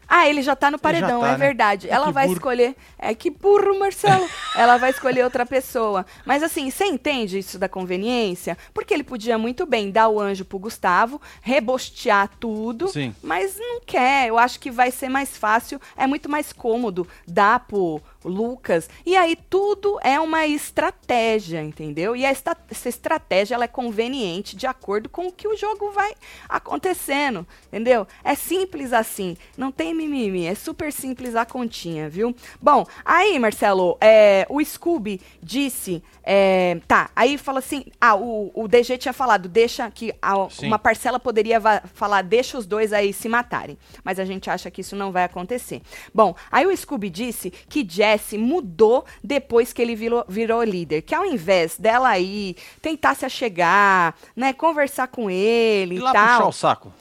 Ah, 0.09 0.27
ele 0.27 0.41
já 0.41 0.57
tá 0.57 0.71
no 0.71 0.79
paredão, 0.79 1.21
tá, 1.21 1.29
é 1.29 1.31
né? 1.33 1.37
verdade. 1.37 1.89
Ela 1.91 2.07
que 2.07 2.13
vai 2.13 2.25
burro. 2.25 2.37
escolher. 2.37 2.77
É 2.99 3.15
que 3.15 3.31
burro, 3.31 3.79
Marcelo. 3.79 4.27
Ela 4.57 4.79
vai 4.79 4.91
escolher 4.91 5.23
outra 5.23 5.45
pessoa. 5.45 6.07
Mas 6.25 6.43
assim, 6.43 6.71
você 6.71 6.87
entende 6.87 7.39
isso 7.39 7.59
da 7.59 7.69
conveniência? 7.69 8.57
Porque 8.73 8.95
ele 8.95 9.05
podia 9.05 9.37
muito 9.37 9.67
bem 9.67 9.91
dar 9.91 10.09
o 10.09 10.19
anjo 10.19 10.45
pro 10.45 10.59
Gustavo, 10.59 11.21
rebostear 11.43 12.31
tudo, 12.41 12.89
Sim. 12.89 13.15
mas 13.23 13.59
não 13.59 13.81
quer. 13.85 14.29
Eu 14.29 14.39
acho 14.39 14.59
que 14.59 14.71
vai 14.71 14.91
ser 14.91 15.11
mais 15.11 15.37
fácil, 15.37 15.81
é 15.97 16.07
muito 16.07 16.29
mais 16.29 16.53
cômodo 16.53 17.07
dar 17.27 17.61
pro 17.61 18.01
Lucas. 18.25 18.89
E 19.07 19.17
aí 19.17 19.37
tudo 19.49 19.99
é 20.03 20.19
uma 20.21 20.47
estratégia, 20.47 21.63
entendeu? 21.63 22.17
E 22.17 22.25
esta- 22.25 22.57
essa 22.71 22.89
estratégia 22.89 23.55
ela 23.55 23.65
é 23.65 23.69
conveniente 23.69 24.57
de 24.57 24.67
acordo 24.67 25.09
com 25.09 25.29
o 25.29 25.33
que 25.33 25.47
o 25.47 25.57
jogo 25.57 25.91
vai 25.93 26.13
acontecendo, 26.49 27.47
entendeu? 27.69 28.07
É 28.25 28.35
simples 28.35 28.93
assim, 28.93 29.37
não 29.57 29.71
tem 29.73 29.95
mimimi, 29.95 30.47
é 30.47 30.55
super 30.55 30.93
simples 30.93 31.35
a 31.37 31.45
continha, 31.47 32.09
viu? 32.09 32.35
Bom, 32.61 32.85
aí, 33.05 33.39
Marcelo, 33.39 33.97
é, 34.01 34.47
o 34.49 34.63
Scooby 34.65 35.21
disse, 35.43 36.03
é, 36.23 36.79
tá, 36.87 37.11
aí 37.15 37.39
fala 37.39 37.61
assim, 37.61 37.85
ah, 38.01 38.15
o, 38.17 38.51
o 38.55 38.69
DG 38.69 38.99
tinha 38.99 39.13
falado, 39.13 39.49
deixa 39.49 39.91
que 39.91 40.13
a- 40.21 40.49
uma 40.67 40.79
parcela 40.79 41.19
poderia 41.19 41.61
falar, 41.95 42.23
deixa 42.23 42.59
os 42.59 42.67
dois 42.67 42.93
aí 42.93 43.13
se 43.13 43.29
matarem, 43.29 43.79
mas 44.05 44.19
a 44.19 44.25
gente 44.25 44.51
acha 44.51 44.71
que 44.71 44.81
isso 44.81 44.97
não 44.97 45.11
vai 45.13 45.25
acontecer. 45.25 45.81
Bom, 46.13 46.35
aí 46.51 46.67
o 46.67 46.77
Scooby 46.77 47.09
disse 47.09 47.51
que 47.51 47.83
Jesse 48.13 48.39
mudou 48.39 49.05
depois 49.23 49.73
que 49.73 49.83
ele 49.83 49.95
virou, 49.95 50.25
virou 50.29 50.63
líder, 50.63 51.03
que 51.03 51.15
ao 51.15 51.25
invés 51.25 51.79
dela 51.79 52.09
aí 52.09 52.57
tentar 52.81 53.15
se 53.15 53.25
achegar, 53.27 54.15
né, 54.35 54.53
conversar 54.53 55.09
com 55.09 55.31
ele 55.31 55.97
E 55.97 55.99
e 55.99 56.01
lá 56.01 56.13
tal. 56.13 56.37
puxar 56.37 56.49
o 56.49 56.53
saco? 56.53 56.95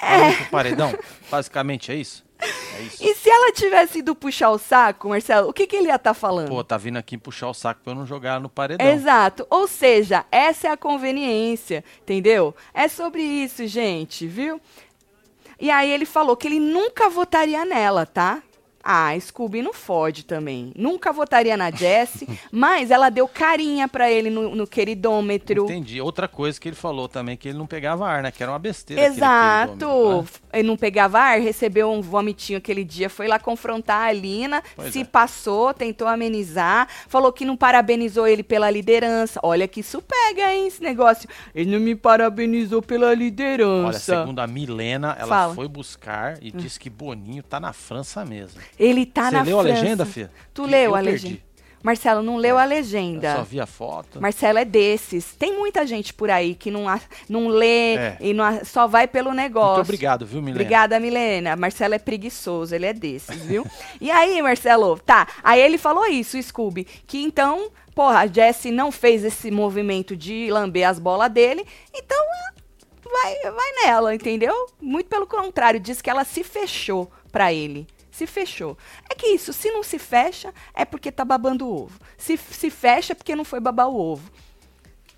É. 0.00 0.32
Pro 0.32 0.46
paredão? 0.46 0.92
Basicamente 1.30 1.92
é 1.92 1.94
isso? 1.96 2.24
É 2.40 2.82
isso. 2.82 3.04
E 3.04 3.14
se 3.14 3.28
ela 3.28 3.52
tivesse 3.52 3.98
ido 3.98 4.14
puxar 4.14 4.48
o 4.50 4.56
saco, 4.58 5.10
Marcelo, 5.10 5.50
o 5.50 5.52
que, 5.52 5.66
que 5.66 5.76
ele 5.76 5.88
ia 5.88 5.96
estar 5.96 6.14
falando? 6.14 6.48
Pô, 6.48 6.64
tá 6.64 6.78
vindo 6.78 6.96
aqui 6.96 7.18
puxar 7.18 7.48
o 7.48 7.54
saco 7.54 7.82
pra 7.84 7.92
eu 7.92 7.96
não 7.96 8.06
jogar 8.06 8.40
no 8.40 8.48
paredão. 8.48 8.86
Exato. 8.86 9.46
Ou 9.50 9.68
seja, 9.68 10.24
essa 10.32 10.68
é 10.68 10.70
a 10.70 10.76
conveniência, 10.76 11.84
entendeu? 12.00 12.54
É 12.72 12.88
sobre 12.88 13.22
isso, 13.22 13.66
gente, 13.66 14.26
viu? 14.26 14.58
E 15.58 15.70
aí 15.70 15.90
ele 15.90 16.06
falou 16.06 16.34
que 16.34 16.48
ele 16.48 16.58
nunca 16.58 17.10
votaria 17.10 17.62
nela, 17.66 18.06
tá? 18.06 18.42
Ah, 18.82 19.18
Scooby 19.18 19.62
não 19.62 19.72
fode 19.74 20.24
também. 20.24 20.72
Nunca 20.74 21.12
votaria 21.12 21.56
na 21.56 21.70
Jessie, 21.70 22.26
mas 22.50 22.90
ela 22.90 23.10
deu 23.10 23.28
carinha 23.28 23.86
pra 23.86 24.10
ele 24.10 24.30
no, 24.30 24.54
no 24.54 24.66
queridômetro. 24.66 25.64
Entendi. 25.64 26.00
Outra 26.00 26.26
coisa 26.26 26.58
que 26.60 26.68
ele 26.68 26.76
falou 26.76 27.08
também, 27.08 27.36
que 27.36 27.48
ele 27.48 27.58
não 27.58 27.66
pegava 27.66 28.06
ar, 28.08 28.22
né? 28.22 28.30
Que 28.30 28.42
era 28.42 28.50
uma 28.52 28.58
besteira. 28.58 29.02
Exato. 29.04 30.22
né? 30.22 30.28
Ele 30.54 30.68
não 30.68 30.76
pegava 30.76 31.18
ar, 31.18 31.40
recebeu 31.40 31.90
um 31.90 32.00
vomitinho 32.00 32.58
aquele 32.58 32.84
dia, 32.84 33.08
foi 33.10 33.28
lá 33.28 33.38
confrontar 33.38 34.02
a 34.02 34.06
Alina, 34.06 34.62
Pois 34.74 34.92
se 34.92 35.00
é. 35.00 35.04
passou, 35.04 35.72
tentou 35.74 36.08
amenizar, 36.08 36.88
falou 37.08 37.32
que 37.32 37.44
não 37.44 37.56
parabenizou 37.56 38.26
ele 38.26 38.42
pela 38.42 38.70
liderança. 38.70 39.38
Olha 39.42 39.68
que 39.68 39.80
isso 39.80 40.02
pega, 40.02 40.52
hein, 40.54 40.66
esse 40.66 40.82
negócio. 40.82 41.28
Ele 41.54 41.70
não 41.70 41.80
me 41.80 41.94
parabenizou 41.94 42.80
pela 42.82 43.14
liderança. 43.14 44.12
Olha, 44.14 44.22
segundo 44.22 44.38
a 44.40 44.46
Milena, 44.46 45.16
ela 45.18 45.28
Fala. 45.28 45.52
Hum. 45.52 45.54
foi 45.54 45.68
buscar 45.68 46.38
e 46.42 46.50
disse 46.50 46.78
que 46.80 46.90
Boninho 46.90 47.42
tá 47.42 47.60
na 47.60 47.72
França 47.72 48.24
mesmo. 48.24 48.60
Ele 48.80 49.04
tá 49.06 49.26
Você 49.26 49.30
na 49.32 49.42
leu 49.42 49.58
a 49.58 49.62
legenda, 49.62 50.06
Fia? 50.06 50.30
Tu 50.54 50.64
Que 50.64 50.70
leu 50.70 50.80
eu 50.82 50.94
a 50.96 51.02
perdi. 51.02 51.10
legenda? 51.26 51.50
Marcelo, 51.82 52.22
não 52.22 52.36
leu 52.36 52.58
a 52.58 52.64
Eu 52.64 52.68
legenda. 52.68 53.36
só 53.36 53.42
vi 53.42 53.58
a 53.58 53.64
foto. 53.66 54.20
Marcelo 54.20 54.58
é 54.58 54.66
desses. 54.66 55.34
Tem 55.34 55.56
muita 55.56 55.86
gente 55.86 56.12
por 56.12 56.30
aí 56.30 56.54
que 56.54 56.70
não, 56.70 56.86
a- 56.86 57.00
não 57.26 57.48
lê 57.48 57.94
É. 57.96 58.16
e 58.20 58.34
não 58.34 58.44
a- 58.44 58.64
só 58.66 58.86
vai 58.86 59.06
pelo 59.08 59.32
negócio. 59.32 59.76
Muito 59.76 59.86
obrigado, 59.86 60.26
viu, 60.26 60.40
Milena? 60.42 60.56
Obrigada, 60.60 61.00
Milena. 61.00 61.56
Marcelo 61.56 61.94
é 61.94 61.98
preguiçoso, 61.98 62.74
ele 62.74 62.84
é 62.84 62.92
desses, 62.92 63.34
viu? 63.46 63.66
e 63.98 64.10
aí, 64.10 64.42
Marcelo, 64.42 64.98
tá. 64.98 65.26
Aí 65.42 65.58
ele 65.60 65.78
falou 65.78 66.06
isso, 66.06 66.36
o 66.36 66.42
Scooby, 66.42 66.84
que 66.84 67.22
então, 67.22 67.70
porra, 67.94 68.20
a 68.20 68.26
Jessie 68.26 68.70
não 68.70 68.92
fez 68.92 69.24
esse 69.24 69.50
movimento 69.50 70.14
de 70.14 70.50
lamber 70.50 70.86
as 70.86 70.98
bolas 70.98 71.30
dele, 71.32 71.64
então 71.94 72.18
é, 72.18 73.08
vai, 73.10 73.52
vai 73.52 73.86
nela, 73.86 74.14
entendeu? 74.14 74.54
Muito 74.78 75.06
pelo 75.08 75.26
contrário, 75.26 75.80
diz 75.80 76.02
que 76.02 76.10
ela 76.10 76.24
se 76.24 76.44
fechou 76.44 77.10
pra 77.32 77.50
ele. 77.54 77.86
Se 78.20 78.26
fechou. 78.26 78.76
É 79.08 79.14
que 79.14 79.28
isso, 79.28 79.50
se 79.50 79.70
não 79.70 79.82
se 79.82 79.98
fecha, 79.98 80.52
é 80.74 80.84
porque 80.84 81.10
tá 81.10 81.24
babando 81.24 81.66
o 81.66 81.84
ovo. 81.84 81.98
Se 82.18 82.36
se 82.36 82.68
fecha, 82.68 83.12
é 83.12 83.16
porque 83.16 83.34
não 83.34 83.44
foi 83.46 83.60
babar 83.60 83.88
o 83.88 83.98
ovo. 83.98 84.30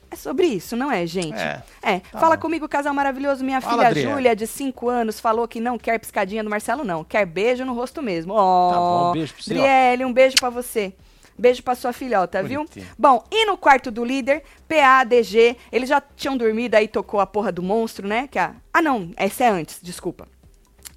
É 0.08 0.14
sobre 0.14 0.46
isso, 0.46 0.76
não 0.76 0.88
é, 0.92 1.04
gente? 1.04 1.34
É. 1.36 1.62
É, 1.82 1.98
Tá 1.98 2.20
fala 2.20 2.36
bom. 2.36 2.42
comigo, 2.42 2.68
casal 2.68 2.94
maravilhoso. 2.94 3.44
Minha 3.44 3.60
Fala, 3.60 3.74
filha 3.78 3.88
Adriana. 3.88 4.14
Júlia, 4.14 4.36
de 4.36 4.46
5 4.46 4.88
anos, 4.88 5.18
falou 5.18 5.48
que 5.48 5.58
não 5.58 5.78
quer 5.78 5.98
piscadinha 5.98 6.44
do 6.44 6.50
Marcelo, 6.50 6.84
não. 6.84 7.02
Quer 7.02 7.26
beijo 7.26 7.64
no 7.64 7.74
rosto 7.74 8.00
mesmo. 8.00 8.34
Ó, 8.34 8.70
Tá 8.70 8.76
bom, 8.78 9.12
beijo 9.14 9.34
pra 9.34 9.42
você, 9.42 9.50
ó. 9.50 9.56
Driele, 9.56 10.04
um 10.04 10.12
beijo 10.12 10.36
pra 10.38 10.50
você. 10.50 10.92
Beijo 11.36 11.60
pra 11.64 11.74
sua 11.74 11.92
filhota, 11.92 12.40
viu? 12.40 12.60
Bonitinho. 12.60 12.86
Bom, 12.96 13.24
e 13.32 13.46
no 13.46 13.56
quarto 13.56 13.90
do 13.90 14.04
líder, 14.04 14.44
PA, 14.68 15.02
DG, 15.02 15.56
eles 15.72 15.88
já 15.88 16.00
tinham 16.00 16.36
dormido, 16.36 16.76
aí 16.76 16.86
tocou 16.86 17.18
a 17.18 17.26
porra 17.26 17.50
do 17.50 17.62
monstro, 17.64 18.06
né? 18.06 18.28
Que 18.30 18.38
a... 18.38 18.54
Ah, 18.72 18.80
não, 18.82 19.10
essa 19.16 19.42
é 19.42 19.48
antes, 19.48 19.80
desculpa. 19.82 20.28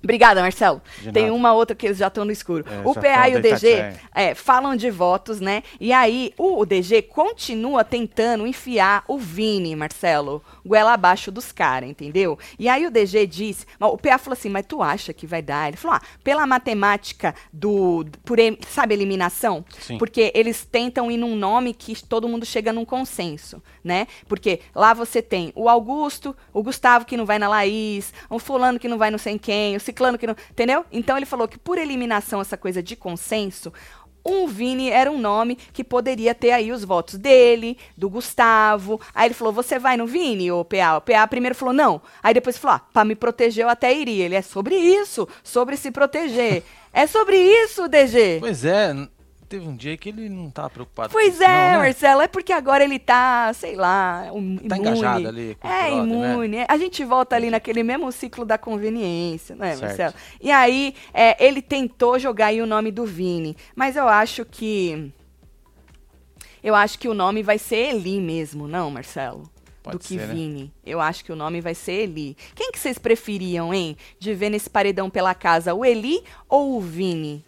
Obrigada, 0.04 0.42
Marcelo. 0.42 0.82
Tem 1.12 1.32
uma 1.32 1.54
outra 1.54 1.76
que 1.76 1.88
eles 1.88 1.98
já 1.98 2.08
estão 2.08 2.26
no 2.26 2.32
escuro. 2.32 2.64
É, 2.70 2.88
o 2.88 2.94
PA 2.94 3.30
e 3.30 3.36
o 3.36 3.42
DG 3.42 3.94
é, 4.14 4.36
falam 4.36 4.76
de 4.76 4.90
votos, 4.90 5.40
né? 5.40 5.64
E 5.80 5.92
aí, 5.92 6.32
o, 6.38 6.60
o 6.60 6.66
DG 6.66 7.02
continua 7.02 7.84
tentando 7.84 8.46
enfiar 8.46 9.04
o 9.08 9.18
Vini, 9.18 9.76
Marcelo, 9.76 10.44
goela 10.66 10.94
abaixo 10.94 11.32
dos 11.32 11.52
caras, 11.52 11.90
entendeu? 11.90 12.38
E 12.58 12.68
aí 12.68 12.86
o 12.86 12.92
DG 12.92 13.28
disse, 13.28 13.66
o 13.80 13.98
PA 13.98 14.18
falou 14.18 14.34
assim, 14.34 14.50
mas 14.50 14.66
tu 14.66 14.82
acha 14.82 15.14
que 15.14 15.28
vai 15.28 15.42
dar? 15.42 15.68
Ele 15.68 15.78
falou, 15.78 15.98
ah, 15.98 16.02
pela 16.24 16.48
matemática 16.48 17.36
do, 17.54 18.06
por, 18.24 18.38
sabe, 18.70 18.94
eliminação? 18.94 19.64
Sim. 19.80 19.98
Porque 19.98 20.32
eles 20.34 20.66
tentam 20.66 21.12
ir 21.12 21.18
num 21.18 21.36
nome 21.36 21.74
que 21.74 22.04
todo 22.04 22.28
mundo 22.28 22.46
chega 22.46 22.74
num 22.74 22.86
consenso, 22.86 23.62
né? 23.84 24.08
Porque 24.28 24.62
lá 24.74 24.94
você 24.94 25.22
tem 25.22 25.52
o 25.56 25.70
Augusto, 25.70 26.36
o 26.54 26.64
Gustavo 26.64 27.06
que 27.06 27.18
não 27.18 27.26
vai 27.26 27.38
na 27.38 27.48
Laís, 27.48 28.14
o 28.30 28.40
fulano 28.40 28.80
que 28.80 28.88
não 28.88 28.98
vai 28.98 29.12
não 29.12 29.18
sei 29.18 29.34
em 29.34 29.38
quem, 29.38 29.76
o 29.76 29.80
ciclano 29.80 30.18
que 30.18 30.28
não... 30.28 30.36
Entendeu? 30.50 30.86
Então 30.92 31.16
ele 31.18 31.26
falou 31.26 31.48
que 31.48 31.58
por 31.58 31.78
eliminação, 31.78 32.42
essa 32.42 32.58
coisa 32.58 32.82
de 32.82 32.96
consenso, 32.96 33.72
um 34.26 34.48
Vini 34.48 34.90
era 34.90 35.12
um 35.12 35.18
nome 35.18 35.56
que 35.72 35.84
poderia 35.84 36.34
ter 36.34 36.52
aí 36.52 36.72
os 36.72 36.84
votos 36.84 37.16
dele, 37.16 37.78
do 37.96 38.10
Gustavo. 38.10 39.00
Aí 39.14 39.28
ele 39.28 39.36
falou: 39.36 39.54
Você 39.54 39.78
vai 39.78 39.96
no 39.96 40.08
Vini, 40.08 40.52
ô 40.52 40.66
PA? 40.66 40.98
O 40.98 41.02
PA 41.02 41.28
primeiro 41.28 41.56
falou: 41.56 41.74
Não. 41.74 42.02
Aí 42.24 42.34
depois 42.34 42.58
falou: 42.58 42.78
Ah, 42.78 42.82
pra 42.92 43.06
me 43.06 43.16
proteger 43.16 43.66
eu 43.66 43.70
até 43.70 43.94
iria. 43.94 44.26
Ele 44.26 44.36
é 44.36 44.42
sobre 44.42 44.76
isso, 44.76 45.28
sobre 45.44 45.78
se 45.78 45.92
proteger. 45.92 46.64
é 46.92 47.06
sobre 47.06 47.38
isso, 47.38 47.88
DG. 47.88 48.38
Pois 48.40 48.66
é, 48.66 48.96
teve 49.56 49.68
um 49.68 49.76
dia 49.76 49.96
que 49.98 50.10
ele 50.10 50.30
não 50.30 50.50
tava 50.50 50.70
preocupado 50.70 51.10
com 51.10 51.14
Pois 51.14 51.40
é, 51.40 51.48
não, 51.48 51.54
né? 51.54 51.78
Marcelo, 51.78 52.22
é 52.22 52.28
porque 52.28 52.52
agora 52.52 52.84
ele 52.84 53.00
tá, 53.00 53.52
sei 53.54 53.76
lá, 53.76 54.30
um, 54.34 54.58
Tá 54.58 54.76
imune. 54.76 54.90
engajado 54.92 55.28
ali 55.28 55.58
com 55.60 55.68
É, 55.68 55.92
né? 55.92 55.98
imune. 55.98 56.58
A 56.68 56.78
gente 56.78 57.04
volta 57.04 57.36
ali 57.36 57.50
naquele 57.50 57.84
mesmo 57.84 58.12
ciclo 58.12 58.46
da 58.46 58.58
conveniência, 58.58 59.56
né, 59.56 59.76
Certo. 59.76 59.82
Marcelo? 59.84 60.14
E 60.42 60.52
aí, 60.52 60.94
é, 61.14 61.44
ele 61.46 61.62
tentou 61.62 62.20
jogar 62.20 62.48
aí 62.48 62.62
o 62.62 62.66
nome 62.66 62.92
do 62.92 63.06
Vini, 63.06 63.56
mas 63.76 63.96
eu 63.96 64.08
acho 64.08 64.44
que... 64.46 65.12
Eu 66.64 66.74
acho 66.74 66.98
que 66.98 67.08
o 67.08 67.14
nome 67.14 67.44
vai 67.44 67.60
ser 67.60 67.96
Eli 67.96 68.20
mesmo, 68.20 68.68
não, 68.68 68.90
Marcelo? 68.90 69.44
Pode 69.84 69.98
do 69.98 70.02
que 70.02 70.18
ser, 70.18 70.28
né? 70.28 70.34
Vini. 70.34 70.74
Eu 70.84 71.00
acho 71.00 71.24
que 71.24 71.32
o 71.32 71.36
nome 71.36 71.62
vai 71.62 71.76
ser 71.76 71.92
Eli. 72.06 72.36
Quem 72.56 72.72
que 72.72 72.80
vocês 72.80 72.98
preferiam, 72.98 73.72
hein? 73.72 73.96
De 74.18 74.34
ver 74.34 74.50
nesse 74.50 74.68
paredão 74.68 75.08
pela 75.08 75.36
casa, 75.36 75.76
o 75.76 75.86
Eli 75.86 76.24
ou 76.50 76.76
o 76.76 76.82
Vini? 76.82 77.45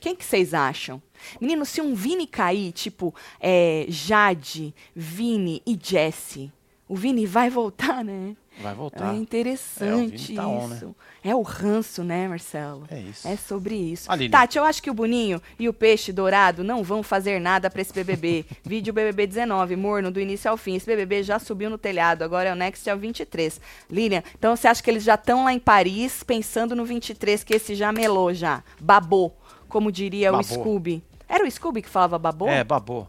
Quem 0.00 0.14
que 0.14 0.24
vocês 0.24 0.54
acham? 0.54 1.00
Menino, 1.40 1.64
se 1.64 1.80
um 1.80 1.94
Vini 1.94 2.26
cair, 2.26 2.72
tipo, 2.72 3.14
é, 3.40 3.86
Jade, 3.88 4.74
Vini 4.94 5.62
e 5.66 5.78
Jesse, 5.80 6.52
o 6.88 6.94
Vini 6.94 7.26
vai 7.26 7.50
voltar, 7.50 8.04
né? 8.04 8.36
Vai 8.58 8.74
voltar. 8.74 9.12
É 9.14 9.16
interessante 9.18 10.32
É, 10.32 10.36
tá 10.36 10.48
on, 10.48 10.68
né? 10.68 10.76
isso. 10.76 10.96
É 11.22 11.34
o 11.34 11.42
ranço, 11.42 12.02
né, 12.02 12.26
Marcelo? 12.26 12.84
É 12.88 12.98
isso. 13.00 13.28
É 13.28 13.36
sobre 13.36 13.74
isso. 13.74 14.10
Aline. 14.10 14.30
Tati, 14.30 14.56
eu 14.56 14.64
acho 14.64 14.82
que 14.82 14.88
o 14.90 14.94
Boninho 14.94 15.42
e 15.58 15.68
o 15.68 15.74
Peixe 15.74 16.10
Dourado 16.12 16.64
não 16.64 16.82
vão 16.82 17.02
fazer 17.02 17.38
nada 17.38 17.68
pra 17.68 17.82
esse 17.82 17.92
BBB. 17.92 18.46
Vídeo 18.64 18.94
BBB 18.94 19.26
19, 19.26 19.76
morno 19.76 20.10
do 20.10 20.20
início 20.20 20.50
ao 20.50 20.56
fim. 20.56 20.76
Esse 20.76 20.86
BBB 20.86 21.22
já 21.22 21.38
subiu 21.38 21.68
no 21.68 21.76
telhado, 21.76 22.22
agora 22.22 22.48
é 22.48 22.52
o 22.52 22.56
Next 22.56 22.88
é 22.88 22.94
o 22.94 22.98
23. 22.98 23.60
Lilian, 23.90 24.22
então 24.38 24.56
você 24.56 24.68
acha 24.68 24.82
que 24.82 24.88
eles 24.90 25.04
já 25.04 25.16
estão 25.16 25.44
lá 25.44 25.52
em 25.52 25.58
Paris 25.58 26.22
pensando 26.22 26.74
no 26.74 26.84
23, 26.84 27.44
que 27.44 27.54
esse 27.54 27.74
já 27.74 27.92
melou 27.92 28.32
já, 28.32 28.62
babou, 28.80 29.36
como 29.68 29.90
diria 29.92 30.30
o 30.30 30.36
Babou. 30.36 30.44
Scooby. 30.44 31.02
Era 31.28 31.44
o 31.44 31.50
Scooby 31.50 31.82
que 31.82 31.88
falava 31.88 32.18
babou? 32.18 32.48
É, 32.48 32.62
babou. 32.62 33.06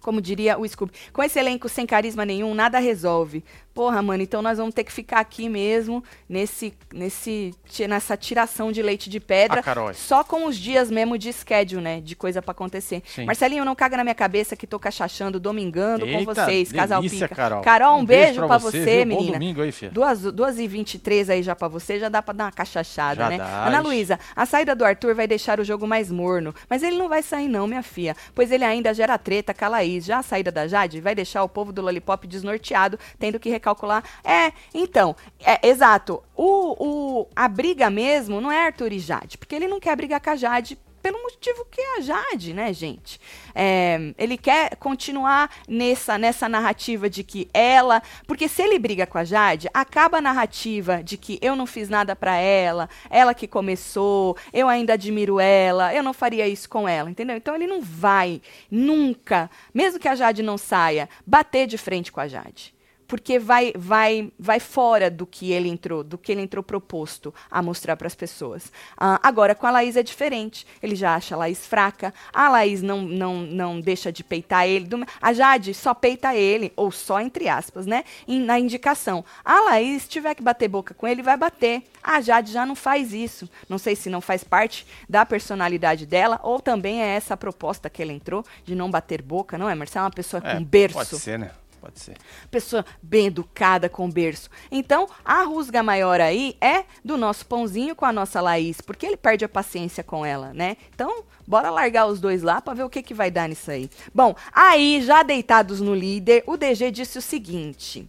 Como 0.00 0.20
diria 0.20 0.58
o 0.58 0.66
Scooby. 0.66 0.92
Com 1.12 1.22
esse 1.22 1.38
elenco 1.38 1.68
sem 1.68 1.86
carisma 1.86 2.24
nenhum, 2.24 2.54
nada 2.54 2.78
resolve. 2.78 3.44
Porra, 3.72 4.02
mano, 4.02 4.22
então 4.22 4.42
nós 4.42 4.58
vamos 4.58 4.74
ter 4.74 4.84
que 4.84 4.92
ficar 4.92 5.20
aqui 5.20 5.48
mesmo, 5.48 6.02
nesse, 6.28 6.74
nesse, 6.92 7.54
nessa 7.88 8.16
tiração 8.16 8.72
de 8.72 8.82
leite 8.82 9.08
de 9.08 9.20
pedra, 9.20 9.62
Ah, 9.64 9.94
só 9.94 10.24
com 10.24 10.46
os 10.46 10.56
dias 10.56 10.90
mesmo 10.90 11.16
de 11.16 11.32
schedule, 11.32 11.80
né? 11.80 12.00
De 12.00 12.16
coisa 12.16 12.42
para 12.42 12.50
acontecer. 12.52 13.02
Sim. 13.06 13.24
Marcelinho, 13.24 13.64
não 13.64 13.74
caga 13.74 13.96
na 13.96 14.02
minha 14.04 14.14
cabeça 14.14 14.56
que 14.56 14.66
tô 14.66 14.78
cachachando, 14.78 15.38
domingando 15.38 16.04
com 16.04 16.12
Eita, 16.12 16.34
vocês, 16.34 16.72
casal 16.72 17.00
delícia, 17.00 17.28
pica. 17.28 17.34
Carol. 17.36 17.62
Carol, 17.62 17.98
um, 17.98 18.04
beijo, 18.04 18.44
pra 18.46 18.58
você, 18.58 18.82
você, 18.82 19.04
viu? 19.04 19.14
Bom 19.14 19.20
menina. 19.20 19.32
domingo 19.38 19.62
aí, 19.62 19.70
filha. 19.72 19.92
Duas, 19.92 20.20
duas 20.20 20.58
e 20.58 20.66
vinte 20.66 20.94
e 20.94 20.98
três 20.98 21.30
aí 21.30 21.42
já 21.42 21.54
pra 21.54 21.68
você, 21.68 21.98
já 21.98 22.08
dá 22.08 22.20
pra 22.20 22.34
dar 22.34 22.44
uma 22.46 22.52
cachachada, 22.52 23.22
Já 23.22 23.28
né? 23.30 23.38
dá, 23.38 23.66
Ana. 23.68 23.80
Luísa, 23.80 24.18
a 24.34 24.44
saída 24.46 24.74
do 24.74 24.84
Arthur 24.84 25.14
vai 25.14 25.26
deixar 25.28 25.60
o 25.60 25.64
jogo 25.64 25.86
mais 25.86 26.10
morno. 26.10 26.52
Mas 26.68 26.82
ele 26.82 26.98
não 26.98 27.08
vai 27.08 27.22
sair 27.22 27.48
não, 27.48 27.66
minha 27.66 27.82
filha. 27.82 28.16
Pois 28.34 28.50
ele 28.50 28.64
ainda 28.64 28.92
gera 28.92 29.16
treta 29.16 29.54
com 29.54 29.64
a 29.64 29.68
Laís. 29.68 30.04
Já 30.04 30.18
a 30.18 30.22
saída 30.22 30.50
da 30.50 30.66
Jade 30.66 31.00
vai 31.00 31.14
deixar 31.14 31.42
o 31.44 31.48
povo 31.48 31.72
do 31.72 31.80
Lollipop 31.82 32.26
desnorteado, 32.26 32.98
tendo 33.18 33.38
que 33.38 33.59
recalcular. 33.60 34.02
É, 34.24 34.52
então, 34.74 35.14
é, 35.38 35.68
exato. 35.68 36.22
O, 36.34 37.20
o, 37.20 37.28
a 37.36 37.46
briga 37.46 37.90
mesmo 37.90 38.40
não 38.40 38.50
é 38.50 38.66
Arthur 38.66 38.92
e 38.92 38.98
Jade, 38.98 39.36
porque 39.38 39.54
ele 39.54 39.68
não 39.68 39.78
quer 39.78 39.94
brigar 39.94 40.20
com 40.20 40.30
a 40.30 40.36
Jade 40.36 40.78
pelo 41.02 41.22
motivo 41.22 41.66
que 41.70 41.80
é 41.80 41.98
a 41.98 42.00
Jade, 42.00 42.52
né, 42.52 42.72
gente? 42.72 43.20
É, 43.54 44.12
ele 44.18 44.36
quer 44.36 44.76
continuar 44.76 45.50
nessa, 45.66 46.18
nessa 46.18 46.48
narrativa 46.48 47.08
de 47.08 47.24
que 47.24 47.48
ela. 47.52 48.02
Porque 48.26 48.48
se 48.48 48.62
ele 48.62 48.78
briga 48.78 49.06
com 49.06 49.18
a 49.18 49.24
Jade, 49.24 49.68
acaba 49.72 50.18
a 50.18 50.20
narrativa 50.20 51.02
de 51.02 51.16
que 51.16 51.38
eu 51.42 51.56
não 51.56 51.66
fiz 51.66 51.88
nada 51.88 52.14
pra 52.14 52.36
ela, 52.36 52.88
ela 53.08 53.34
que 53.34 53.46
começou, 53.46 54.36
eu 54.52 54.68
ainda 54.68 54.94
admiro 54.94 55.40
ela, 55.40 55.94
eu 55.94 56.02
não 56.02 56.12
faria 56.12 56.46
isso 56.46 56.68
com 56.68 56.88
ela, 56.88 57.10
entendeu? 57.10 57.36
Então 57.36 57.54
ele 57.54 57.66
não 57.66 57.80
vai 57.80 58.40
nunca, 58.70 59.50
mesmo 59.72 59.98
que 59.98 60.08
a 60.08 60.14
Jade 60.14 60.42
não 60.42 60.58
saia, 60.58 61.08
bater 61.26 61.66
de 61.66 61.78
frente 61.78 62.12
com 62.12 62.20
a 62.20 62.28
Jade 62.28 62.74
porque 63.10 63.40
vai 63.40 63.72
vai 63.76 64.32
vai 64.38 64.60
fora 64.60 65.10
do 65.10 65.26
que 65.26 65.50
ele 65.50 65.68
entrou, 65.68 66.04
do 66.04 66.16
que 66.16 66.30
ele 66.30 66.42
entrou 66.42 66.62
proposto 66.62 67.34
a 67.50 67.60
mostrar 67.60 67.96
para 67.96 68.06
as 68.06 68.14
pessoas. 68.14 68.70
Ah, 68.96 69.18
agora 69.20 69.52
com 69.52 69.66
a 69.66 69.70
Laís 69.72 69.96
é 69.96 70.02
diferente. 70.02 70.64
Ele 70.80 70.94
já 70.94 71.16
acha 71.16 71.34
a 71.34 71.38
Laís 71.38 71.66
fraca. 71.66 72.14
A 72.32 72.48
Laís 72.48 72.80
não 72.82 73.02
não 73.02 73.42
não 73.42 73.80
deixa 73.80 74.12
de 74.12 74.22
peitar 74.22 74.64
ele. 74.64 74.88
A 75.20 75.32
Jade 75.32 75.74
só 75.74 75.92
peita 75.92 76.36
ele 76.36 76.72
ou 76.76 76.92
só 76.92 77.20
entre 77.20 77.48
aspas, 77.48 77.84
né? 77.84 78.04
Na 78.28 78.60
indicação. 78.60 79.24
A 79.44 79.60
Laís 79.62 80.02
se 80.02 80.08
tiver 80.08 80.36
que 80.36 80.42
bater 80.42 80.68
boca 80.68 80.94
com 80.94 81.04
ele, 81.08 81.20
vai 81.20 81.36
bater. 81.36 81.82
A 82.00 82.20
Jade 82.20 82.52
já 82.52 82.64
não 82.64 82.76
faz 82.76 83.12
isso. 83.12 83.50
Não 83.68 83.76
sei 83.76 83.96
se 83.96 84.08
não 84.08 84.20
faz 84.20 84.44
parte 84.44 84.86
da 85.08 85.26
personalidade 85.26 86.06
dela 86.06 86.38
ou 86.44 86.60
também 86.60 87.02
é 87.02 87.08
essa 87.16 87.34
a 87.34 87.36
proposta 87.36 87.90
que 87.90 88.00
ele 88.00 88.12
entrou 88.12 88.44
de 88.64 88.76
não 88.76 88.88
bater 88.88 89.20
boca, 89.20 89.58
não 89.58 89.68
é? 89.68 89.74
Marcelo 89.74 90.04
é 90.04 90.06
uma 90.06 90.14
pessoa 90.14 90.40
É, 90.44 90.54
com 90.54 90.62
berço 90.62 90.96
Pode 90.96 91.18
ser, 91.18 91.36
né? 91.36 91.50
Pode 91.80 91.98
ser. 91.98 92.16
pessoa 92.50 92.84
bem 93.02 93.28
educada 93.28 93.88
com 93.88 94.10
berço. 94.10 94.50
Então, 94.70 95.08
a 95.24 95.42
rusga 95.44 95.82
maior 95.82 96.20
aí 96.20 96.56
é 96.60 96.84
do 97.04 97.16
nosso 97.16 97.46
pãozinho 97.46 97.96
com 97.96 98.04
a 98.04 98.12
nossa 98.12 98.40
Laís, 98.40 98.80
porque 98.80 99.06
ele 99.06 99.16
perde 99.16 99.44
a 99.44 99.48
paciência 99.48 100.04
com 100.04 100.24
ela, 100.24 100.52
né? 100.52 100.76
Então, 100.94 101.24
bora 101.46 101.70
largar 101.70 102.06
os 102.06 102.20
dois 102.20 102.42
lá 102.42 102.60
pra 102.60 102.74
ver 102.74 102.84
o 102.84 102.90
que, 102.90 103.02
que 103.02 103.14
vai 103.14 103.30
dar 103.30 103.48
nisso 103.48 103.70
aí. 103.70 103.88
Bom, 104.14 104.34
aí, 104.52 105.00
já 105.00 105.22
deitados 105.22 105.80
no 105.80 105.94
líder, 105.94 106.44
o 106.46 106.56
DG 106.56 106.90
disse 106.90 107.18
o 107.18 107.22
seguinte: 107.22 108.08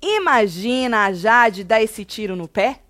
Imagina 0.00 1.04
a 1.04 1.12
Jade 1.12 1.62
dar 1.62 1.80
esse 1.80 2.04
tiro 2.04 2.34
no 2.34 2.48
pé? 2.48 2.80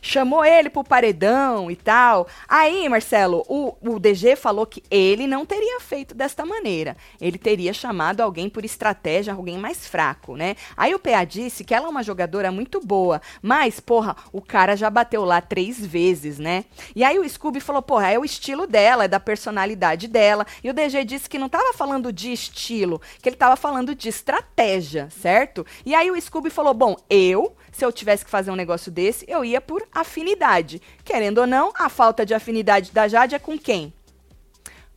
Chamou 0.00 0.44
ele 0.44 0.70
pro 0.70 0.84
paredão 0.84 1.70
e 1.70 1.76
tal. 1.76 2.26
Aí, 2.48 2.88
Marcelo, 2.88 3.44
o, 3.48 3.74
o 3.80 3.98
DG 3.98 4.36
falou 4.36 4.66
que 4.66 4.82
ele 4.90 5.26
não 5.26 5.44
teria 5.44 5.80
feito 5.80 6.14
desta 6.14 6.44
maneira. 6.44 6.96
Ele 7.20 7.38
teria 7.38 7.72
chamado 7.72 8.20
alguém 8.20 8.48
por 8.48 8.64
estratégia, 8.64 9.32
alguém 9.34 9.58
mais 9.58 9.86
fraco, 9.86 10.36
né? 10.36 10.56
Aí 10.76 10.94
o 10.94 10.98
PA 10.98 11.24
disse 11.24 11.64
que 11.64 11.74
ela 11.74 11.86
é 11.86 11.90
uma 11.90 12.02
jogadora 12.02 12.50
muito 12.50 12.80
boa, 12.80 13.20
mas, 13.42 13.80
porra, 13.80 14.16
o 14.32 14.40
cara 14.40 14.76
já 14.76 14.88
bateu 14.90 15.24
lá 15.24 15.40
três 15.40 15.84
vezes, 15.84 16.38
né? 16.38 16.64
E 16.94 17.04
aí 17.04 17.18
o 17.18 17.28
Scooby 17.28 17.60
falou, 17.60 17.82
porra, 17.82 18.10
é 18.10 18.18
o 18.18 18.24
estilo 18.24 18.66
dela, 18.66 19.04
é 19.04 19.08
da 19.08 19.20
personalidade 19.20 20.08
dela. 20.08 20.46
E 20.62 20.70
o 20.70 20.74
DG 20.74 21.04
disse 21.04 21.28
que 21.28 21.38
não 21.38 21.48
tava 21.48 21.72
falando 21.72 22.12
de 22.12 22.32
estilo, 22.32 23.00
que 23.20 23.28
ele 23.28 23.36
tava 23.36 23.56
falando 23.56 23.94
de 23.94 24.08
estratégia, 24.08 25.08
certo? 25.10 25.66
E 25.84 25.94
aí 25.94 26.10
o 26.10 26.20
Scooby 26.20 26.50
falou, 26.50 26.74
bom, 26.74 26.96
eu, 27.08 27.56
se 27.74 27.84
eu 27.84 27.92
tivesse 27.92 28.24
que 28.24 28.30
fazer 28.30 28.50
um 28.50 28.56
negócio 28.56 28.90
desse, 28.90 29.24
eu 29.28 29.44
ia 29.44 29.60
por 29.60 29.86
afinidade. 29.92 30.80
Querendo 31.04 31.38
ou 31.38 31.46
não, 31.46 31.72
a 31.74 31.88
falta 31.88 32.24
de 32.24 32.32
afinidade 32.32 32.92
da 32.92 33.08
Jade 33.08 33.34
é 33.34 33.38
com 33.38 33.58
quem? 33.58 33.92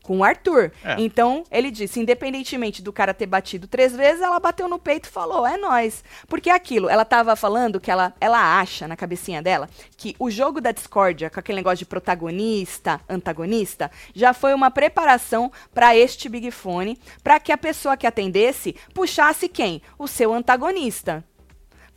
Com 0.04 0.20
o 0.20 0.24
Arthur. 0.24 0.72
É. 0.86 0.96
Então, 1.00 1.44
ele 1.52 1.72
disse, 1.72 2.00
independentemente 2.00 2.82
do 2.82 2.94
cara 2.94 3.16
ter 3.16 3.26
batido 3.26 3.68
três 3.68 3.96
vezes, 3.96 4.22
ela 4.22 4.40
bateu 4.40 4.70
no 4.70 4.78
peito 4.78 5.10
e 5.10 5.12
falou, 5.12 5.46
é 5.46 5.58
nós. 5.58 6.04
Porque 6.28 6.52
é 6.52 6.54
aquilo, 6.54 6.88
ela 6.88 7.04
tava 7.04 7.36
falando 7.36 7.80
que 7.80 7.90
ela, 7.90 8.13
ela 8.22 8.60
acha, 8.60 8.88
na 8.88 8.96
cabecinha 8.96 9.42
dela, 9.42 9.68
que 9.98 10.16
o 10.20 10.30
jogo 10.30 10.62
da 10.62 10.72
discórdia, 10.72 11.32
com 11.32 11.40
aquele 11.40 11.58
negócio 11.58 11.80
de 11.80 11.86
protagonista, 11.86 13.02
antagonista, 13.10 13.92
já 14.13 14.34
foi 14.34 14.54
uma 14.54 14.70
preparação 14.70 15.52
para 15.74 15.98
este 15.98 16.30
Big 16.30 16.52
Fone, 16.52 16.98
para 17.24 17.40
que 17.40 17.52
a 17.52 17.58
pessoa 17.58 17.98
que 17.98 18.06
atendesse 18.06 18.76
puxasse 18.94 19.50
quem? 19.50 19.82
O 19.98 20.08
seu 20.08 20.32
antagonista. 20.32 21.26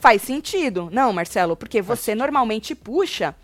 Faz 0.01 0.23
sentido. 0.23 0.89
Não, 0.91 1.13
Marcelo, 1.13 1.55
porque 1.55 1.83
você 1.83 2.15
normalmente 2.15 2.75
puxa 2.75 3.37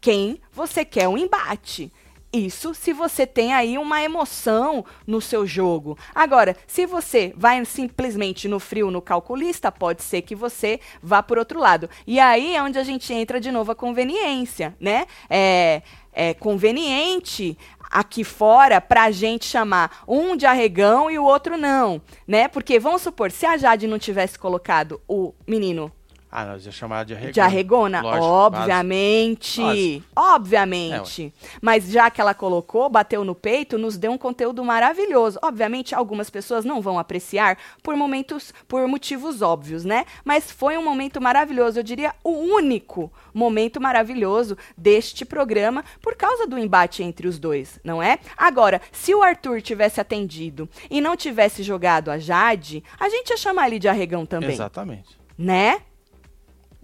quem 0.00 0.38
você 0.52 0.84
quer 0.84 1.08
um 1.08 1.16
embate. 1.16 1.90
Isso 2.30 2.74
se 2.74 2.92
você 2.92 3.26
tem 3.26 3.54
aí 3.54 3.78
uma 3.78 4.02
emoção 4.02 4.84
no 5.06 5.20
seu 5.20 5.46
jogo. 5.46 5.96
Agora, 6.14 6.56
se 6.66 6.84
você 6.84 7.32
vai 7.36 7.64
simplesmente 7.64 8.48
no 8.48 8.60
frio, 8.60 8.90
no 8.90 9.00
calculista, 9.00 9.72
pode 9.72 10.02
ser 10.02 10.20
que 10.22 10.34
você 10.34 10.78
vá 11.02 11.22
por 11.22 11.38
outro 11.38 11.58
lado. 11.58 11.88
E 12.06 12.20
aí 12.20 12.54
é 12.54 12.62
onde 12.62 12.78
a 12.78 12.84
gente 12.84 13.10
entra 13.14 13.40
de 13.40 13.50
novo 13.50 13.72
a 13.72 13.74
conveniência, 13.74 14.76
né? 14.78 15.06
É, 15.30 15.80
é 16.12 16.34
conveniente 16.34 17.56
aqui 17.94 18.24
fora 18.24 18.80
pra 18.80 19.12
gente 19.12 19.44
chamar 19.44 20.02
um 20.08 20.36
de 20.36 20.44
arregão 20.44 21.08
e 21.08 21.16
o 21.16 21.24
outro 21.24 21.56
não, 21.56 22.02
né? 22.26 22.48
Porque 22.48 22.80
vamos 22.80 23.02
supor, 23.02 23.30
se 23.30 23.46
a 23.46 23.56
Jade 23.56 23.86
não 23.86 24.00
tivesse 24.00 24.36
colocado 24.36 25.00
o 25.06 25.32
menino 25.46 25.92
Ah, 26.36 26.46
nós 26.46 26.66
ia 26.66 26.72
chamar 26.72 27.04
de 27.04 27.14
arregona. 27.14 27.32
de 27.32 27.40
arregona? 27.40 28.00
Lógico, 28.00 28.24
obviamente. 28.26 29.60
Lógico. 29.60 30.06
Obviamente. 30.16 31.32
Mas 31.62 31.88
já 31.88 32.10
que 32.10 32.20
ela 32.20 32.34
colocou, 32.34 32.90
bateu 32.90 33.24
no 33.24 33.36
peito, 33.36 33.78
nos 33.78 33.96
deu 33.96 34.10
um 34.10 34.18
conteúdo 34.18 34.64
maravilhoso. 34.64 35.38
Obviamente, 35.40 35.94
algumas 35.94 36.28
pessoas 36.28 36.64
não 36.64 36.80
vão 36.80 36.98
apreciar 36.98 37.56
por 37.84 37.94
momentos, 37.94 38.52
por 38.66 38.84
motivos 38.88 39.42
óbvios, 39.42 39.84
né? 39.84 40.06
Mas 40.24 40.50
foi 40.50 40.76
um 40.76 40.82
momento 40.82 41.20
maravilhoso. 41.20 41.78
Eu 41.78 41.84
diria 41.84 42.12
o 42.24 42.32
único 42.32 43.12
momento 43.32 43.80
maravilhoso 43.80 44.58
deste 44.76 45.24
programa 45.24 45.84
por 46.02 46.16
causa 46.16 46.48
do 46.48 46.58
embate 46.58 47.04
entre 47.04 47.28
os 47.28 47.38
dois, 47.38 47.78
não 47.84 48.02
é? 48.02 48.18
Agora, 48.36 48.80
se 48.90 49.14
o 49.14 49.22
Arthur 49.22 49.62
tivesse 49.62 50.00
atendido 50.00 50.68
e 50.90 51.00
não 51.00 51.16
tivesse 51.16 51.62
jogado 51.62 52.10
a 52.10 52.18
Jade, 52.18 52.82
a 52.98 53.08
gente 53.08 53.30
ia 53.30 53.36
chamar 53.36 53.68
ele 53.68 53.78
de 53.78 53.86
arregão 53.86 54.26
também, 54.26 54.50
Exatamente. 54.50 55.16
né? 55.38 55.80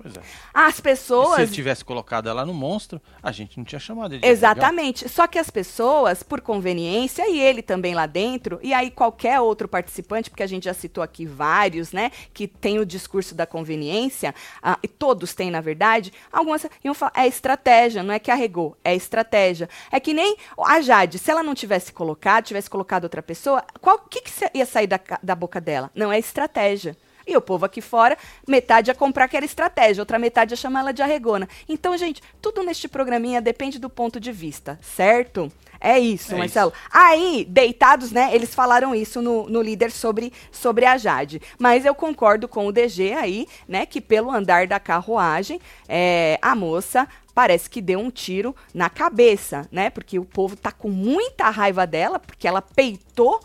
Pois 0.03 0.17
é. 0.17 0.21
As 0.55 0.79
E 0.79 0.83
pessoas. 0.83 1.35
se 1.37 1.43
ele 1.43 1.51
tivesse 1.51 1.85
colocado 1.85 2.29
ela 2.29 2.47
no 2.47 2.55
monstro, 2.55 3.01
a 3.23 3.31
gente 3.31 3.59
não 3.59 3.65
tinha 3.65 3.79
chamado 3.79 4.15
ele 4.15 4.23
de. 4.23 4.27
Exatamente. 4.27 5.09
Só 5.09 5.27
que 5.27 5.39
as 5.39 5.51
pessoas, 5.51 6.23
por 6.23 6.41
conveniência, 6.41 7.29
e 7.29 7.39
ele 7.39 7.61
também 7.61 7.95
lá 7.95 8.07
dentro, 8.07 8.59
e 8.63 8.73
aí 8.73 8.91
qualquer 8.91 9.41
outro 9.41 9.69
participante, 9.69 10.31
porque 10.31 10.43
a 10.43 10.47
gente 10.47 10.65
já 10.65 10.73
citou 10.75 11.05
aqui 11.05 11.27
vários, 11.27 11.93
né, 11.93 12.11
que 12.33 12.49
tem 12.49 12.79
o 12.79 12.87
discurso 12.87 13.35
da 13.35 13.47
conveniência, 13.47 14.35
ah, 14.63 14.79
e 14.83 14.89
todos 14.89 15.35
têm, 15.35 15.51
na 15.51 15.61
verdade, 15.61 16.13
algumas 16.33 16.67
iam 16.83 16.95
falar, 16.95 17.13
é 17.15 17.27
estratégia, 17.27 18.03
não 18.03 18.15
é 18.15 18.19
que 18.19 18.31
arregou, 18.31 18.77
é 18.83 18.95
estratégia. 18.95 19.69
É 19.93 20.01
que 20.01 20.15
nem 20.15 20.37
a 20.59 20.81
Jade, 20.81 21.19
se 21.19 21.31
ela 21.31 21.43
não 21.43 21.55
tivesse 21.55 21.93
colocado, 21.93 22.47
tivesse 22.47 22.71
colocado 22.71 23.05
outra 23.05 23.23
pessoa, 23.23 23.63
qual 23.81 23.99
que, 23.99 24.23
que 24.23 24.31
ia 24.55 24.65
sair 24.65 24.87
da, 24.87 24.99
da 25.23 25.35
boca 25.35 25.61
dela? 25.61 25.91
Não 25.95 26.11
é 26.11 26.19
estratégia. 26.19 26.97
E 27.31 27.37
o 27.37 27.41
povo 27.41 27.65
aqui 27.65 27.81
fora, 27.81 28.19
metade 28.47 28.91
ia 28.91 28.95
comprar 28.95 29.29
que 29.29 29.37
era 29.37 29.47
estratégia, 29.47 30.03
outra 30.03 30.19
metade 30.19 30.53
ia 30.53 30.57
chamar 30.57 30.81
ela 30.81 30.93
de 30.93 31.01
arregona. 31.01 31.49
Então, 31.69 31.97
gente, 31.97 32.21
tudo 32.43 32.63
neste 32.65 32.89
programinha 32.89 33.41
depende 33.41 33.79
do 33.79 33.89
ponto 33.89 34.19
de 34.19 34.33
vista, 34.33 34.79
certo? 34.83 35.51
É 35.81 35.99
isso, 35.99 36.35
É 36.35 36.39
Marcelo. 36.39 36.73
Aí, 36.93 37.47
deitados, 37.49 38.13
né? 38.13 38.35
Eles 38.35 38.55
falaram 38.55 38.95
isso 38.95 39.23
no, 39.23 39.49
no 39.49 39.63
líder 39.63 39.91
sobre, 39.91 40.31
sobre 40.53 40.85
a 40.85 40.99
Jade. 40.99 41.41
Mas 41.59 41.87
eu 41.87 41.95
concordo 41.95 42.47
com 42.47 42.67
o 42.67 42.73
DG 42.73 43.15
aí, 43.15 43.47
né? 43.67 43.87
Que 43.87 44.01
pelo 44.01 44.31
andar 44.31 44.67
da 44.67 44.79
carruagem, 44.79 45.59
é, 45.89 46.39
a 46.43 46.55
moça 46.55 47.09
parece 47.35 47.71
que 47.71 47.81
deu 47.81 47.99
um 47.99 48.11
tiro 48.11 48.55
na 48.75 48.91
cabeça, 48.91 49.67
né? 49.73 49.89
Porque 49.89 50.19
o 50.19 50.25
povo 50.25 50.55
tá 50.55 50.71
com 50.71 50.91
muita 50.91 51.49
raiva 51.49 51.87
dela, 51.87 52.19
porque 52.19 52.47
ela 52.47 52.61
peitou 52.61 53.41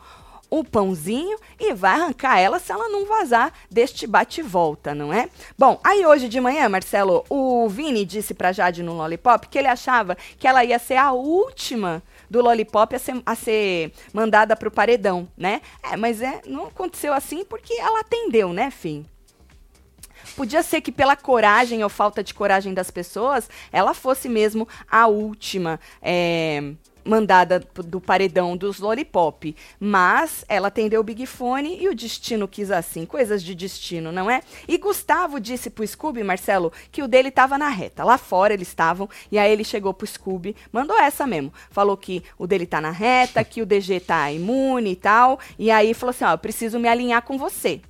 o 0.59 0.63
pãozinho 0.63 1.37
e 1.59 1.73
vai 1.73 1.99
arrancar 1.99 2.39
ela 2.39 2.59
se 2.59 2.71
ela 2.71 2.89
não 2.89 3.05
vazar 3.05 3.53
deste 3.69 4.07
bate-volta, 4.07 4.95
não 4.95 5.13
é? 5.13 5.29
Bom, 5.57 5.79
aí 5.83 6.05
hoje 6.05 6.29
de 6.29 6.39
manhã, 6.39 6.69
Marcelo, 6.69 7.25
o 7.29 7.67
Vini 7.67 8.05
disse 8.05 8.33
pra 8.33 8.51
Jade 8.51 8.83
no 8.83 8.93
Lollipop 8.93 9.47
que 9.47 9.57
ele 9.57 9.67
achava 9.67 10.15
que 10.39 10.47
ela 10.47 10.63
ia 10.63 10.79
ser 10.79 10.97
a 10.97 11.11
última 11.11 12.01
do 12.29 12.41
Lollipop 12.41 12.95
a 12.95 12.99
ser, 12.99 13.21
a 13.25 13.35
ser 13.35 13.91
mandada 14.13 14.55
pro 14.55 14.71
paredão, 14.71 15.27
né? 15.37 15.61
É, 15.83 15.95
mas 15.95 16.21
é, 16.21 16.41
não 16.45 16.67
aconteceu 16.67 17.13
assim 17.13 17.43
porque 17.45 17.73
ela 17.73 17.99
atendeu, 17.99 18.51
né, 18.53 18.71
fim? 18.71 19.05
Podia 20.35 20.63
ser 20.63 20.81
que 20.81 20.91
pela 20.91 21.15
coragem 21.15 21.83
ou 21.83 21.89
falta 21.89 22.23
de 22.23 22.33
coragem 22.33 22.73
das 22.73 22.89
pessoas, 22.89 23.49
ela 23.71 23.93
fosse 23.93 24.27
mesmo 24.27 24.67
a 24.89 25.07
última. 25.07 25.79
É, 26.01 26.73
mandada 27.05 27.59
do 27.59 28.01
paredão 28.01 28.57
dos 28.57 28.79
Lollipop. 28.79 29.55
Mas 29.79 30.43
ela 30.49 30.67
atendeu 30.67 31.01
o 31.01 31.03
Big 31.03 31.25
Fone 31.25 31.77
e 31.81 31.87
o 31.87 31.95
destino 31.95 32.47
quis 32.47 32.71
assim. 32.71 33.05
Coisas 33.05 33.43
de 33.43 33.53
destino, 33.53 34.11
não 34.11 34.29
é? 34.29 34.41
E 34.67 34.77
Gustavo 34.77 35.39
disse 35.39 35.69
pro 35.69 35.87
Scooby, 35.87 36.23
Marcelo, 36.23 36.73
que 36.91 37.03
o 37.03 37.07
dele 37.07 37.31
tava 37.31 37.57
na 37.57 37.69
reta. 37.69 38.03
Lá 38.03 38.17
fora 38.17 38.53
eles 38.53 38.67
estavam. 38.67 39.07
E 39.31 39.37
aí 39.37 39.51
ele 39.51 39.63
chegou 39.63 39.93
pro 39.93 40.07
Scooby, 40.07 40.55
mandou 40.71 40.97
essa 40.97 41.27
mesmo. 41.27 41.53
Falou 41.69 41.95
que 41.95 42.23
o 42.37 42.47
dele 42.47 42.65
tá 42.65 42.81
na 42.81 42.91
reta, 42.91 43.43
que 43.43 43.61
o 43.61 43.65
DG 43.65 43.99
tá 43.99 44.31
imune 44.31 44.91
e 44.91 44.95
tal. 44.95 45.39
E 45.59 45.69
aí 45.69 45.93
falou 45.93 46.09
assim: 46.11 46.25
ó, 46.25 46.31
eu 46.31 46.37
preciso 46.37 46.79
me 46.79 46.87
alinhar 46.87 47.21
com 47.21 47.37
você. 47.37 47.81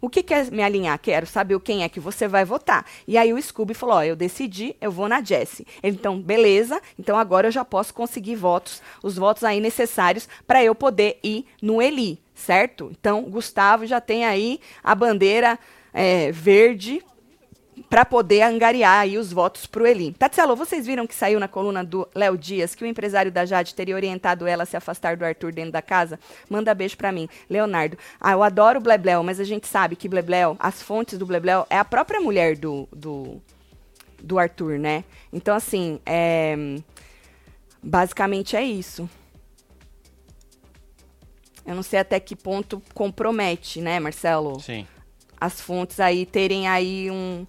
O 0.00 0.08
que 0.08 0.22
quer 0.22 0.50
me 0.50 0.62
alinhar? 0.62 0.98
Quero 0.98 1.26
saber 1.26 1.58
quem 1.60 1.82
é 1.82 1.88
que 1.88 2.00
você 2.00 2.28
vai 2.28 2.44
votar. 2.44 2.84
E 3.06 3.16
aí 3.16 3.32
o 3.32 3.42
Scooby 3.42 3.74
falou: 3.74 3.96
Ó, 3.96 4.02
eu 4.02 4.16
decidi, 4.16 4.76
eu 4.80 4.90
vou 4.90 5.08
na 5.08 5.22
Jessie. 5.22 5.66
Então, 5.82 6.20
beleza, 6.20 6.80
então 6.98 7.16
agora 7.16 7.48
eu 7.48 7.52
já 7.52 7.64
posso 7.64 7.92
conseguir 7.92 8.36
votos, 8.36 8.82
os 9.02 9.16
votos 9.16 9.44
aí 9.44 9.60
necessários 9.60 10.28
para 10.46 10.62
eu 10.62 10.74
poder 10.74 11.18
ir 11.22 11.46
no 11.60 11.82
Eli, 11.82 12.20
certo? 12.34 12.90
Então, 12.98 13.22
Gustavo 13.22 13.86
já 13.86 14.00
tem 14.00 14.24
aí 14.24 14.60
a 14.82 14.94
bandeira 14.94 15.58
é, 15.92 16.30
verde 16.32 17.02
para 17.88 18.04
poder 18.04 18.42
angariar 18.42 19.00
aí 19.00 19.16
os 19.16 19.32
votos 19.32 19.66
para 19.66 19.82
o 19.82 19.86
Eli. 19.86 20.12
Tatselo, 20.12 20.54
vocês 20.54 20.86
viram 20.86 21.06
que 21.06 21.14
saiu 21.14 21.40
na 21.40 21.48
coluna 21.48 21.82
do 21.82 22.06
Léo 22.14 22.36
Dias 22.36 22.74
que 22.74 22.84
o 22.84 22.86
empresário 22.86 23.32
da 23.32 23.46
Jade 23.46 23.74
teria 23.74 23.94
orientado 23.94 24.46
ela 24.46 24.64
a 24.64 24.66
se 24.66 24.76
afastar 24.76 25.16
do 25.16 25.24
Arthur 25.24 25.52
dentro 25.52 25.72
da 25.72 25.80
casa? 25.80 26.20
Manda 26.50 26.74
beijo 26.74 26.96
para 26.96 27.10
mim. 27.10 27.28
Leonardo, 27.48 27.96
ah, 28.20 28.32
eu 28.32 28.42
adoro 28.42 28.78
o 28.78 28.82
Blebleu, 28.82 29.22
mas 29.22 29.40
a 29.40 29.44
gente 29.44 29.66
sabe 29.66 29.96
que 29.96 30.08
Blebleu, 30.08 30.56
as 30.58 30.82
fontes 30.82 31.18
do 31.18 31.24
Blebleu 31.24 31.66
é 31.70 31.78
a 31.78 31.84
própria 31.84 32.20
mulher 32.20 32.56
do, 32.56 32.86
do, 32.92 33.40
do 34.22 34.38
Arthur, 34.38 34.78
né? 34.78 35.02
Então, 35.32 35.54
assim, 35.54 35.98
é, 36.04 36.54
basicamente 37.82 38.54
é 38.54 38.62
isso. 38.62 39.08
Eu 41.64 41.74
não 41.74 41.82
sei 41.82 41.98
até 41.98 42.20
que 42.20 42.36
ponto 42.36 42.82
compromete, 42.94 43.80
né, 43.80 43.98
Marcelo? 44.00 44.60
Sim. 44.60 44.86
As 45.40 45.60
fontes 45.60 46.00
aí 46.00 46.26
terem 46.26 46.66
aí 46.66 47.10
um, 47.10 47.46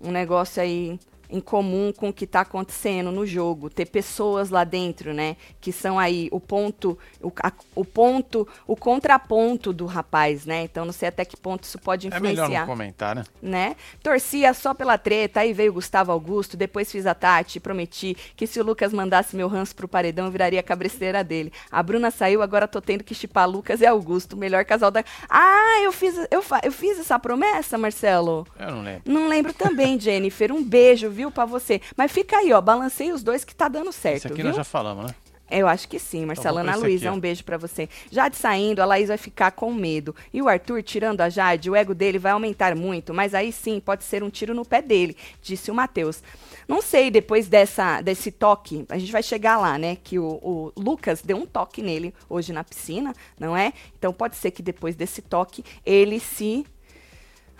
um 0.00 0.10
negócio 0.10 0.62
aí 0.62 0.98
em 1.30 1.40
comum 1.40 1.92
com 1.92 2.08
o 2.08 2.12
que 2.12 2.24
está 2.24 2.40
acontecendo 2.40 3.10
no 3.10 3.26
jogo, 3.26 3.70
ter 3.70 3.86
pessoas 3.86 4.50
lá 4.50 4.64
dentro, 4.64 5.12
né, 5.12 5.36
que 5.60 5.72
são 5.72 5.98
aí 5.98 6.28
o 6.32 6.40
ponto, 6.40 6.98
o, 7.22 7.32
a, 7.42 7.52
o 7.74 7.84
ponto, 7.84 8.46
o 8.66 8.76
contraponto 8.76 9.72
do 9.72 9.86
rapaz, 9.86 10.46
né? 10.46 10.62
Então 10.62 10.84
não 10.84 10.92
sei 10.92 11.08
até 11.08 11.24
que 11.24 11.36
ponto 11.36 11.64
isso 11.64 11.78
pode 11.78 12.08
influenciar. 12.08 12.44
É 12.44 12.48
melhor 12.48 12.60
não 12.60 12.66
comentar, 12.66 13.14
né? 13.14 13.24
Né? 13.42 13.76
Torcia 14.02 14.54
só 14.54 14.72
pela 14.74 14.96
treta, 14.96 15.40
aí 15.40 15.52
veio 15.52 15.72
Gustavo 15.72 16.12
Augusto, 16.12 16.56
depois 16.56 16.90
fiz 16.90 17.06
a 17.06 17.14
Tati, 17.14 17.60
prometi 17.60 18.16
que 18.36 18.46
se 18.46 18.60
o 18.60 18.64
Lucas 18.64 18.92
mandasse 18.92 19.36
meu 19.36 19.48
ranço 19.48 19.74
pro 19.74 19.88
paredão, 19.88 20.26
eu 20.26 20.30
viraria 20.30 20.60
a 20.60 20.62
cabeceira 20.62 21.22
dele. 21.22 21.52
A 21.70 21.82
Bruna 21.82 22.10
saiu, 22.10 22.42
agora 22.42 22.66
tô 22.66 22.80
tendo 22.80 23.04
que 23.04 23.14
chipar 23.14 23.48
Lucas 23.48 23.80
e 23.80 23.86
Augusto, 23.86 24.36
melhor 24.36 24.64
casal 24.64 24.90
da 24.90 25.04
Ah, 25.28 25.80
eu 25.82 25.92
fiz, 25.92 26.16
eu, 26.30 26.42
eu 26.62 26.72
fiz 26.72 26.98
essa 26.98 27.18
promessa, 27.18 27.76
Marcelo? 27.76 28.46
Eu 28.58 28.70
não 28.70 28.82
lembro. 28.82 29.02
Não 29.04 29.28
lembro 29.28 29.52
também, 29.52 29.98
Jennifer. 29.98 30.52
Um 30.52 30.62
beijo, 30.62 31.10
viu, 31.10 31.19
para 31.28 31.44
você. 31.44 31.80
Mas 31.96 32.12
fica 32.12 32.36
aí, 32.36 32.52
ó, 32.52 32.60
balancei 32.60 33.10
os 33.10 33.24
dois 33.24 33.44
que 33.44 33.52
tá 33.52 33.66
dando 33.66 33.90
certo, 33.90 34.18
Esse 34.18 34.26
aqui 34.28 34.36
viu? 34.36 34.46
nós 34.46 34.56
já 34.56 34.62
falamos, 34.62 35.06
né? 35.06 35.14
Eu 35.50 35.66
acho 35.66 35.88
que 35.88 35.98
sim, 35.98 36.24
Marcelana 36.24 36.70
então, 36.70 36.82
Luiza, 36.82 37.10
um 37.10 37.18
beijo 37.18 37.42
para 37.42 37.58
você. 37.58 37.88
Jade 38.10 38.36
saindo, 38.36 38.80
a 38.80 38.84
Laís 38.84 39.08
vai 39.08 39.16
ficar 39.16 39.50
com 39.50 39.74
medo. 39.74 40.14
E 40.32 40.40
o 40.40 40.48
Arthur, 40.48 40.80
tirando 40.82 41.20
a 41.20 41.28
Jade, 41.28 41.68
o 41.68 41.74
ego 41.74 41.92
dele 41.92 42.18
vai 42.18 42.30
aumentar 42.30 42.76
muito, 42.76 43.12
mas 43.12 43.34
aí 43.34 43.50
sim 43.50 43.80
pode 43.80 44.04
ser 44.04 44.22
um 44.22 44.30
tiro 44.30 44.54
no 44.54 44.64
pé 44.64 44.80
dele, 44.80 45.16
disse 45.42 45.70
o 45.70 45.74
Matheus. 45.74 46.22
Não 46.68 46.80
sei, 46.80 47.10
depois 47.10 47.48
dessa, 47.48 48.00
desse 48.00 48.30
toque, 48.30 48.86
a 48.88 48.96
gente 48.96 49.10
vai 49.10 49.24
chegar 49.24 49.58
lá, 49.58 49.76
né? 49.76 49.96
Que 49.96 50.20
o, 50.20 50.38
o 50.40 50.72
Lucas 50.76 51.20
deu 51.20 51.36
um 51.36 51.46
toque 51.46 51.82
nele 51.82 52.14
hoje 52.28 52.52
na 52.52 52.62
piscina, 52.62 53.12
não 53.38 53.56
é? 53.56 53.72
Então 53.98 54.12
pode 54.12 54.36
ser 54.36 54.52
que 54.52 54.62
depois 54.62 54.94
desse 54.94 55.20
toque 55.20 55.64
ele 55.84 56.20
se. 56.20 56.64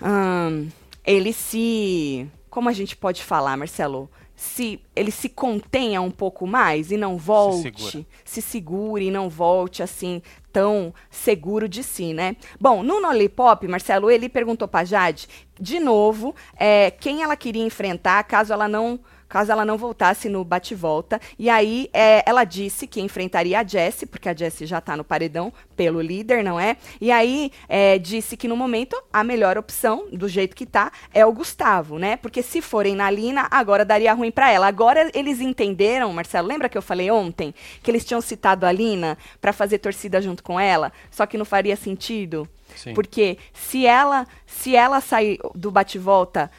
Hum, 0.00 0.68
ele 1.04 1.32
se. 1.32 2.28
Como 2.50 2.68
a 2.68 2.72
gente 2.72 2.96
pode 2.96 3.22
falar, 3.22 3.56
Marcelo? 3.56 4.10
se 4.40 4.80
ele 4.96 5.10
se 5.10 5.28
contenha 5.28 6.00
um 6.00 6.10
pouco 6.10 6.46
mais 6.46 6.90
e 6.90 6.96
não 6.96 7.18
volte, 7.18 7.56
se, 7.56 7.62
segura. 7.62 8.06
se 8.24 8.40
segure 8.40 9.04
e 9.04 9.10
não 9.10 9.28
volte 9.28 9.82
assim 9.82 10.22
tão 10.50 10.94
seguro 11.10 11.68
de 11.68 11.82
si, 11.82 12.14
né? 12.14 12.34
Bom, 12.58 12.82
no 12.82 12.98
Lollipop, 13.00 13.68
Marcelo, 13.68 14.10
ele 14.10 14.30
perguntou 14.30 14.66
para 14.66 14.86
Jade 14.86 15.28
de 15.60 15.78
novo 15.78 16.34
é, 16.56 16.90
quem 16.90 17.22
ela 17.22 17.36
queria 17.36 17.62
enfrentar 17.62 18.24
caso 18.24 18.50
ela 18.50 18.66
não 18.66 18.98
caso 19.30 19.52
ela 19.52 19.64
não 19.64 19.78
voltasse 19.78 20.28
no 20.28 20.44
bate-volta. 20.44 21.20
E 21.38 21.48
aí 21.48 21.88
é, 21.92 22.22
ela 22.28 22.44
disse 22.44 22.86
que 22.86 23.00
enfrentaria 23.00 23.60
a 23.60 23.64
Jessie, 23.64 24.06
porque 24.06 24.28
a 24.28 24.34
Jessie 24.34 24.66
já 24.66 24.78
está 24.78 24.96
no 24.96 25.04
paredão 25.04 25.52
pelo 25.76 26.00
líder, 26.02 26.42
não 26.42 26.58
é? 26.58 26.76
E 27.00 27.10
aí 27.12 27.52
é, 27.68 27.96
disse 27.96 28.36
que 28.36 28.48
no 28.48 28.56
momento 28.56 29.00
a 29.12 29.22
melhor 29.22 29.56
opção, 29.56 30.08
do 30.12 30.28
jeito 30.28 30.56
que 30.56 30.66
tá, 30.66 30.90
é 31.14 31.24
o 31.24 31.32
Gustavo, 31.32 31.98
né? 31.98 32.16
Porque 32.16 32.42
se 32.42 32.60
forem 32.60 32.96
na 32.96 33.08
Lina, 33.08 33.46
agora 33.50 33.84
daria 33.84 34.12
ruim 34.12 34.32
para 34.32 34.50
ela. 34.50 34.66
Agora 34.66 35.10
eles 35.14 35.40
entenderam, 35.40 36.12
Marcelo, 36.12 36.48
lembra 36.48 36.68
que 36.68 36.76
eu 36.76 36.82
falei 36.82 37.10
ontem 37.10 37.54
que 37.82 37.90
eles 37.90 38.04
tinham 38.04 38.20
citado 38.20 38.66
a 38.66 38.72
Lina 38.72 39.16
para 39.40 39.52
fazer 39.52 39.78
torcida 39.78 40.20
junto 40.20 40.42
com 40.42 40.58
ela? 40.58 40.92
Só 41.10 41.24
que 41.24 41.38
não 41.38 41.44
faria 41.44 41.76
sentido. 41.76 42.48
Sim. 42.76 42.94
Porque 42.94 43.38
se 43.52 43.86
ela 43.86 44.26
se 44.46 44.74
ela 44.74 45.00
sair 45.00 45.38
do 45.54 45.70
bate-volta 45.70 46.50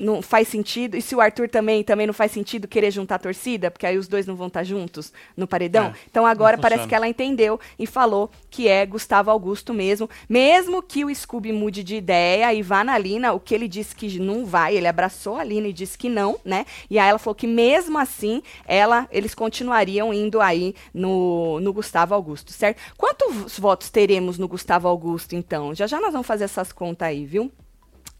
não 0.00 0.22
faz 0.22 0.48
sentido. 0.48 0.96
E 0.96 1.02
se 1.02 1.14
o 1.14 1.20
Arthur 1.20 1.48
também, 1.48 1.82
também 1.82 2.06
não 2.06 2.14
faz 2.14 2.32
sentido 2.32 2.68
querer 2.68 2.90
juntar 2.90 3.16
a 3.16 3.18
torcida, 3.18 3.70
porque 3.70 3.86
aí 3.86 3.98
os 3.98 4.08
dois 4.08 4.26
não 4.26 4.34
vão 4.34 4.48
estar 4.48 4.64
juntos 4.64 5.12
no 5.36 5.46
paredão. 5.46 5.86
É, 5.86 5.94
então 6.10 6.26
agora 6.26 6.58
parece 6.58 6.86
que 6.86 6.94
ela 6.94 7.08
entendeu 7.08 7.58
e 7.78 7.86
falou 7.86 8.30
que 8.50 8.68
é 8.68 8.84
Gustavo 8.84 9.30
Augusto 9.30 9.72
mesmo. 9.72 10.08
Mesmo 10.28 10.82
que 10.82 11.04
o 11.04 11.14
Scooby 11.14 11.52
mude 11.52 11.82
de 11.82 11.96
ideia 11.96 12.52
e 12.52 12.62
vá 12.62 12.82
na 12.82 12.96
Lina, 12.98 13.32
o 13.32 13.40
que 13.40 13.54
ele 13.54 13.68
disse 13.68 13.94
que 13.94 14.18
não 14.18 14.44
vai, 14.44 14.76
ele 14.76 14.86
abraçou 14.86 15.36
a 15.36 15.44
Lina 15.44 15.68
e 15.68 15.72
disse 15.72 15.96
que 15.96 16.08
não, 16.08 16.38
né? 16.44 16.64
E 16.90 16.98
aí 16.98 17.08
ela 17.08 17.18
falou 17.18 17.34
que 17.34 17.46
mesmo 17.46 17.98
assim, 17.98 18.42
ela, 18.66 19.08
eles 19.10 19.34
continuariam 19.34 20.12
indo 20.12 20.40
aí 20.40 20.74
no, 20.92 21.60
no 21.60 21.72
Gustavo 21.72 22.14
Augusto, 22.14 22.52
certo? 22.52 22.80
Quantos 22.96 23.58
votos 23.58 23.90
teremos 23.90 24.38
no 24.38 24.48
Gustavo 24.48 24.88
Augusto, 24.88 25.34
então? 25.34 25.74
Já 25.74 25.86
já 25.86 26.00
nós 26.00 26.12
vamos 26.12 26.26
fazer 26.26 26.44
essas 26.44 26.72
contas 26.72 27.08
aí, 27.08 27.24
viu? 27.24 27.50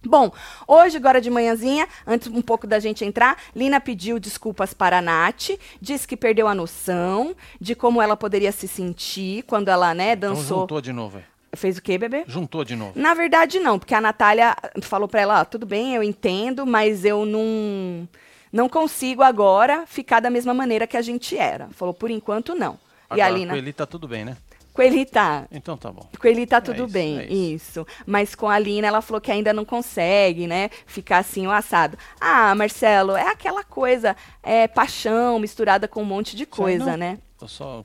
Bom, 0.04 0.30
hoje, 0.66 0.96
agora 0.96 1.20
de 1.20 1.30
manhãzinha, 1.30 1.88
antes 2.06 2.28
um 2.28 2.42
pouco 2.42 2.66
da 2.66 2.78
gente 2.78 3.04
entrar, 3.04 3.36
Lina 3.54 3.80
pediu 3.80 4.18
desculpas 4.20 4.72
para 4.72 4.98
a 4.98 5.02
Nath, 5.02 5.50
disse 5.80 6.06
que 6.06 6.16
perdeu 6.16 6.46
a 6.46 6.54
noção 6.54 7.34
de 7.60 7.74
como 7.74 8.00
ela 8.00 8.16
poderia 8.16 8.52
se 8.52 8.68
sentir 8.68 9.42
quando 9.44 9.68
ela, 9.68 9.94
né, 9.94 10.12
então 10.12 10.30
dançou. 10.30 10.44
Então 10.44 10.60
juntou 10.60 10.80
de 10.80 10.92
novo. 10.92 11.20
Fez 11.54 11.78
o 11.78 11.82
quê, 11.82 11.96
bebê? 11.96 12.24
Juntou 12.26 12.64
de 12.64 12.76
novo. 12.76 12.92
Na 12.94 13.14
verdade, 13.14 13.58
não, 13.58 13.78
porque 13.78 13.94
a 13.94 14.00
Natália 14.00 14.54
falou 14.82 15.08
para 15.08 15.22
ela, 15.22 15.40
ó, 15.40 15.44
tudo 15.44 15.64
bem, 15.64 15.94
eu 15.94 16.02
entendo, 16.02 16.66
mas 16.66 17.04
eu 17.04 17.24
não 17.24 18.06
não 18.52 18.68
consigo 18.68 19.22
agora 19.22 19.84
ficar 19.86 20.20
da 20.20 20.30
mesma 20.30 20.54
maneira 20.54 20.86
que 20.86 20.96
a 20.96 21.02
gente 21.02 21.36
era. 21.36 21.68
Falou, 21.72 21.92
por 21.92 22.10
enquanto, 22.10 22.54
não. 22.54 22.78
Agora, 23.08 23.18
e 23.18 23.20
a 23.20 23.28
Lina... 23.28 23.52
Com 23.52 23.58
ele 23.58 23.72
tá 23.72 23.86
tudo 23.86 24.08
bem, 24.08 24.24
né? 24.24 24.36
Com 24.76 24.82
ele 24.82 25.06
tá. 25.06 25.48
Então 25.50 25.74
tá 25.74 25.90
bom. 25.90 26.06
Com 26.20 26.28
ele 26.28 26.46
tá 26.46 26.58
é 26.58 26.60
tudo 26.60 26.82
é 26.82 26.84
isso, 26.84 26.92
bem, 26.92 27.18
é 27.18 27.24
isso. 27.24 27.80
isso. 27.80 27.86
Mas 28.04 28.34
com 28.34 28.46
a 28.46 28.58
Lina, 28.58 28.86
ela 28.86 29.00
falou 29.00 29.22
que 29.22 29.32
ainda 29.32 29.50
não 29.50 29.64
consegue, 29.64 30.46
né? 30.46 30.68
Ficar 30.84 31.16
assim, 31.16 31.46
o 31.46 31.50
assado. 31.50 31.96
Ah, 32.20 32.54
Marcelo, 32.54 33.16
é 33.16 33.26
aquela 33.26 33.64
coisa, 33.64 34.14
é 34.42 34.68
paixão 34.68 35.38
misturada 35.38 35.88
com 35.88 36.02
um 36.02 36.04
monte 36.04 36.36
de 36.36 36.44
coisa, 36.44 36.94
né? 36.94 37.18
Eu 37.40 37.48
só. 37.48 37.82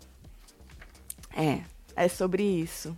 É, 1.34 1.60
é 1.95 2.10
sobre 2.10 2.43
isso. 2.43 2.93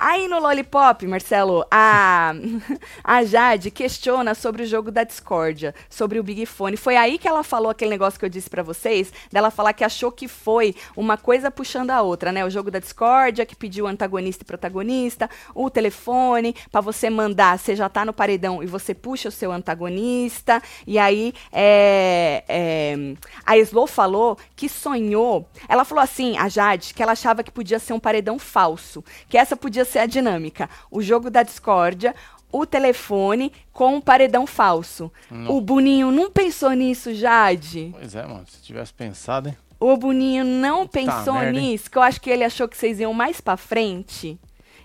Aí 0.00 0.28
no 0.28 0.38
Lollipop, 0.38 1.04
Marcelo, 1.08 1.66
a, 1.68 2.32
a 3.02 3.24
Jade 3.24 3.68
questiona 3.68 4.32
sobre 4.32 4.62
o 4.62 4.66
jogo 4.66 4.92
da 4.92 5.02
discórdia, 5.02 5.74
sobre 5.90 6.20
o 6.20 6.22
Big 6.22 6.46
Fone. 6.46 6.76
Foi 6.76 6.96
aí 6.96 7.18
que 7.18 7.26
ela 7.26 7.42
falou 7.42 7.68
aquele 7.68 7.90
negócio 7.90 8.16
que 8.16 8.24
eu 8.24 8.28
disse 8.28 8.48
para 8.48 8.62
vocês, 8.62 9.12
dela 9.32 9.50
falar 9.50 9.72
que 9.72 9.82
achou 9.82 10.12
que 10.12 10.28
foi 10.28 10.76
uma 10.96 11.16
coisa 11.16 11.50
puxando 11.50 11.90
a 11.90 12.00
outra, 12.00 12.30
né? 12.30 12.44
O 12.44 12.50
jogo 12.50 12.70
da 12.70 12.78
discórdia, 12.78 13.44
que 13.44 13.56
pediu 13.56 13.88
antagonista 13.88 14.44
e 14.44 14.46
protagonista, 14.46 15.28
o 15.52 15.68
telefone, 15.68 16.54
para 16.70 16.80
você 16.80 17.10
mandar, 17.10 17.58
você 17.58 17.74
já 17.74 17.88
tá 17.88 18.04
no 18.04 18.12
paredão 18.12 18.62
e 18.62 18.66
você 18.66 18.94
puxa 18.94 19.30
o 19.30 19.32
seu 19.32 19.50
antagonista. 19.50 20.62
E 20.86 20.96
aí 20.96 21.34
é, 21.50 22.44
é, 22.48 23.14
a 23.44 23.58
Slow 23.58 23.88
falou 23.88 24.38
que 24.54 24.68
sonhou. 24.68 25.48
Ela 25.68 25.84
falou 25.84 26.04
assim, 26.04 26.38
a 26.38 26.48
Jade, 26.48 26.94
que 26.94 27.02
ela 27.02 27.12
achava 27.12 27.42
que 27.42 27.50
podia 27.50 27.80
ser 27.80 27.94
um 27.94 28.00
paredão 28.00 28.38
falso, 28.38 29.04
que 29.28 29.36
essa 29.36 29.56
podia 29.56 29.87
ser 29.88 29.98
a 30.00 30.06
dinâmica. 30.06 30.68
O 30.90 31.02
jogo 31.02 31.30
da 31.30 31.42
discórdia, 31.42 32.14
o 32.52 32.64
telefone 32.64 33.52
com 33.72 33.96
um 33.96 34.00
paredão 34.00 34.46
falso. 34.46 35.12
Não. 35.30 35.56
O 35.56 35.60
Boninho 35.60 36.10
não 36.10 36.30
pensou 36.30 36.70
nisso, 36.72 37.14
Jade? 37.14 37.90
Pois 37.92 38.14
é, 38.14 38.22
mano. 38.26 38.44
Se 38.48 38.62
tivesse 38.62 38.92
pensado, 38.92 39.48
hein? 39.48 39.56
O 39.80 39.96
Boninho 39.96 40.44
não 40.44 40.86
pensou 40.86 41.34
merda, 41.34 41.58
hein? 41.58 41.70
nisso, 41.72 41.90
que 41.90 41.98
eu 41.98 42.02
acho 42.02 42.20
que 42.20 42.30
ele 42.30 42.42
achou 42.44 42.66
que 42.68 42.76
vocês 42.76 42.98
iam 42.98 43.12
mais 43.12 43.40
pra 43.40 43.56
frente. 43.56 44.38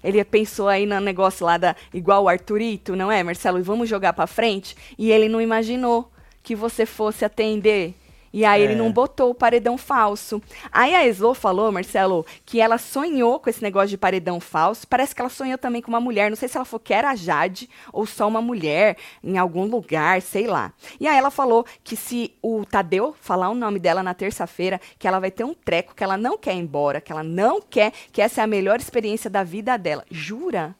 Ele 0.03 0.23
pensou 0.23 0.67
aí 0.67 0.85
no 0.85 0.99
negócio 0.99 1.45
lá 1.45 1.57
da. 1.57 1.75
igual 1.93 2.23
o 2.23 2.29
Arthurito, 2.29 2.95
não 2.95 3.11
é, 3.11 3.23
Marcelo? 3.23 3.57
E 3.57 3.61
vamos 3.61 3.87
jogar 3.87 4.13
pra 4.13 4.27
frente. 4.27 4.75
E 4.97 5.09
ele 5.11 5.29
não 5.29 5.41
imaginou 5.41 6.11
que 6.43 6.55
você 6.55 6.85
fosse 6.85 7.23
atender. 7.23 7.95
E 8.33 8.43
aí 8.43 8.63
ele 8.63 8.73
É. 8.73 8.75
não 8.75 8.91
botou 8.91 9.29
o 9.29 9.35
paredão 9.35 9.77
falso. 9.77 10.41
Aí 10.71 10.95
a 10.95 11.05
Eslo 11.05 11.35
falou, 11.35 11.71
Marcelo, 11.71 12.25
que 12.43 12.59
ela 12.59 12.79
sonhou 12.79 13.39
com 13.39 13.47
esse 13.47 13.61
negócio 13.61 13.89
de 13.89 13.97
paredão 13.97 14.39
falso. 14.39 14.87
Parece 14.87 15.13
que 15.13 15.21
ela 15.21 15.29
sonhou 15.29 15.57
também 15.57 15.83
com 15.83 15.89
uma 15.89 15.99
mulher. 16.01 16.31
Não 16.31 16.35
sei 16.35 16.49
se 16.49 16.57
ela 16.57 16.65
falou 16.65 16.79
que 16.79 16.93
era 16.93 17.11
a 17.11 17.15
Jade 17.15 17.69
ou 17.91 18.07
só 18.07 18.27
uma 18.27 18.41
mulher 18.41 18.97
em 19.23 19.37
algum 19.37 19.65
lugar, 19.65 20.19
sei 20.21 20.47
lá. 20.47 20.73
E 20.99 21.07
aí 21.07 21.15
ela 21.15 21.29
falou 21.29 21.63
que 21.83 21.95
se 21.95 22.33
o 22.41 22.65
Tadeu 22.65 23.15
falar 23.21 23.49
o 23.49 23.55
nome 23.55 23.77
dela 23.77 24.01
na 24.01 24.15
terça-feira, 24.15 24.81
que 24.97 25.07
ela 25.07 25.19
vai 25.19 25.29
ter 25.29 25.43
um 25.43 25.53
treco, 25.53 25.93
que 25.93 26.03
ela 26.03 26.17
não 26.17 26.35
quer 26.35 26.55
ir 26.55 26.59
embora, 26.59 26.99
que 26.99 27.11
ela 27.11 27.23
não 27.23 27.61
quer, 27.61 27.93
que 28.11 28.19
essa 28.19 28.41
é 28.41 28.43
a 28.43 28.47
melhor 28.47 28.79
experiência 28.79 29.29
da 29.29 29.43
vida 29.43 29.77
dela. 29.77 30.03
Jura? 30.09 30.75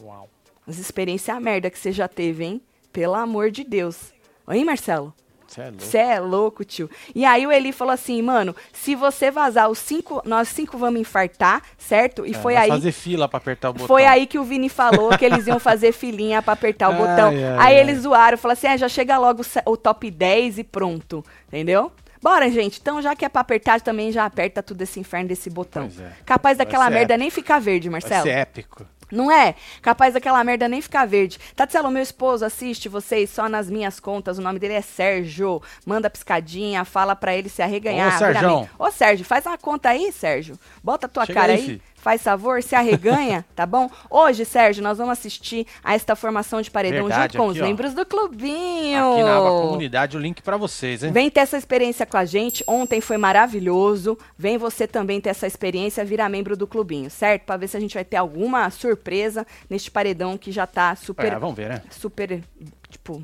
Uau. 0.00 0.28
As 0.66 0.78
experiências 0.78 1.28
é 1.28 1.36
a 1.36 1.40
merda 1.40 1.70
que 1.70 1.78
você 1.78 1.90
já 1.90 2.06
teve, 2.06 2.44
hein? 2.44 2.60
Pelo 2.92 3.14
amor 3.14 3.50
de 3.50 3.64
Deus. 3.64 4.12
Oi, 4.46 4.62
Marcelo? 4.64 5.12
Você 5.46 5.60
é 5.60 5.70
louco. 5.70 5.96
É 5.96 6.20
louco, 6.20 6.64
tio. 6.64 6.90
E 7.14 7.24
aí 7.24 7.46
o 7.46 7.52
Eli 7.52 7.72
falou 7.72 7.92
assim, 7.94 8.20
mano, 8.22 8.54
se 8.72 8.94
você 8.94 9.30
vazar 9.30 9.70
os 9.70 9.78
cinco, 9.78 10.20
nós 10.24 10.48
cinco 10.48 10.76
vamos 10.76 11.00
infartar, 11.00 11.62
certo? 11.78 12.26
E 12.26 12.30
É, 12.30 12.34
foi 12.34 12.54
vai 12.54 12.64
aí. 12.64 12.68
fazer 12.70 12.92
fila 12.92 13.28
pra 13.28 13.38
apertar 13.38 13.70
o 13.70 13.72
botão. 13.72 13.86
Foi 13.86 14.04
aí 14.04 14.26
que 14.26 14.38
o 14.38 14.44
Vini 14.44 14.68
falou 14.68 15.16
que 15.16 15.24
eles 15.24 15.46
iam 15.46 15.58
fazer 15.58 15.92
filinha 15.96 16.42
pra 16.42 16.52
apertar 16.54 16.88
o 16.88 16.92
Ai, 16.92 16.98
botão. 16.98 17.28
ai, 17.28 17.44
aí 17.44 17.58
ai. 17.76 17.78
eles 17.80 18.00
zoaram, 18.02 18.36
falaram 18.36 18.58
assim: 18.58 18.66
é, 18.66 18.76
já 18.78 18.88
chega 18.88 19.16
logo 19.18 19.42
o 19.64 19.76
top 19.76 20.10
10 20.10 20.58
e 20.58 20.64
pronto. 20.64 21.24
Entendeu? 21.48 21.90
Bora, 22.22 22.50
gente. 22.50 22.80
Então, 22.80 23.00
já 23.00 23.14
que 23.14 23.24
é 23.24 23.28
pra 23.28 23.42
apertar, 23.42 23.80
também 23.80 24.10
já 24.10 24.24
aperta 24.24 24.62
tudo 24.62 24.82
esse 24.82 24.98
inferno 24.98 25.28
desse 25.28 25.48
botão. 25.48 25.88
É. 26.00 26.10
Capaz 26.24 26.56
Vai 26.56 26.66
daquela 26.66 26.90
merda 26.90 27.14
épico. 27.14 27.18
nem 27.20 27.30
ficar 27.30 27.60
verde, 27.60 27.88
Vai 27.88 28.00
Marcelo. 28.00 28.22
ser 28.24 28.30
épico. 28.30 28.84
Não 29.10 29.30
é? 29.30 29.54
Capaz 29.80 30.14
daquela 30.14 30.42
merda 30.42 30.68
nem 30.68 30.80
ficar 30.80 31.06
verde. 31.06 31.38
Tatselo, 31.54 31.90
meu 31.90 32.02
esposo 32.02 32.44
assiste 32.44 32.88
vocês 32.88 33.30
só 33.30 33.48
nas 33.48 33.70
minhas 33.70 34.00
contas. 34.00 34.38
O 34.38 34.42
nome 34.42 34.58
dele 34.58 34.74
é 34.74 34.82
Sérgio. 34.82 35.62
Manda 35.84 36.10
piscadinha, 36.10 36.84
fala 36.84 37.14
pra 37.14 37.34
ele 37.34 37.48
se 37.48 37.62
arreganhar. 37.62 38.16
Ô, 38.16 38.18
Sérgio. 38.18 38.70
Ô, 38.78 38.90
Sérgio, 38.90 39.24
faz 39.24 39.46
uma 39.46 39.58
conta 39.58 39.90
aí, 39.90 40.10
Sérgio. 40.12 40.58
Bota 40.82 41.06
a 41.06 41.08
tua 41.08 41.26
Chega 41.26 41.40
cara 41.40 41.52
aí, 41.52 41.58
aí. 41.58 41.82
Faz 42.06 42.22
favor, 42.22 42.62
se 42.62 42.76
arreganha, 42.76 43.44
tá 43.56 43.66
bom? 43.66 43.90
Hoje, 44.08 44.44
Sérgio, 44.44 44.80
nós 44.80 44.96
vamos 44.96 45.18
assistir 45.18 45.66
a 45.82 45.92
esta 45.96 46.14
formação 46.14 46.62
de 46.62 46.70
paredão 46.70 47.08
Verdade, 47.08 47.32
junto 47.32 47.42
com 47.42 47.50
aqui, 47.50 47.58
os 47.58 47.64
ó. 47.64 47.68
membros 47.68 47.94
do 47.94 48.06
clubinho. 48.06 49.12
Aqui 49.12 49.22
na 49.24 49.36
aba 49.36 49.50
comunidade, 49.50 50.16
o 50.16 50.20
link 50.20 50.40
pra 50.40 50.56
vocês, 50.56 51.02
hein? 51.02 51.10
Vem 51.10 51.28
ter 51.28 51.40
essa 51.40 51.58
experiência 51.58 52.06
com 52.06 52.16
a 52.16 52.24
gente. 52.24 52.62
Ontem 52.64 53.00
foi 53.00 53.16
maravilhoso. 53.16 54.16
Vem 54.38 54.56
você 54.56 54.86
também 54.86 55.20
ter 55.20 55.30
essa 55.30 55.48
experiência, 55.48 56.04
virar 56.04 56.28
membro 56.28 56.56
do 56.56 56.64
clubinho, 56.64 57.10
certo? 57.10 57.42
Pra 57.42 57.56
ver 57.56 57.66
se 57.66 57.76
a 57.76 57.80
gente 57.80 57.94
vai 57.94 58.04
ter 58.04 58.18
alguma 58.18 58.70
surpresa 58.70 59.44
neste 59.68 59.90
paredão 59.90 60.38
que 60.38 60.52
já 60.52 60.64
tá 60.64 60.94
super 60.94 61.32
É, 61.32 61.38
vamos 61.40 61.56
ver, 61.56 61.70
né? 61.70 61.82
super, 61.90 62.40
tipo, 62.88 63.20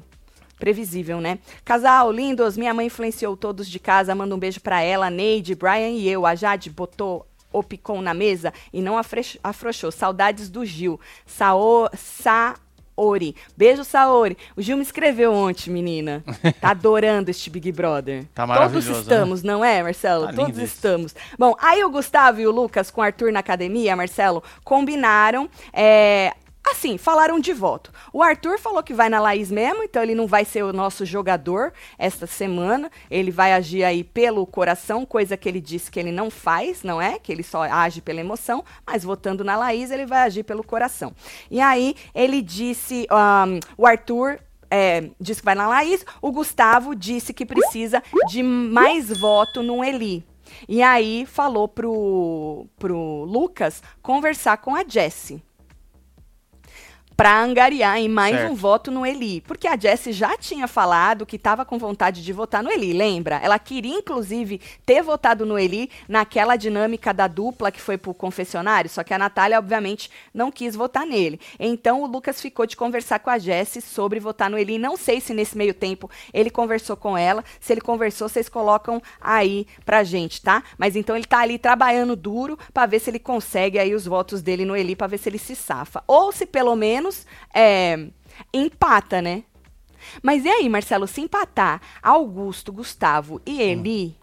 previsível, 0.59 1.21
né? 1.21 1.39
Casal, 1.65 2.11
lindos, 2.11 2.57
minha 2.57 2.75
mãe 2.75 2.87
influenciou 2.87 3.37
todos 3.37 3.69
de 3.69 3.79
casa, 3.79 4.13
manda 4.15 4.35
um 4.35 4.39
beijo 4.39 4.61
pra 4.61 4.81
ela, 4.81 5.09
Neide, 5.09 5.55
Brian 5.55 5.91
e 5.91 6.09
eu. 6.09 6.27
A 6.27 6.35
Jade 6.35 6.69
botou 6.71 7.27
o 7.53 7.63
picon 7.63 8.01
na 8.01 8.15
mesa 8.15 8.53
e 8.73 8.81
não 8.81 8.97
afrouxou. 9.43 9.91
Saudades 9.93 10.49
do 10.49 10.65
Gil. 10.65 10.99
Sao, 11.27 11.89
Saori. 11.95 13.35
Beijo, 13.57 13.85
Saori. 13.85 14.37
O 14.57 14.63
Gil 14.63 14.77
me 14.77 14.83
escreveu 14.83 15.33
ontem, 15.33 15.71
menina. 15.71 16.23
Tá 16.61 16.71
adorando 16.73 17.31
este 17.31 17.51
Big 17.51 17.71
Brother. 17.73 18.25
Tá 18.35 18.47
maravilhoso, 18.47 18.89
Todos 18.89 19.03
estamos, 19.03 19.43
não 19.43 19.65
é, 19.65 19.83
Marcelo? 19.83 20.27
Tá 20.27 20.33
Todos 20.33 20.47
lindo 20.49 20.65
isso. 20.65 20.75
estamos. 20.75 21.15
Bom, 21.39 21.55
aí 21.61 21.83
o 21.85 21.91
Gustavo 21.91 22.41
e 22.41 22.47
o 22.47 22.51
Lucas 22.51 22.91
com 22.91 23.01
o 23.01 23.05
Arthur 23.05 23.33
na 23.33 23.41
academia, 23.41 23.97
Marcelo, 23.97 24.43
combinaram. 24.65 25.49
é, 25.73 26.33
Assim, 26.65 26.97
falaram 26.97 27.41
de 27.41 27.53
voto. 27.53 27.93
O 28.13 28.23
Arthur 28.23 28.59
falou 28.59 28.83
que 28.83 28.95
vai 28.95 29.09
na 29.09 29.21
Laís 29.21 29.51
mesmo, 29.51 29.83
então 29.83 30.03
ele 30.03 30.15
não 30.15 30.29
vai 30.29 30.45
ser 30.45 30.63
o 30.63 30.73
nosso 30.73 31.05
jogador 31.05 31.73
esta 31.99 32.27
semana. 32.27 32.91
Ele 33.11 33.33
vai 33.33 33.53
agir 33.53 33.83
aí 33.83 34.05
pelo 34.05 34.47
coração, 34.47 35.05
coisa 35.05 35.37
que 35.37 35.49
ele 35.49 35.61
disse 35.61 35.91
que 35.91 35.99
ele 35.99 36.13
não 36.13 36.31
faz, 36.31 36.85
não 36.85 37.03
é? 37.03 37.19
Que 37.19 37.33
ele 37.33 37.43
só 37.43 37.63
age 37.63 38.01
pela 38.01 38.21
emoção, 38.21 38.65
mas 38.87 39.03
votando 39.03 39.43
na 39.43 39.57
Laís, 39.57 39.91
ele 39.91 40.07
vai 40.07 40.21
agir 40.21 40.45
pelo 40.45 40.63
coração. 40.63 41.13
E 41.51 41.61
aí 41.61 41.97
ele 42.15 42.41
disse, 42.41 43.07
ahn, 43.11 43.59
o 43.77 43.85
Arthur 43.85 44.39
é, 44.71 45.11
disse 45.21 45.41
que 45.41 45.45
vai 45.45 45.57
na 45.57 45.69
Laís, 45.69 46.05
o 46.21 46.31
Gustavo 46.31 46.95
disse 46.95 47.35
que 47.35 47.45
precisa 47.45 48.03
de 48.29 48.43
mais 48.43 49.09
voto 49.19 49.63
no 49.63 49.83
Eli. 49.83 50.25
E 50.69 50.83
aí 50.83 51.27
falou 51.27 51.67
pro, 51.67 52.67
pro 52.79 53.25
Lucas 53.25 53.83
conversar 54.01 54.59
com 54.59 54.77
a 54.77 54.85
Jessie. 54.87 55.43
Pra 57.23 57.41
angariar 57.41 57.99
em 57.99 58.09
mais 58.09 58.35
Certo. 58.35 58.51
um 58.51 58.55
voto 58.57 58.91
no 58.91 59.07
Eli. 59.07 59.43
Porque 59.43 59.69
a 59.69 59.77
Jessie 59.77 60.13
já 60.13 60.37
tinha 60.37 60.67
falado 60.67 61.25
que 61.25 61.37
estava 61.37 61.65
com 61.65 61.79
vontade 61.79 62.21
de 62.21 62.33
votar 62.33 62.65
no 62.65 62.71
Eli, 62.71 62.93
lembra? 62.93 63.37
Ela 63.37 63.61
queria, 63.61 63.95
inclusive, 63.97 64.61
ter 64.85 65.03
votado 65.03 65.47
no 65.47 65.57
Eli 65.57 65.89
naquela 66.09 66.57
dinâmica 66.57 67.15
da 67.15 67.29
dupla 67.29 67.71
que 67.71 67.81
foi 67.81 67.97
pro 67.97 68.13
confessionário, 68.13 68.91
só 68.91 69.05
que 69.05 69.15
a 69.15 69.19
Natália, 69.19 69.57
obviamente, 69.57 70.11
não 70.35 70.51
quis 70.51 70.75
votar 70.75 71.07
nele. 71.07 71.39
Então 71.61 72.03
o 72.03 72.07
Lucas 72.07 72.41
ficou 72.41 72.67
de 72.67 72.77
conversar 72.77 73.21
com 73.21 73.31
a 73.31 73.39
Jessie 73.39 73.81
sobre 73.81 74.19
votar 74.19 74.51
no 74.51 74.59
Eli. 74.59 74.77
Não 74.77 74.97
sei 74.97 75.21
se 75.21 75.33
nesse 75.33 75.57
meio 75.57 75.75
tempo 75.75 76.11
ele 76.35 76.51
conversou 76.51 76.97
com 76.97 77.17
ela. 77.17 77.45
Se 77.61 77.73
ele 77.73 77.81
conversou, 77.81 78.29
vocês 78.29 78.49
colocam 78.49 79.01
aí 79.21 79.65
pra 79.85 80.03
gente, 80.03 80.43
tá? 80.43 80.65
Mas 80.77 80.97
então 80.97 81.15
ele 81.15 81.27
tá 81.27 81.39
ali 81.39 81.57
trabalhando 81.57 82.17
duro 82.17 82.59
pra 82.75 82.85
ver 82.87 82.99
se 82.99 83.11
ele 83.11 83.21
consegue 83.21 83.79
aí 83.79 83.95
os 83.95 84.07
votos 84.07 84.43
dele 84.43 84.65
no 84.65 84.77
Eli, 84.77 84.97
pra 84.97 85.07
ver 85.07 85.19
se 85.19 85.29
ele 85.29 85.39
se 85.39 85.55
safa. 85.55 86.03
Ou 86.09 86.33
se 86.33 86.47
pelo 86.47 86.75
menos 86.75 87.12
é, 87.55 88.07
empata, 88.53 89.21
né? 89.23 89.45
Mas 90.23 90.45
e 90.45 90.49
aí, 90.49 90.69
Marcelo, 90.69 91.07
se 91.07 91.21
empatar 91.21 91.81
Augusto, 92.03 92.73
Gustavo 92.73 93.41
e 93.47 93.61
Eli, 93.63 94.17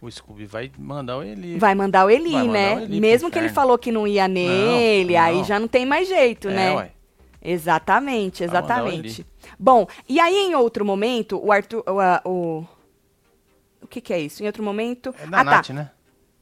O 0.00 0.10
Scooby 0.10 0.44
vai 0.44 0.70
mandar 0.78 1.16
o 1.16 1.22
Eli. 1.22 1.58
vai 1.58 1.74
mandar 1.74 2.04
o 2.04 2.10
Eli, 2.10 2.32
mandar 2.32 2.52
né? 2.52 2.76
o 2.76 2.80
Eli 2.80 3.00
Mesmo 3.00 3.30
que 3.30 3.38
ele 3.38 3.48
falou 3.48 3.78
que 3.78 3.90
não 3.90 4.06
ia 4.06 4.28
nele, 4.28 5.16
aí 5.16 5.36
não. 5.38 5.44
já 5.44 5.58
não 5.58 5.66
tem 5.66 5.86
mais 5.86 6.06
jeito, 6.08 6.48
É, 6.48 6.54
né? 6.54 6.74
ué. 6.76 6.90
Exatamente, 7.46 8.42
exatamente. 8.42 9.26
Bom, 9.58 9.86
e 10.08 10.18
aí 10.18 10.34
em 10.34 10.54
outro 10.54 10.82
momento, 10.84 11.38
o 11.44 11.52
Arthur. 11.52 11.84
O. 11.86 12.28
o, 12.30 12.66
o 13.82 13.86
que, 13.86 14.00
que 14.00 14.14
é 14.14 14.18
isso? 14.18 14.42
Em 14.42 14.46
outro 14.46 14.62
momento. 14.62 15.14
É 15.22 15.26
da 15.26 15.40
ah, 15.40 15.44
Nath, 15.44 15.66
tá. 15.66 15.74
né? 15.74 15.90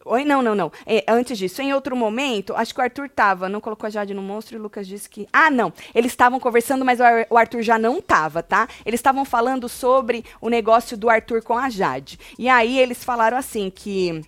Oi, 0.04 0.24
não, 0.24 0.42
não, 0.42 0.54
não. 0.54 0.72
É, 0.84 1.04
antes 1.08 1.38
disso, 1.38 1.62
em 1.62 1.72
outro 1.72 1.94
momento, 1.96 2.54
acho 2.56 2.74
que 2.74 2.80
o 2.80 2.82
Arthur 2.82 3.08
tava, 3.08 3.48
não 3.48 3.60
colocou 3.60 3.86
a 3.86 3.90
Jade 3.90 4.12
no 4.12 4.22
monstro 4.22 4.56
e 4.56 4.58
o 4.58 4.62
Lucas 4.62 4.86
disse 4.86 5.08
que. 5.08 5.28
Ah, 5.32 5.50
não. 5.50 5.72
Eles 5.94 6.10
estavam 6.12 6.40
conversando, 6.40 6.84
mas 6.84 6.98
o, 6.98 7.04
Ar- 7.04 7.26
o 7.30 7.36
Arthur 7.38 7.62
já 7.62 7.78
não 7.78 8.00
tava, 8.00 8.42
tá? 8.42 8.68
Eles 8.84 8.98
estavam 8.98 9.24
falando 9.24 9.68
sobre 9.68 10.24
o 10.40 10.48
negócio 10.48 10.96
do 10.96 11.08
Arthur 11.08 11.42
com 11.42 11.56
a 11.56 11.70
Jade. 11.70 12.18
E 12.38 12.48
aí 12.48 12.78
eles 12.78 13.04
falaram 13.04 13.36
assim 13.36 13.70
que. 13.70 14.22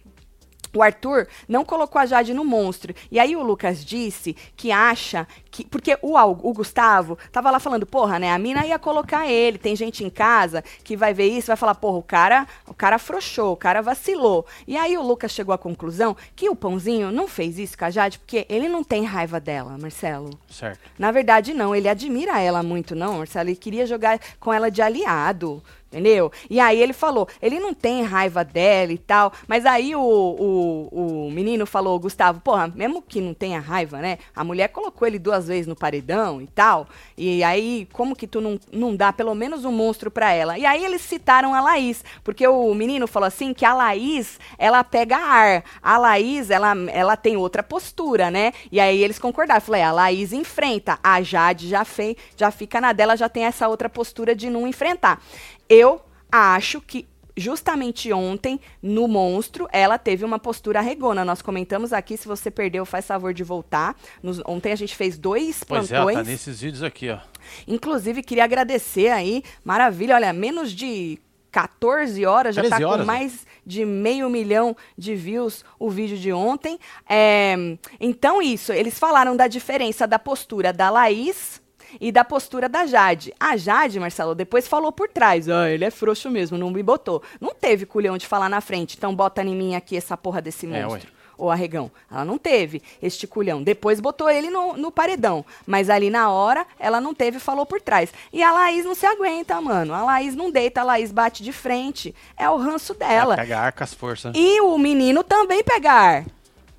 O 0.75 0.83
Arthur 0.83 1.27
não 1.49 1.65
colocou 1.65 2.01
a 2.01 2.07
Jade 2.07 2.35
no 2.35 2.45
monstro. 2.45 2.95
E 3.11 3.19
aí 3.19 3.37
o 3.37 3.43
Lucas 3.43 3.85
disse 3.85 4.35
que 4.57 4.73
acha 4.73 5.27
que. 5.51 5.65
Porque 5.65 5.97
o, 6.03 6.19
o 6.19 6.53
Gustavo 6.53 7.17
tava 7.33 7.51
lá 7.51 7.59
falando, 7.61 7.87
porra, 7.87 8.19
né? 8.19 8.33
A 8.33 8.39
mina 8.39 8.67
ia 8.67 8.79
colocar 8.79 9.27
ele. 9.29 9.59
Tem 9.59 9.77
gente 9.77 10.05
em 10.05 10.11
casa 10.11 10.63
que 10.83 10.97
vai 10.97 11.15
ver 11.15 11.29
isso, 11.29 11.47
vai 11.49 11.57
falar, 11.57 11.75
porra, 11.75 11.99
o 11.99 12.03
cara, 12.03 12.47
o 12.67 12.75
cara 12.75 12.97
afrouxou, 12.97 13.53
o 13.53 13.57
cara 13.57 13.81
vacilou. 13.81 14.47
E 14.67 14.77
aí 14.77 14.97
o 14.99 15.03
Lucas 15.03 15.33
chegou 15.33 15.55
à 15.55 15.59
conclusão 15.59 16.17
que 16.35 16.49
o 16.49 16.57
Pãozinho 16.57 17.11
não 17.11 17.29
fez 17.29 17.59
isso 17.59 17.79
com 17.79 17.85
a 17.85 17.91
Jade, 17.91 18.19
porque 18.19 18.47
ele 18.49 18.69
não 18.69 18.83
tem 18.83 19.05
raiva 19.05 19.39
dela, 19.39 19.77
Marcelo. 19.79 20.31
Certo. 20.51 20.81
Na 20.99 21.11
verdade, 21.11 21.55
não. 21.55 21.75
Ele 21.75 21.89
admira 21.89 22.41
ela 22.41 22.63
muito, 22.63 22.95
não, 22.95 23.19
Marcelo. 23.19 23.49
Ele 23.49 23.57
queria 23.57 23.87
jogar 23.87 24.19
com 24.41 24.53
ela 24.53 24.71
de 24.71 24.83
aliado. 24.83 25.63
Entendeu? 25.95 26.33
E 26.51 26.59
aí 26.59 26.83
ele 26.83 26.93
falou, 26.93 27.29
ele 27.41 27.61
não 27.61 27.73
tem 27.73 28.03
raiva 28.03 28.45
dela 28.45 28.93
e 28.93 28.99
tal. 28.99 29.33
Mas 29.47 29.65
aí 29.65 29.95
o, 29.95 30.01
o, 30.01 31.27
o 31.27 31.31
menino 31.31 31.65
falou, 31.67 32.01
Gustavo, 32.01 32.41
porra, 32.41 32.67
mesmo 32.75 33.01
que 33.01 33.21
não 33.21 33.33
tenha 33.33 33.61
raiva, 33.61 33.99
né? 33.99 34.19
A 34.35 34.43
mulher 34.43 34.69
colocou 34.69 35.07
ele 35.07 35.21
duas 35.21 35.47
vezes 35.47 35.69
no 35.69 35.77
paredão 35.77 36.43
e 36.43 36.49
tal. 36.49 36.89
E 37.17 37.45
aí, 37.45 37.87
como 37.93 38.17
que 38.17 38.27
tu 38.27 38.41
não, 38.41 38.59
não 38.73 38.97
dá 38.97 39.13
pelo 39.13 39.37
menos 39.37 39.65
um 39.65 39.71
monstro 39.71 40.11
pra 40.11 40.33
ela? 40.33 40.59
E 40.59 40.67
aí 40.67 40.85
eles 40.85 41.01
citaram 41.01 41.55
a 41.55 41.61
Laís, 41.61 42.05
porque 42.25 42.47
o 42.49 42.75
menino 42.75 43.07
falou 43.07 43.29
assim 43.29 43.55
que 43.55 43.65
a 43.65 43.73
Laís, 43.73 44.41
ela 44.59 44.83
pega 44.83 45.17
ar. 45.17 45.63
A 45.81 45.97
Laís, 45.97 46.51
ela, 46.51 46.75
ela 46.91 47.17
tem 47.17 47.37
outra 47.37 47.63
postura, 47.63 48.33
né? 48.33 48.53
E 48.73 48.81
aí 48.81 49.01
eles 49.01 49.21
concordaram. 49.21 49.61
Falei, 49.61 49.83
a 49.83 49.93
Laís 49.93 50.33
enfrenta. 50.33 50.99
A 51.05 51.23
Jade 51.23 51.69
já, 51.69 51.85
fez, 51.85 52.17
já 52.37 52.51
fica 52.51 52.81
na 52.81 52.93
dela, 52.93 53.17
já 53.17 53.29
tem 53.29 53.45
essa 53.45 53.69
outra 53.69 53.89
postura 53.89 54.35
de 54.35 54.51
não 54.51 54.67
enfrentar. 54.67 55.23
Eu 55.69 56.01
acho 56.31 56.81
que 56.81 57.07
justamente 57.37 58.13
ontem, 58.13 58.61
no 58.81 59.09
Monstro, 59.09 59.67
ela 59.73 59.99
teve 59.99 60.25
uma 60.25 60.39
postura 60.39 60.81
regona. 60.81 61.25
Nós 61.25 61.43
comentamos 61.43 61.93
aqui, 61.93 62.17
se 62.17 62.29
você 62.29 62.51
perdeu, 62.51 62.85
faz 62.87 63.07
favor 63.07 63.35
de 63.35 63.43
voltar. 63.43 63.97
Nos- 64.23 64.41
ontem 64.47 64.73
a 64.73 64.77
gente 64.77 64.95
fez 64.95 65.19
dois 65.19 65.65
Pois 65.65 65.91
é, 65.91 65.97
tá 65.97 66.23
nesses 66.23 66.61
vídeos 66.61 66.83
aqui, 66.83 67.11
ó. 67.11 67.19
Inclusive, 67.67 68.23
queria 68.23 68.45
agradecer 68.45 69.09
aí. 69.09 69.43
Maravilha, 69.65 70.15
olha, 70.15 70.33
menos 70.33 70.73
de 70.73 71.19
14 71.51 72.25
horas, 72.25 72.55
já 72.55 72.63
13 72.63 72.71
tá 72.77 72.81
com 72.83 72.89
horas, 72.93 73.07
mais 73.07 73.47
de 73.67 73.85
meio 73.85 74.29
milhão 74.31 74.77
de 74.99 75.15
views 75.15 75.65
o 75.79 75.89
vídeo 75.91 76.17
de 76.17 76.33
ontem. 76.33 76.79
É, 77.09 77.55
então, 78.01 78.41
isso, 78.43 78.73
eles 78.73 78.99
falaram 78.99 79.37
da 79.37 79.47
diferença 79.49 80.07
da 80.07 80.19
postura 80.19 80.73
da 80.73 80.91
Laís 80.91 81.61
e 82.01 82.11
da 82.13 82.25
postura 82.25 82.69
da 82.69 82.87
Jade. 82.87 83.33
A 83.39 83.57
Jade, 83.57 83.99
Marcelo, 84.01 84.35
depois 84.35 84.67
falou 84.69 84.93
por 84.93 85.09
trás. 85.09 85.49
Ah, 85.49 85.71
ele 85.71 85.85
é 85.85 85.91
frouxo 85.91 86.31
mesmo, 86.31 86.59
não 86.59 86.71
me 86.71 86.83
botou. 86.83 87.23
Não 87.41 87.55
teve 87.55 87.87
culhão 87.87 88.17
de 88.19 88.27
falar 88.27 88.49
na 88.49 88.61
frente. 88.61 88.97
Então 88.97 89.15
bota 89.15 89.43
em 89.43 89.55
mim 89.55 89.75
aqui 89.75 89.97
essa 89.97 90.17
porra 90.17 90.41
desse 90.41 90.67
É, 90.73 90.85
monstro. 90.87 91.13
Ou 91.37 91.51
arregão. 91.51 91.91
Ela 92.09 92.25
não 92.25 92.39
teve 92.39 92.81
este 93.03 93.27
culhão. 93.27 93.61
Depois 93.61 93.99
botou 93.99 94.31
ele 94.31 94.51
no, 94.51 94.77
no 94.77 94.93
paredão. 94.93 95.45
Mas 95.67 95.91
ali 95.91 96.09
na 96.09 96.31
hora, 96.31 96.65
ela 96.79 97.01
não 97.01 97.13
teve 97.13 97.39
e 97.39 97.41
falou 97.41 97.67
por 97.67 97.81
trás. 97.81 98.13
E 98.33 98.41
a 98.41 98.53
Laís 98.53 98.85
não 98.85 98.95
se 98.95 99.05
aguenta, 99.05 99.61
mano. 99.61 99.93
A 99.93 100.03
Laís 100.05 100.37
não 100.37 100.49
deita, 100.51 100.81
a 100.83 100.85
Laís 100.85 101.11
bate 101.11 101.43
de 101.43 101.51
frente. 101.53 102.15
É 102.37 102.49
o 102.49 102.57
ranço 102.57 102.95
dela. 102.95 103.35
Ela 103.35 103.37
pega 103.37 103.59
ar 103.59 103.73
com 103.73 103.83
as 103.83 103.93
forças. 103.93 104.33
E 104.37 104.61
o 104.61 104.79
menino 104.79 105.25
também 105.25 105.65
pegar 105.65 106.25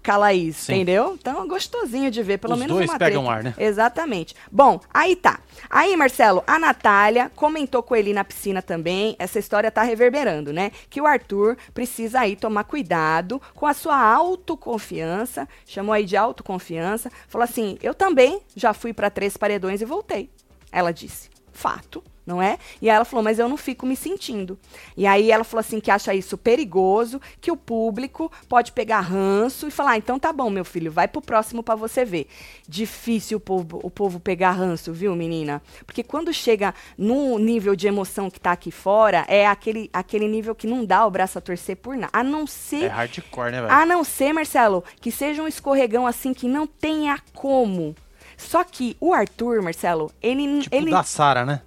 com 0.05 0.11
a 0.11 0.17
Laís, 0.17 0.55
Sim. 0.57 0.73
entendeu? 0.75 1.17
Então 1.19 1.43
é 1.43 1.47
gostosinho 1.47 2.11
de 2.11 2.21
ver, 2.21 2.37
pelo 2.37 2.53
Os 2.53 2.59
menos 2.59 2.77
dois 2.77 2.89
uma 2.89 2.99
pegam 2.99 3.23
treta. 3.23 3.37
ar, 3.37 3.43
né? 3.43 3.53
Exatamente. 3.57 4.35
Bom, 4.51 4.79
aí 4.93 5.15
tá. 5.15 5.39
Aí, 5.69 5.95
Marcelo, 5.97 6.43
a 6.45 6.59
Natália 6.59 7.31
comentou 7.35 7.81
com 7.81 7.95
ele 7.95 8.13
na 8.13 8.23
piscina 8.23 8.61
também, 8.61 9.15
essa 9.17 9.39
história 9.39 9.71
tá 9.71 9.81
reverberando, 9.81 10.53
né? 10.53 10.71
Que 10.89 11.01
o 11.01 11.07
Arthur 11.07 11.57
precisa 11.73 12.19
aí 12.19 12.35
tomar 12.35 12.65
cuidado 12.65 13.41
com 13.55 13.65
a 13.65 13.73
sua 13.73 13.99
autoconfiança, 13.99 15.47
chamou 15.65 15.93
aí 15.93 16.05
de 16.05 16.15
autoconfiança, 16.15 17.11
falou 17.27 17.43
assim, 17.43 17.77
eu 17.81 17.93
também 17.93 18.41
já 18.55 18.73
fui 18.73 18.93
para 18.93 19.09
três 19.09 19.35
paredões 19.35 19.81
e 19.81 19.85
voltei. 19.85 20.29
Ela 20.71 20.91
disse, 20.91 21.29
fato, 21.51 22.03
não 22.25 22.41
é? 22.41 22.57
E 22.81 22.89
aí 22.89 22.95
ela 22.95 23.05
falou, 23.05 23.23
mas 23.23 23.39
eu 23.39 23.47
não 23.47 23.57
fico 23.57 23.85
me 23.85 23.95
sentindo. 23.95 24.57
E 24.97 25.05
aí 25.05 25.31
ela 25.31 25.43
falou 25.43 25.59
assim 25.59 25.79
que 25.79 25.91
acha 25.91 26.13
isso 26.13 26.37
perigoso, 26.37 27.21
que 27.39 27.51
o 27.51 27.57
público 27.57 28.31
pode 28.49 28.71
pegar 28.71 29.01
ranço 29.01 29.67
e 29.67 29.71
falar, 29.71 29.91
ah, 29.91 29.97
então 29.97 30.17
tá 30.17 30.33
bom, 30.33 30.49
meu 30.49 30.65
filho, 30.65 30.91
vai 30.91 31.07
pro 31.07 31.21
próximo 31.21 31.61
pra 31.61 31.75
você 31.75 32.03
ver. 32.03 32.27
Difícil 32.67 33.37
o 33.37 33.41
povo, 33.41 33.79
o 33.83 33.89
povo 33.89 34.19
pegar 34.19 34.51
ranço, 34.51 34.91
viu, 34.91 35.15
menina? 35.15 35.61
Porque 35.85 36.03
quando 36.03 36.33
chega 36.33 36.73
no 36.97 37.37
nível 37.37 37.75
de 37.75 37.87
emoção 37.87 38.29
que 38.29 38.39
tá 38.39 38.51
aqui 38.51 38.71
fora, 38.71 39.25
é 39.27 39.45
aquele, 39.45 39.89
aquele 39.93 40.27
nível 40.27 40.55
que 40.55 40.67
não 40.67 40.83
dá 40.83 41.05
o 41.05 41.11
braço 41.11 41.37
a 41.37 41.41
torcer 41.41 41.77
por 41.77 41.95
nada. 41.95 42.09
A 42.11 42.23
não 42.23 42.47
ser 42.47 42.85
É 42.85 42.87
hardcore, 42.87 43.51
né, 43.51 43.61
velho? 43.61 43.71
a 43.71 43.85
não 43.85 44.03
ser, 44.03 44.33
Marcelo, 44.33 44.83
que 44.99 45.11
seja 45.11 45.41
um 45.41 45.47
escorregão 45.47 46.07
assim 46.07 46.33
que 46.33 46.47
não 46.47 46.65
tenha 46.65 47.19
como. 47.33 47.95
Só 48.37 48.63
que 48.63 48.97
o 48.99 49.13
Arthur, 49.13 49.61
Marcelo, 49.61 50.11
ele, 50.21 50.61
tipo 50.61 50.75
ele 50.75 50.91
da 50.91 51.03
Sara, 51.03 51.45
né? 51.45 51.61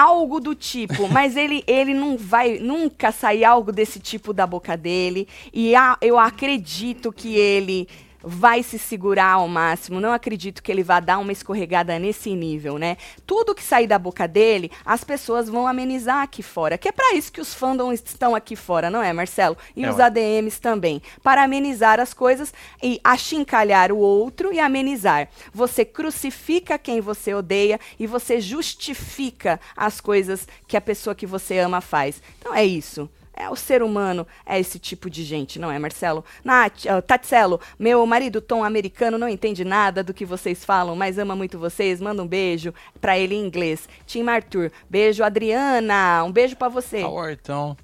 Algo 0.00 0.40
do 0.40 0.54
tipo, 0.54 1.08
mas 1.12 1.36
ele, 1.36 1.62
ele 1.66 1.92
não 1.94 2.16
vai 2.16 2.58
nunca 2.58 3.12
sair 3.12 3.44
algo 3.44 3.70
desse 3.70 4.00
tipo 4.00 4.32
da 4.32 4.46
boca 4.46 4.76
dele. 4.76 5.28
E 5.52 5.74
a- 5.74 5.96
eu 6.00 6.18
acredito 6.18 7.12
que 7.12 7.36
ele 7.36 7.86
vai 8.22 8.62
se 8.62 8.78
segurar 8.78 9.32
ao 9.32 9.48
máximo. 9.48 10.00
Não 10.00 10.12
acredito 10.12 10.62
que 10.62 10.70
ele 10.70 10.82
vá 10.82 11.00
dar 11.00 11.18
uma 11.18 11.32
escorregada 11.32 11.98
nesse 11.98 12.34
nível, 12.34 12.78
né? 12.78 12.96
Tudo 13.26 13.54
que 13.54 13.62
sair 13.62 13.86
da 13.86 13.98
boca 13.98 14.26
dele, 14.26 14.70
as 14.84 15.04
pessoas 15.04 15.48
vão 15.48 15.66
amenizar 15.66 16.22
aqui 16.22 16.42
fora. 16.42 16.78
Que 16.78 16.88
é 16.88 16.92
para 16.92 17.14
isso 17.14 17.32
que 17.32 17.40
os 17.40 17.54
fandoms 17.54 18.02
estão 18.04 18.34
aqui 18.34 18.56
fora, 18.56 18.90
não 18.90 19.02
é, 19.02 19.12
Marcelo? 19.12 19.56
E 19.76 19.84
É, 19.84 19.90
os. 19.90 20.00
ADMs 20.00 20.60
também, 20.60 21.02
para 21.22 21.42
amenizar 21.42 22.00
as 22.00 22.14
coisas 22.14 22.52
e 22.82 23.00
achincalhar 23.04 23.92
o 23.92 23.98
outro 23.98 24.52
e 24.52 24.60
amenizar. 24.60 25.28
Você 25.52 25.84
crucifica 25.84 26.78
quem 26.78 27.00
você 27.00 27.34
odeia 27.34 27.78
e 27.98 28.06
você 28.06 28.40
justifica 28.40 29.60
as 29.76 30.00
coisas 30.00 30.46
que 30.66 30.76
a 30.76 30.80
pessoa 30.80 31.14
que 31.14 31.26
você 31.26 31.58
ama 31.58 31.80
faz. 31.80 32.22
Então 32.38 32.54
é 32.54 32.64
isso. 32.64 33.08
É 33.40 33.48
o 33.48 33.56
ser 33.56 33.82
humano, 33.82 34.26
é 34.44 34.60
esse 34.60 34.78
tipo 34.78 35.08
de 35.08 35.24
gente, 35.24 35.58
não 35.58 35.70
é, 35.70 35.78
Marcelo? 35.78 36.22
Nath, 36.44 36.84
Tatselo, 37.06 37.58
meu 37.78 38.04
marido 38.04 38.40
Tom 38.40 38.62
americano 38.62 39.16
não 39.16 39.28
entende 39.28 39.64
nada 39.64 40.04
do 40.04 40.12
que 40.12 40.26
vocês 40.26 40.62
falam, 40.64 40.94
mas 40.94 41.18
ama 41.18 41.34
muito 41.34 41.58
vocês. 41.58 42.00
Manda 42.02 42.22
um 42.22 42.26
beijo 42.26 42.74
pra 43.00 43.18
ele 43.18 43.34
em 43.34 43.46
inglês. 43.46 43.88
Tim 44.06 44.26
Arthur, 44.28 44.70
beijo 44.90 45.24
Adriana, 45.24 46.22
um 46.24 46.30
beijo 46.30 46.54
pra 46.54 46.68
você. 46.68 47.02
How 47.02 47.18
are 47.18 47.32
you, 47.32 47.38
então? 47.40 47.76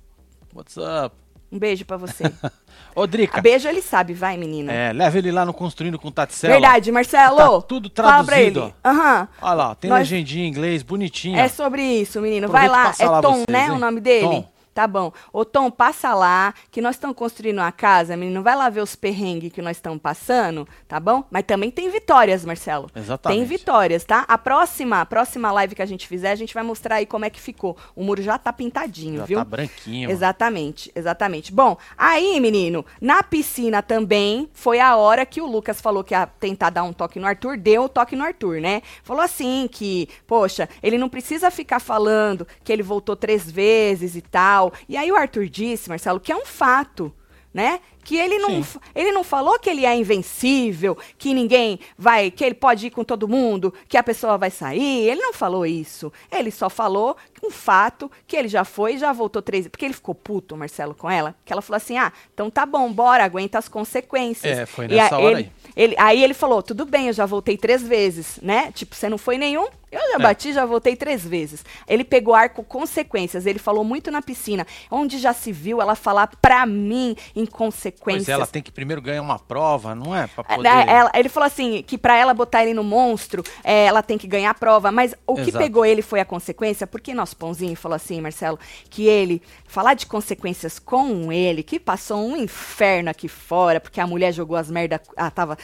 What's 0.55 0.77
up? 0.77 1.17
Um 1.51 1.59
beijo 1.59 1.87
pra 1.87 1.97
você. 1.97 2.25
Ô, 2.95 3.07
Drica, 3.07 3.41
beijo 3.41 3.69
ele 3.69 3.81
sabe, 3.81 4.13
vai 4.13 4.37
menina. 4.37 4.73
é, 4.73 4.93
leva 4.93 5.17
ele 5.17 5.31
lá 5.33 5.45
no 5.45 5.55
Construindo 5.55 5.99
com 5.99 6.11
Taticela. 6.11 6.53
Verdade, 6.53 6.91
Marcelo. 6.93 7.37
Tá 7.61 7.67
tudo 7.67 7.89
traduzido, 7.89 8.75
Aham. 8.85 9.29
Olha 9.41 9.55
lá, 9.55 9.75
tem 9.75 9.89
Nós- 9.89 10.01
legendinha 10.01 10.45
em 10.45 10.49
inglês, 10.49 10.83
bonitinha. 10.83 11.41
É 11.41 11.49
sobre 11.49 11.83
isso, 11.83 12.21
menino. 12.21 12.49
Vai 12.49 12.67
Aproveita 12.67 13.07
lá. 13.11 13.19
É 13.19 13.23
Tom, 13.23 13.33
vocês, 13.35 13.47
né? 13.49 13.65
hein? 13.67 13.71
O 13.71 13.79
nome 13.79 14.01
dele? 14.01 14.27
Tom. 14.27 14.56
Tá 14.77 14.87
bom. 14.87 15.11
Ô, 15.33 15.43
Tom, 15.43 15.70
passa 15.70 16.12
lá, 16.12 16.53
que 16.70 16.83
nós 16.83 16.97
estamos 16.97 17.16
construindo 17.16 17.57
uma 17.57 17.72
casa, 17.72 18.14
menino. 18.14 18.43
Vai 18.43 18.55
lá 18.55 18.68
ver 18.68 18.83
os 18.83 18.95
perrengues 18.95 19.51
que 19.51 19.62
nós 19.62 19.79
estamos 19.79 19.99
passando, 19.99 20.68
tá 20.87 21.01
bom? 21.01 21.24
Mas 21.31 21.45
também 21.45 21.70
tem 21.70 21.89
vitórias, 21.89 22.45
Marcelo. 22.45 22.91
Exatamente. 22.95 23.39
Tem 23.39 23.49
vitórias, 23.49 24.05
tá? 24.05 24.27
A 24.29 24.37
próxima, 24.37 25.01
a 25.01 25.07
próxima 25.07 25.51
live 25.51 25.74
que 25.74 25.81
a 25.81 25.87
gente 25.87 26.07
fizer, 26.07 26.31
a 26.31 26.35
gente 26.35 26.53
vai 26.53 26.62
mostrar 26.62 26.97
aí 26.97 27.07
como 27.07 27.24
é 27.24 27.31
que 27.31 27.41
ficou. 27.41 27.74
O 27.95 28.05
muro 28.05 28.20
já 28.20 28.37
tá 28.37 28.53
pintadinho, 28.53 29.20
Já 29.20 29.24
viu? 29.24 29.39
tá 29.39 29.47
branquinho. 29.47 30.11
Exatamente, 30.11 30.93
exatamente. 30.95 31.51
Bom, 31.55 31.79
aí, 31.97 32.39
menino, 32.39 32.85
na 33.01 33.22
piscina 33.22 33.81
também 33.81 34.47
foi 34.53 34.79
a 34.79 34.95
hora 34.95 35.24
que 35.24 35.41
o 35.41 35.47
Lucas 35.47 35.81
falou 35.81 36.05
que 36.05 36.12
ia 36.12 36.27
tentar 36.27 36.68
dar 36.68 36.83
um 36.83 36.93
toque 36.93 37.18
no 37.18 37.27
Arthur, 37.27 37.57
deu 37.57 37.85
o 37.85 37.89
toque 37.89 38.14
no 38.14 38.24
Arthur, 38.24 38.61
né? 38.61 38.83
Falou 39.03 39.22
assim 39.22 39.66
que, 39.72 40.07
poxa, 40.27 40.68
ele 40.83 40.99
não 40.99 41.09
precisa 41.09 41.51
ficar 41.51 41.81
falando 41.81 42.47
que 42.62 42.70
ele 42.70 42.83
voltou 42.83 43.16
três 43.16 43.51
vezes 43.51 44.14
e 44.16 44.20
tal. 44.20 44.66
E 44.89 44.97
aí 44.97 45.11
o 45.11 45.17
Arthur 45.17 45.47
disse, 45.49 45.89
Marcelo, 45.89 46.21
que 46.21 46.33
é 46.33 46.37
um 46.37 46.47
fato. 46.47 47.12
Né? 47.55 47.81
Que 48.05 48.19
ele 48.19 48.39
não, 48.39 48.62
Sim. 48.62 48.79
ele 48.95 49.12
não 49.12 49.25
falou 49.25 49.59
que 49.59 49.71
ele 49.71 49.87
é 49.87 49.97
invencível, 49.97 50.95
que 51.17 51.33
ninguém 51.33 51.81
vai, 51.97 52.31
que 52.31 52.45
ele 52.45 52.55
pode 52.55 52.87
ir 52.89 52.91
com 52.91 53.03
todo 53.03 53.27
mundo, 53.27 53.73
que 53.89 53.97
a 53.97 54.03
pessoa 54.03 54.37
vai 54.37 54.51
sair. 54.51 55.09
Ele 55.09 55.23
não 55.23 55.33
falou 55.33 55.64
isso. 55.64 56.12
Ele 56.31 56.51
só 56.51 56.69
falou 56.69 57.17
um 57.43 57.51
fato 57.51 58.11
que 58.27 58.37
ele 58.37 58.49
já 58.49 58.62
foi 58.62 58.97
e 58.97 58.99
já 58.99 59.11
voltou 59.11 59.41
três 59.41 59.61
vezes. 59.62 59.71
Porque 59.71 59.87
ele 59.87 59.95
ficou 59.95 60.14
puto, 60.14 60.55
Marcelo, 60.55 60.95
com 60.95 61.11
ela. 61.11 61.35
Que 61.47 61.53
ela 61.53 61.62
falou 61.62 61.79
assim: 61.79 61.97
ah, 61.97 62.12
então 62.35 62.51
tá 62.51 62.67
bom, 62.67 62.93
bora, 62.93 63.25
aguenta 63.25 63.59
as 63.59 63.69
consequências. 63.69 64.59
É, 64.59 64.67
foi 64.67 64.85
E 64.85 64.89
nessa 64.89 65.17
a- 65.17 65.19
hora 65.19 65.41
ele, 65.41 65.51
aí. 65.67 65.73
ele- 65.85 65.97
aí 65.99 66.23
ele 66.23 66.35
falou: 66.35 66.62
tudo 66.62 66.85
bem, 66.85 67.07
eu 67.07 67.14
já 67.14 67.25
voltei 67.25 67.57
três 67.57 67.83
vezes, 67.83 68.39
né? 68.43 68.71
Tipo, 68.73 68.95
você 68.95 69.09
não 69.09 69.17
foi 69.17 69.39
nenhum, 69.39 69.67
eu 69.91 70.01
já 70.11 70.16
É. 70.16 70.18
bati, 70.18 70.53
já 70.53 70.64
voltei 70.66 70.97
três 70.97 71.24
vezes. 71.24 71.64
Ele 71.87 72.05
pegou 72.05 72.34
ar 72.34 72.51
com 72.51 72.62
consequências. 72.64 73.47
Ele 73.47 73.59
falou 73.59 73.84
muito 73.84 74.11
na 74.11 74.20
piscina, 74.22 74.66
onde 74.91 75.18
já 75.18 75.32
se 75.32 75.53
viu 75.53 75.80
ela 75.80 75.95
falar 75.95 76.28
pra 76.41 76.66
mim 76.66 77.16
em 77.34 77.47
consequências. 77.47 78.24
Pois 78.24 78.28
é, 78.28 78.32
ela 78.32 78.47
tem 78.47 78.62
que 78.62 78.72
primeiro 78.72 79.01
ganhar 79.01 79.22
uma 79.22 79.39
prova, 79.39 79.95
não 79.95 80.14
é? 80.14 80.26
Pra 80.26 80.45
É, 80.49 80.57
poder... 80.57 80.68
ela- 80.89 81.11
ele 81.14 81.28
falou 81.28 81.47
assim, 81.47 81.82
que 81.82 81.97
pra 81.97 82.16
ela 82.16 82.34
botar 82.34 82.62
ele 82.62 82.74
no 82.74 82.84
monstro, 82.84 83.43
é, 83.64 83.87
ela 83.87 84.03
tem 84.03 84.18
que 84.18 84.26
ganhar 84.26 84.51
a 84.51 84.55
prova. 84.55 84.91
Mas 84.91 85.14
o 85.26 85.34
que 85.37 85.43
Exato. 85.43 85.59
pegou 85.59 85.84
ele 85.84 86.03
foi 86.03 86.20
a 86.20 86.24
consequência, 86.24 86.87
porque 86.87 87.14
nosso 87.14 87.37
pãozinho 87.37 87.76
falou 87.76 87.97
assim, 87.97 88.20
Marcelo, 88.20 88.59
que 88.91 89.07
ele, 89.07 89.41
falar 89.66 89.95
de 89.95 90.07
consequências 90.07 90.78
com 90.78 91.32
ele, 91.32 91.62
que 91.62 91.78
passou 91.78 92.18
um 92.26 92.37
inferno 92.37 93.11
aqui 93.11 93.28
fora, 93.28 93.80
porque 93.80 94.01
a 94.01 94.07
mulher 94.07 94.32
jogou 94.32 94.57
as 94.57 94.70
merda, 94.70 95.01
ah, 95.16 95.30
tava, 95.30 95.57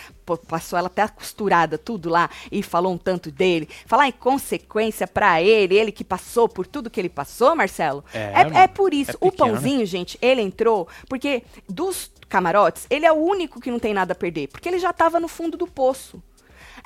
passou 0.48 0.78
ela 0.78 0.86
até 0.86 1.06
costurada, 1.08 1.76
tudo 1.76 2.08
lá, 2.08 2.30
e 2.50 2.62
falou 2.62 2.92
um 2.92 2.98
tanto 2.98 3.30
dele. 3.30 3.68
Falar 3.86 4.08
em 4.08 4.11
consequência 4.12 5.06
pra 5.06 5.42
ele, 5.42 5.76
ele 5.76 5.92
que 5.92 6.04
passou 6.04 6.48
por 6.48 6.66
tudo 6.66 6.90
que 6.90 7.00
ele 7.00 7.08
passou, 7.08 7.54
Marcelo. 7.56 8.04
É, 8.12 8.42
é, 8.42 8.62
é 8.64 8.68
por 8.68 8.94
isso. 8.94 9.12
é 9.12 9.16
o 9.20 9.26
né? 9.26 9.32
pãozinho, 9.36 9.86
gente, 9.86 10.18
ele 10.20 10.40
entrou, 10.40 10.88
porque 11.08 11.42
dos 11.68 12.10
camarotes, 12.28 12.86
ele 12.88 13.04
é 13.04 13.12
o 13.12 13.16
único 13.16 13.60
que 13.60 13.70
não 13.70 13.78
tem 13.78 13.92
nada 13.92 14.12
a 14.12 14.16
perder, 14.16 14.48
porque 14.48 14.68
ele 14.68 14.78
já 14.78 14.92
tava 14.92 15.18
no 15.18 15.28
fundo 15.28 15.56
do 15.56 15.66
poço. 15.66 16.22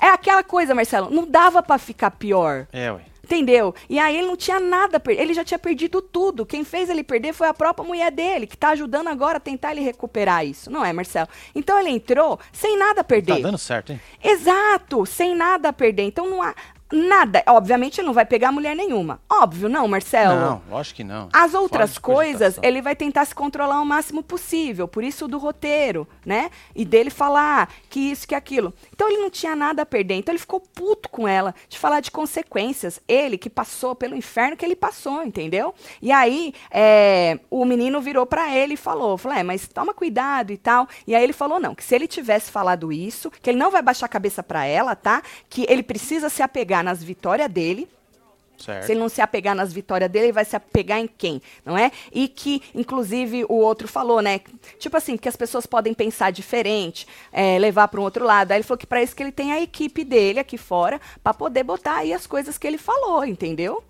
É 0.00 0.08
aquela 0.08 0.42
coisa, 0.42 0.74
Marcelo, 0.74 1.10
não 1.10 1.26
dava 1.26 1.62
pra 1.62 1.78
ficar 1.78 2.10
pior. 2.10 2.66
É, 2.72 2.92
ué. 2.92 3.00
Entendeu? 3.26 3.74
E 3.90 3.98
aí 3.98 4.18
ele 4.18 4.28
não 4.28 4.36
tinha 4.36 4.60
nada 4.60 4.98
a 4.98 5.00
perder, 5.00 5.22
ele 5.22 5.34
já 5.34 5.44
tinha 5.44 5.58
perdido 5.58 6.00
tudo. 6.00 6.46
Quem 6.46 6.62
fez 6.62 6.88
ele 6.88 7.02
perder 7.02 7.32
foi 7.32 7.48
a 7.48 7.54
própria 7.54 7.84
mulher 7.84 8.12
dele, 8.12 8.46
que 8.46 8.56
tá 8.56 8.68
ajudando 8.68 9.08
agora 9.08 9.38
a 9.38 9.40
tentar 9.40 9.72
ele 9.72 9.80
recuperar 9.80 10.46
isso, 10.46 10.70
não 10.70 10.84
é, 10.84 10.92
Marcelo? 10.92 11.28
Então 11.52 11.76
ele 11.76 11.90
entrou 11.90 12.38
sem 12.52 12.78
nada 12.78 13.00
a 13.00 13.04
perder. 13.04 13.34
Tá 13.34 13.40
dando 13.40 13.58
certo, 13.58 13.92
hein? 13.92 14.00
Exato, 14.22 15.04
sem 15.04 15.34
nada 15.34 15.70
a 15.70 15.72
perder. 15.72 16.04
Então 16.04 16.30
não 16.30 16.40
há 16.40 16.54
nada. 16.92 17.42
Obviamente 17.46 18.00
ele 18.00 18.06
não 18.06 18.14
vai 18.14 18.24
pegar 18.24 18.52
mulher 18.52 18.74
nenhuma. 18.76 19.20
Óbvio, 19.28 19.68
não, 19.68 19.88
Marcelo. 19.88 20.38
Não, 20.40 20.62
lógico 20.70 20.96
que 20.96 21.04
não. 21.04 21.28
As 21.32 21.54
outras 21.54 21.98
coisas, 21.98 22.58
ele 22.62 22.80
vai 22.80 22.94
tentar 22.94 23.24
se 23.24 23.34
controlar 23.34 23.80
o 23.80 23.84
máximo 23.84 24.22
possível. 24.22 24.86
Por 24.86 25.02
isso 25.02 25.26
do 25.26 25.38
roteiro, 25.38 26.06
né? 26.24 26.50
E 26.74 26.84
dele 26.84 27.10
falar 27.10 27.70
que 27.90 28.00
isso, 28.00 28.26
que 28.26 28.34
aquilo. 28.34 28.72
Então 28.92 29.08
ele 29.08 29.18
não 29.18 29.30
tinha 29.30 29.56
nada 29.56 29.82
a 29.82 29.86
perder. 29.86 30.14
Então 30.14 30.32
ele 30.32 30.38
ficou 30.38 30.60
puto 30.60 31.08
com 31.08 31.26
ela 31.26 31.54
de 31.68 31.78
falar 31.78 32.00
de 32.00 32.10
consequências. 32.10 33.00
Ele 33.08 33.36
que 33.36 33.50
passou 33.50 33.94
pelo 33.94 34.14
inferno 34.14 34.56
que 34.56 34.64
ele 34.64 34.76
passou, 34.76 35.22
entendeu? 35.22 35.74
E 36.00 36.12
aí 36.12 36.54
é, 36.70 37.38
o 37.50 37.64
menino 37.64 38.00
virou 38.00 38.26
pra 38.26 38.54
ele 38.54 38.74
e 38.74 38.76
falou, 38.76 39.18
falou, 39.18 39.38
é, 39.38 39.42
mas 39.42 39.66
toma 39.66 39.92
cuidado 39.92 40.52
e 40.52 40.56
tal. 40.56 40.88
E 41.06 41.14
aí 41.14 41.22
ele 41.22 41.32
falou 41.32 41.58
não, 41.58 41.74
que 41.74 41.82
se 41.82 41.94
ele 41.94 42.06
tivesse 42.06 42.50
falado 42.50 42.92
isso, 42.92 43.30
que 43.42 43.50
ele 43.50 43.58
não 43.58 43.70
vai 43.70 43.82
baixar 43.82 44.06
a 44.06 44.08
cabeça 44.08 44.42
pra 44.42 44.64
ela, 44.64 44.94
tá? 44.94 45.22
Que 45.48 45.66
ele 45.68 45.82
precisa 45.82 46.28
se 46.28 46.42
apegar 46.42 46.75
nas 46.82 47.02
vitórias 47.02 47.50
dele 47.50 47.88
Certo. 48.58 48.86
Se 48.86 48.92
ele 48.92 49.00
não 49.00 49.08
se 49.08 49.20
apegar 49.20 49.54
nas 49.54 49.72
vitórias 49.72 50.10
dele, 50.10 50.26
ele 50.26 50.32
vai 50.32 50.44
se 50.44 50.56
apegar 50.56 50.98
em 50.98 51.06
quem, 51.06 51.40
não 51.64 51.76
é? 51.76 51.90
E 52.12 52.26
que, 52.28 52.62
inclusive, 52.74 53.44
o 53.44 53.54
outro 53.54 53.86
falou, 53.86 54.20
né? 54.20 54.40
Tipo 54.78 54.96
assim, 54.96 55.16
que 55.16 55.28
as 55.28 55.36
pessoas 55.36 55.66
podem 55.66 55.92
pensar 55.92 56.30
diferente, 56.30 57.06
é, 57.32 57.58
levar 57.58 57.88
para 57.88 58.00
um 58.00 58.04
outro 58.04 58.24
lado. 58.24 58.52
Aí 58.52 58.58
ele 58.58 58.64
falou 58.64 58.78
que 58.78 58.86
para 58.86 59.02
isso 59.02 59.14
que 59.14 59.22
ele 59.22 59.32
tem 59.32 59.52
a 59.52 59.60
equipe 59.60 60.04
dele 60.04 60.38
aqui 60.38 60.56
fora, 60.56 61.00
para 61.22 61.34
poder 61.34 61.64
botar 61.64 61.96
aí 61.96 62.12
as 62.12 62.26
coisas 62.26 62.56
que 62.56 62.66
ele 62.66 62.78
falou, 62.78 63.24
entendeu? 63.24 63.82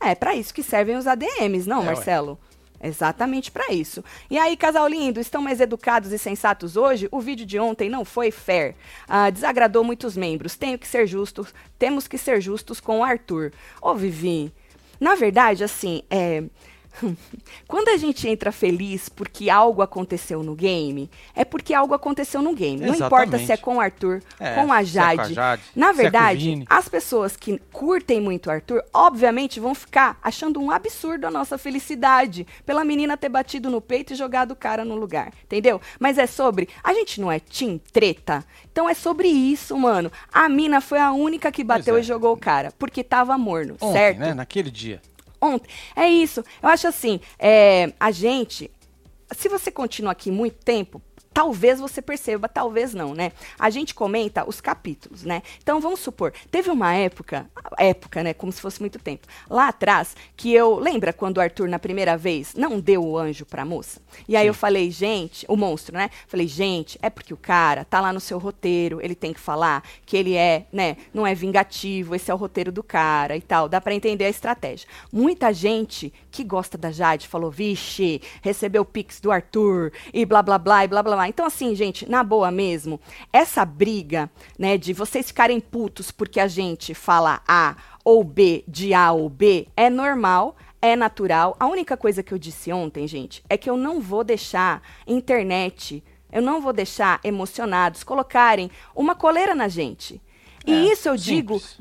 É 0.00 0.14
para 0.14 0.34
isso 0.34 0.52
que 0.52 0.62
servem 0.62 0.96
os 0.96 1.06
ADMs, 1.06 1.68
não, 1.68 1.82
É, 1.82 1.86
ué. 2.30 2.36
Exatamente 2.82 3.50
para 3.50 3.72
isso. 3.72 4.04
E 4.30 4.38
aí, 4.38 4.56
casal 4.56 4.86
lindo, 4.88 5.20
estão 5.20 5.40
mais 5.42 5.60
educados 5.60 6.12
e 6.12 6.18
sensatos 6.18 6.76
hoje? 6.76 7.08
O 7.10 7.20
vídeo 7.20 7.46
de 7.46 7.58
ontem 7.58 7.88
não 7.88 8.04
foi 8.04 8.30
fair. 8.30 8.74
Ah, 9.08 9.30
desagradou 9.30 9.82
muitos 9.82 10.16
membros. 10.16 10.56
Tenho 10.56 10.78
que 10.78 10.86
ser 10.86 11.06
justos. 11.06 11.54
Temos 11.78 12.06
que 12.06 12.18
ser 12.18 12.40
justos 12.40 12.80
com 12.80 13.00
o 13.00 13.04
Arthur. 13.04 13.52
Ô, 13.80 13.94
Vivi, 13.94 14.52
na 15.00 15.14
verdade, 15.14 15.64
assim, 15.64 16.02
é. 16.10 16.44
Quando 17.66 17.88
a 17.88 17.96
gente 17.96 18.28
entra 18.28 18.52
feliz 18.52 19.08
porque 19.08 19.50
algo 19.50 19.82
aconteceu 19.82 20.42
no 20.42 20.54
game, 20.54 21.10
é 21.34 21.44
porque 21.44 21.74
algo 21.74 21.94
aconteceu 21.94 22.42
no 22.42 22.54
game. 22.54 22.80
Não 22.80 22.94
importa 22.94 23.36
Exatamente. 23.36 23.46
se 23.46 23.52
é 23.52 23.56
com 23.56 23.76
o 23.76 23.80
Arthur, 23.80 24.22
É, 24.38 24.54
com 24.54 24.72
a 24.72 24.84
se 24.84 24.98
é 24.98 25.02
com 25.02 25.10
a 25.10 25.14
Jade. 25.14 25.34
Jade, 25.34 25.62
Na 25.74 25.90
é 25.90 25.92
verdade, 25.92 26.44
Vini. 26.44 26.66
as 26.68 26.88
pessoas 26.88 27.36
que 27.36 27.58
curtem 27.72 28.20
muito 28.20 28.46
o 28.46 28.50
Arthur, 28.50 28.82
obviamente, 28.92 29.60
vão 29.60 29.74
ficar 29.74 30.18
achando 30.22 30.60
um 30.60 30.70
absurdo 30.70 31.26
a 31.26 31.30
nossa 31.30 31.58
felicidade 31.58 32.46
pela 32.64 32.84
menina 32.84 33.16
ter 33.16 33.28
batido 33.28 33.70
no 33.70 33.80
peito 33.80 34.12
e 34.12 34.16
jogado 34.16 34.52
o 34.52 34.56
cara 34.56 34.84
no 34.84 34.94
lugar. 34.96 35.32
Entendeu? 35.44 35.80
Mas 35.98 36.18
é 36.18 36.26
sobre. 36.26 36.68
A 36.82 36.92
gente 36.94 37.20
não 37.20 37.30
é 37.30 37.38
team 37.38 37.80
treta. 37.92 38.44
Então 38.70 38.88
é 38.88 38.94
sobre 38.94 39.28
isso, 39.28 39.76
mano. 39.76 40.10
A 40.32 40.48
mina 40.48 40.80
foi 40.80 40.98
a 40.98 41.12
única 41.12 41.50
que 41.50 41.64
bateu 41.64 41.96
é. 41.96 42.00
e 42.00 42.02
jogou 42.02 42.32
o 42.32 42.36
cara. 42.36 42.72
Porque 42.78 43.02
tava 43.02 43.36
morno, 43.38 43.74
Ontem, 43.80 43.92
certo? 43.92 44.18
né? 44.18 44.34
Naquele 44.34 44.70
dia. 44.70 45.00
Ontem. 45.46 45.68
É 45.94 46.08
isso. 46.08 46.44
Eu 46.62 46.68
acho 46.68 46.86
assim, 46.86 47.20
é, 47.38 47.92
a 47.98 48.10
gente, 48.10 48.70
se 49.32 49.48
você 49.48 49.70
continua 49.70 50.12
aqui 50.12 50.30
muito 50.30 50.56
tempo, 50.64 51.00
talvez 51.36 51.78
você 51.78 52.00
perceba, 52.00 52.48
talvez 52.48 52.94
não, 52.94 53.12
né? 53.12 53.30
A 53.58 53.68
gente 53.68 53.94
comenta 53.94 54.48
os 54.48 54.58
capítulos, 54.58 55.22
né? 55.22 55.42
Então 55.62 55.78
vamos 55.82 56.00
supor, 56.00 56.32
teve 56.50 56.70
uma 56.70 56.94
época, 56.94 57.46
época, 57.76 58.22
né? 58.22 58.32
Como 58.32 58.50
se 58.50 58.58
fosse 58.58 58.80
muito 58.80 58.98
tempo, 58.98 59.28
lá 59.50 59.68
atrás, 59.68 60.16
que 60.34 60.50
eu 60.54 60.78
lembra 60.78 61.12
quando 61.12 61.36
o 61.36 61.40
Arthur 61.42 61.68
na 61.68 61.78
primeira 61.78 62.16
vez 62.16 62.54
não 62.54 62.80
deu 62.80 63.04
o 63.04 63.18
anjo 63.18 63.44
pra 63.44 63.66
moça? 63.66 64.00
E 64.26 64.34
aí 64.34 64.46
eu 64.46 64.54
falei, 64.54 64.90
gente, 64.90 65.44
o 65.46 65.58
monstro, 65.58 65.94
né? 65.94 66.08
Falei, 66.26 66.48
gente, 66.48 66.98
é 67.02 67.10
porque 67.10 67.34
o 67.34 67.36
cara 67.36 67.84
tá 67.84 68.00
lá 68.00 68.14
no 68.14 68.20
seu 68.20 68.38
roteiro, 68.38 68.98
ele 69.02 69.14
tem 69.14 69.34
que 69.34 69.40
falar 69.40 69.82
que 70.06 70.16
ele 70.16 70.36
é, 70.36 70.64
né? 70.72 70.96
Não 71.12 71.26
é 71.26 71.34
vingativo, 71.34 72.14
esse 72.14 72.30
é 72.30 72.34
o 72.34 72.38
roteiro 72.38 72.72
do 72.72 72.82
cara 72.82 73.36
e 73.36 73.42
tal. 73.42 73.68
Dá 73.68 73.78
pra 73.78 73.92
entender 73.92 74.24
a 74.24 74.30
estratégia. 74.30 74.88
Muita 75.12 75.52
gente 75.52 76.14
que 76.30 76.42
gosta 76.42 76.78
da 76.78 76.90
Jade 76.90 77.28
falou, 77.28 77.50
vixe, 77.50 78.22
recebeu 78.40 78.80
o 78.80 78.86
pix 78.86 79.20
do 79.20 79.30
Arthur 79.30 79.92
e 80.14 80.24
blá 80.24 80.40
blá 80.40 80.56
blá 80.56 80.82
e 80.82 80.88
blá 80.88 81.02
blá 81.02 81.14
blá. 81.14 81.25
Então, 81.28 81.46
assim, 81.46 81.74
gente, 81.74 82.08
na 82.08 82.22
boa 82.22 82.50
mesmo, 82.50 83.00
essa 83.32 83.64
briga, 83.64 84.30
né, 84.58 84.76
de 84.76 84.92
vocês 84.92 85.26
ficarem 85.28 85.60
putos 85.60 86.10
porque 86.10 86.40
a 86.40 86.48
gente 86.48 86.94
fala 86.94 87.40
A 87.46 87.76
ou 88.04 88.22
B 88.22 88.64
de 88.68 88.94
A 88.94 89.12
ou 89.12 89.28
B 89.28 89.68
é 89.76 89.90
normal. 89.90 90.56
É 90.80 90.94
natural. 90.94 91.56
A 91.58 91.66
única 91.66 91.96
coisa 91.96 92.22
que 92.22 92.32
eu 92.32 92.38
disse 92.38 92.72
ontem, 92.72 93.08
gente, 93.08 93.42
é 93.48 93.56
que 93.56 93.68
eu 93.68 93.76
não 93.76 94.00
vou 94.00 94.22
deixar 94.22 94.82
internet, 95.06 96.04
eu 96.30 96.42
não 96.42 96.60
vou 96.60 96.72
deixar 96.72 97.18
emocionados 97.24 98.04
colocarem 98.04 98.70
uma 98.94 99.14
coleira 99.14 99.54
na 99.54 99.68
gente. 99.68 100.20
E 100.66 100.72
É, 100.72 100.92
isso 100.92 101.08
eu 101.08 101.16
digo 101.16 101.54
simples. 101.54 101.76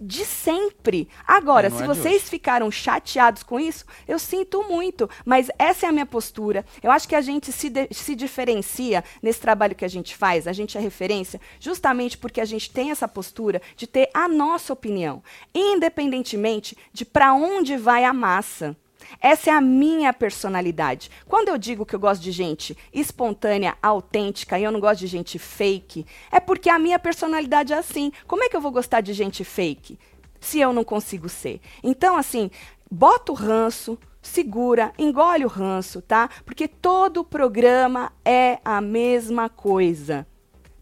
Desde 0.00 0.24
sempre. 0.24 1.08
Agora, 1.26 1.66
É, 1.66 1.70
não 1.70 1.76
se 1.78 1.82
é 1.84 1.86
de 1.86 1.94
vocês 1.94 2.28
ficaram 2.28 2.70
chateados 2.70 3.42
com 3.42 3.58
isso, 3.60 3.84
eu 4.08 4.18
sinto 4.18 4.62
muito, 4.64 5.08
mas 5.24 5.48
essa 5.58 5.86
é 5.86 5.88
a 5.88 5.92
minha 5.92 6.06
postura. 6.06 6.64
Eu 6.82 6.90
acho 6.90 7.08
que 7.08 7.14
a 7.14 7.20
gente 7.20 7.52
se, 7.52 7.68
de- 7.68 7.88
se 7.92 8.14
diferencia 8.14 9.04
nesse 9.22 9.40
trabalho 9.40 9.74
que 9.74 9.84
a 9.84 9.88
gente 9.88 10.16
faz, 10.16 10.46
a 10.46 10.52
gente 10.52 10.76
é 10.76 10.80
referência, 10.80 11.40
justamente 11.60 12.16
porque 12.18 12.40
a 12.40 12.44
gente 12.44 12.70
tem 12.70 12.90
essa 12.90 13.06
postura 13.08 13.60
de 13.76 13.86
ter 13.86 14.08
a 14.14 14.28
nossa 14.28 14.72
opinião, 14.72 15.22
independentemente 15.54 16.76
de 16.92 17.04
para 17.04 17.34
onde 17.34 17.76
vai 17.76 18.04
a 18.04 18.12
massa. 18.12 18.76
Essa 19.20 19.50
é 19.50 19.52
a 19.52 19.60
minha 19.60 20.12
personalidade. 20.12 21.10
Quando 21.26 21.48
eu 21.48 21.58
digo 21.58 21.86
que 21.86 21.94
eu 21.94 22.00
gosto 22.00 22.22
de 22.22 22.32
gente 22.32 22.76
espontânea, 22.92 23.76
autêntica 23.82 24.58
e 24.58 24.64
eu 24.64 24.72
não 24.72 24.80
gosto 24.80 25.00
de 25.00 25.06
gente 25.06 25.38
fake, 25.38 26.06
é 26.30 26.40
porque 26.40 26.70
a 26.70 26.78
minha 26.78 26.98
personalidade 26.98 27.72
é 27.72 27.78
assim. 27.78 28.12
Como 28.26 28.44
é 28.44 28.48
que 28.48 28.56
eu 28.56 28.60
vou 28.60 28.72
gostar 28.72 29.00
de 29.00 29.12
gente 29.12 29.44
fake 29.44 29.98
se 30.40 30.60
eu 30.60 30.72
não 30.72 30.84
consigo 30.84 31.28
ser? 31.28 31.60
Então, 31.82 32.16
assim, 32.16 32.50
bota 32.90 33.32
o 33.32 33.34
ranço, 33.34 33.98
segura, 34.22 34.92
engole 34.98 35.44
o 35.44 35.48
ranço, 35.48 36.00
tá? 36.00 36.28
Porque 36.44 36.66
todo 36.66 37.24
programa 37.24 38.12
é 38.24 38.58
a 38.64 38.80
mesma 38.80 39.48
coisa. 39.48 40.26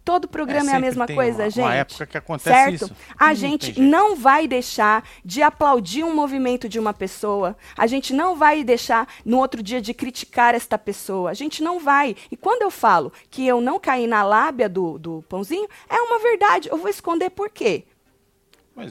Todo 0.04 0.26
programa 0.26 0.58
é, 0.58 0.62
a 0.62 0.64
sempre 0.72 0.80
mesma 0.80 1.06
coisa, 1.06 1.42
uma- 1.44 1.50
gente. 1.50 1.64
uma 1.64 1.74
época 1.74 2.06
que 2.06 2.18
acontece 2.18 2.48
certo? 2.48 2.74
isso. 2.86 2.96
A 3.16 3.28
Não 3.28 3.34
gente 3.36 3.80
não 3.80 4.16
vai 4.16 4.48
deixar 4.48 5.08
de 5.24 5.42
aplaudir 5.42 6.02
um 6.02 6.12
movimento 6.12 6.68
de 6.68 6.78
uma 6.80 6.92
pessoa. 6.92 7.56
A 7.78 7.86
gente 7.86 8.12
não 8.12 8.34
vai 8.34 8.64
deixar 8.64 9.06
no 9.24 9.38
outro 9.38 9.62
dia 9.62 9.80
de 9.80 9.94
criticar 9.94 10.56
esta 10.56 10.76
pessoa. 10.76 11.30
A 11.30 11.34
gente 11.34 11.62
não 11.62 11.78
vai. 11.78 12.16
E 12.32 12.36
quando 12.36 12.62
eu 12.62 12.70
falo 12.70 13.12
que 13.30 13.46
eu 13.46 13.60
não 13.60 13.78
caí 13.78 14.08
na 14.08 14.24
lábia 14.24 14.68
do, 14.68 14.98
do 14.98 15.24
pãozinho, 15.28 15.68
é 15.88 16.00
uma 16.00 16.18
verdade. 16.18 16.68
Eu 16.68 16.78
vou 16.78 16.88
esconder 16.88 17.30
por 17.30 17.48
quê? 17.48 17.84
Pois 18.74 18.88
é. 18.88 18.90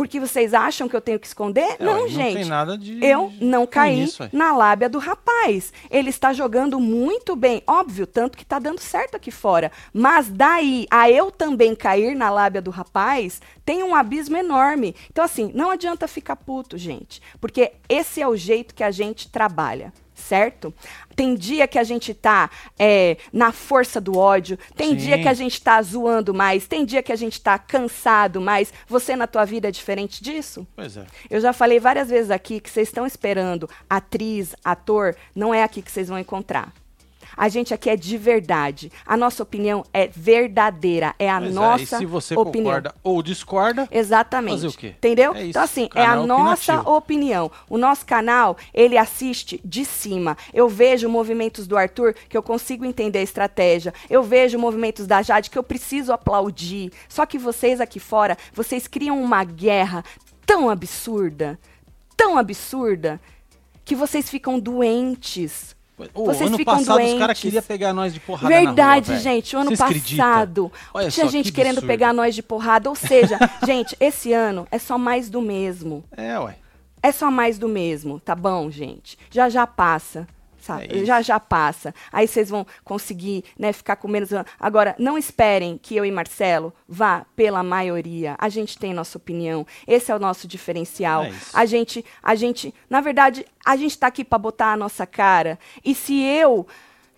Porque, 0.00 0.18
vocês 0.18 0.54
acham 0.54 0.88
que 0.88 0.96
eu 0.96 1.00
tenho 1.02 1.20
que 1.20 1.26
esconder? 1.26 1.76
É, 1.78 1.84
não, 1.84 2.00
não 2.00 2.08
gente. 2.08 2.36
tem 2.36 2.46
nada 2.46 2.78
de 2.78 3.04
Eu 3.04 3.30
não 3.38 3.66
caí 3.66 4.08
na 4.32 4.56
lábia 4.56 4.88
do 4.88 4.98
rapaz. 4.98 5.74
Ele 5.90 6.08
está 6.08 6.32
jogando 6.32 6.80
muito 6.80 7.36
bem. 7.36 7.62
Óbvio, 7.66 8.06
tanto 8.06 8.38
que 8.38 8.42
está 8.42 8.58
dando 8.58 8.80
certo 8.80 9.16
aqui 9.16 9.30
fora. 9.30 9.70
Mas 9.92 10.30
daí 10.30 10.86
a 10.90 11.10
eu 11.10 11.30
também 11.30 11.74
cair 11.74 12.16
na 12.16 12.30
lábia 12.30 12.62
do 12.62 12.70
rapaz, 12.70 13.42
tem 13.62 13.82
um 13.82 13.94
abismo 13.94 14.38
enorme. 14.38 14.96
Então, 15.10 15.22
assim, 15.22 15.52
não 15.54 15.70
adianta 15.70 16.08
ficar 16.08 16.36
puto, 16.36 16.78
gente. 16.78 17.20
Porque 17.38 17.72
esse 17.86 18.22
é 18.22 18.26
o 18.26 18.34
jeito 18.34 18.74
que 18.74 18.82
a 18.82 18.90
gente 18.90 19.30
trabalha. 19.30 19.92
Certo? 20.20 20.72
Tem 21.16 21.34
dia 21.34 21.66
que 21.66 21.78
a 21.78 21.84
gente 21.84 22.14
tá 22.14 22.50
é, 22.78 23.16
na 23.32 23.52
força 23.52 24.00
do 24.00 24.16
ódio, 24.16 24.58
tem 24.76 24.90
Sim. 24.90 24.96
dia 24.96 25.18
que 25.18 25.28
a 25.28 25.34
gente 25.34 25.60
tá 25.60 25.80
zoando 25.82 26.32
mais, 26.32 26.66
tem 26.66 26.84
dia 26.84 27.02
que 27.02 27.12
a 27.12 27.16
gente 27.16 27.40
tá 27.40 27.58
cansado 27.58 28.40
mais. 28.40 28.72
Você 28.86 29.16
na 29.16 29.26
tua 29.26 29.44
vida 29.44 29.68
é 29.68 29.70
diferente 29.70 30.22
disso? 30.22 30.66
Pois 30.76 30.96
é. 30.96 31.04
Eu 31.28 31.40
já 31.40 31.52
falei 31.52 31.80
várias 31.80 32.08
vezes 32.08 32.30
aqui 32.30 32.60
que 32.60 32.70
vocês 32.70 32.88
estão 32.88 33.06
esperando 33.06 33.68
atriz, 33.88 34.54
ator, 34.64 35.16
não 35.34 35.52
é 35.52 35.62
aqui 35.62 35.82
que 35.82 35.90
vocês 35.90 36.08
vão 36.08 36.18
encontrar. 36.18 36.72
A 37.40 37.48
gente 37.48 37.72
aqui 37.72 37.88
é 37.88 37.96
de 37.96 38.18
verdade. 38.18 38.92
A 39.06 39.16
nossa 39.16 39.42
opinião 39.42 39.82
é 39.94 40.06
verdadeira, 40.06 41.14
é 41.18 41.30
a 41.30 41.38
é, 41.40 41.48
nossa 41.48 41.82
e 41.82 41.86
se 41.86 42.04
você 42.04 42.36
opinião. 42.36 42.66
concorda 42.66 42.94
ou 43.02 43.22
discorda, 43.22 43.88
Exatamente. 43.90 44.56
Fazer 44.56 44.66
o 44.66 44.72
quê? 44.74 44.88
Entendeu? 44.88 45.34
É 45.34 45.40
isso, 45.40 45.48
então, 45.48 45.62
assim, 45.62 45.88
é 45.94 46.02
a 46.02 46.08
canal 46.08 46.26
nossa 46.26 46.72
opinativo. 46.72 46.96
opinião. 46.96 47.50
O 47.66 47.78
nosso 47.78 48.04
canal, 48.04 48.58
ele 48.74 48.98
assiste 48.98 49.58
de 49.64 49.86
cima. 49.86 50.36
Eu 50.52 50.68
vejo 50.68 51.08
movimentos 51.08 51.66
do 51.66 51.78
Arthur 51.78 52.14
que 52.28 52.36
eu 52.36 52.42
consigo 52.42 52.84
entender 52.84 53.20
a 53.20 53.22
estratégia. 53.22 53.94
Eu 54.10 54.22
vejo 54.22 54.58
movimentos 54.58 55.06
da 55.06 55.22
Jade 55.22 55.48
que 55.48 55.58
eu 55.58 55.62
preciso 55.62 56.12
aplaudir. 56.12 56.92
Só 57.08 57.24
que 57.24 57.38
vocês 57.38 57.80
aqui 57.80 57.98
fora, 57.98 58.36
vocês 58.52 58.86
criam 58.86 59.18
uma 59.18 59.44
guerra 59.44 60.04
tão 60.44 60.68
absurda, 60.68 61.58
tão 62.14 62.36
absurda, 62.36 63.18
que 63.82 63.96
vocês 63.96 64.28
ficam 64.28 64.60
doentes. 64.60 65.74
O 66.14 66.24
Vocês 66.26 66.48
ano 66.48 66.56
ficam 66.56 66.74
passado 66.76 66.96
os 67.02 67.12
caras 67.12 67.18
doentes. 67.18 67.40
queriam 67.42 67.62
pegar 67.62 67.92
nós 67.92 68.14
de 68.14 68.20
porrada 68.20 68.48
na 68.48 68.56
rua, 68.60 68.66
Verdade, 68.66 69.08
velho. 69.10 69.20
gente. 69.20 69.56
O 69.56 69.58
ano 69.58 69.68
Vocês 69.76 69.78
passado 69.80 70.72
tinha 71.10 71.28
gente 71.28 71.46
que 71.46 71.52
querendo 71.52 71.78
absurdo. 71.78 71.86
pegar 71.88 72.12
nós 72.12 72.34
de 72.34 72.42
porrada. 72.42 72.88
Ou 72.88 72.94
seja, 72.96 73.38
gente, 73.66 73.96
esse 74.00 74.32
ano 74.32 74.66
é 74.70 74.78
só 74.78 74.96
mais 74.98 75.28
do 75.30 75.40
mesmo. 75.42 76.04
É, 76.16 76.38
ué. 76.38 76.56
É 77.02 77.12
só 77.12 77.30
mais 77.30 77.58
do 77.58 77.66
mesmo, 77.68 78.20
tá 78.20 78.34
bom, 78.34 78.70
gente? 78.70 79.18
Já 79.30 79.48
já 79.48 79.66
passa. 79.66 80.26
Sabe? 80.74 81.02
É 81.02 81.04
já 81.04 81.22
já 81.22 81.40
passa. 81.40 81.94
Aí 82.12 82.26
vocês 82.26 82.48
vão 82.50 82.66
conseguir, 82.84 83.44
né, 83.58 83.72
ficar 83.72 83.96
com 83.96 84.08
menos. 84.08 84.30
Agora, 84.58 84.94
não 84.98 85.18
esperem 85.18 85.78
que 85.78 85.96
eu 85.96 86.04
e 86.04 86.10
Marcelo 86.10 86.72
vá 86.88 87.26
pela 87.34 87.62
maioria. 87.62 88.36
A 88.38 88.48
gente 88.48 88.78
tem 88.78 88.94
nossa 88.94 89.18
opinião. 89.18 89.66
Esse 89.86 90.12
é 90.12 90.14
o 90.14 90.18
nosso 90.18 90.46
diferencial. 90.46 91.24
É 91.24 91.32
a 91.52 91.64
gente, 91.66 92.04
a 92.22 92.34
gente, 92.34 92.74
na 92.88 93.00
verdade, 93.00 93.44
a 93.64 93.76
gente 93.76 93.98
tá 93.98 94.06
aqui 94.06 94.24
para 94.24 94.38
botar 94.38 94.72
a 94.72 94.76
nossa 94.76 95.06
cara. 95.06 95.58
E 95.84 95.94
se 95.94 96.22
eu 96.22 96.66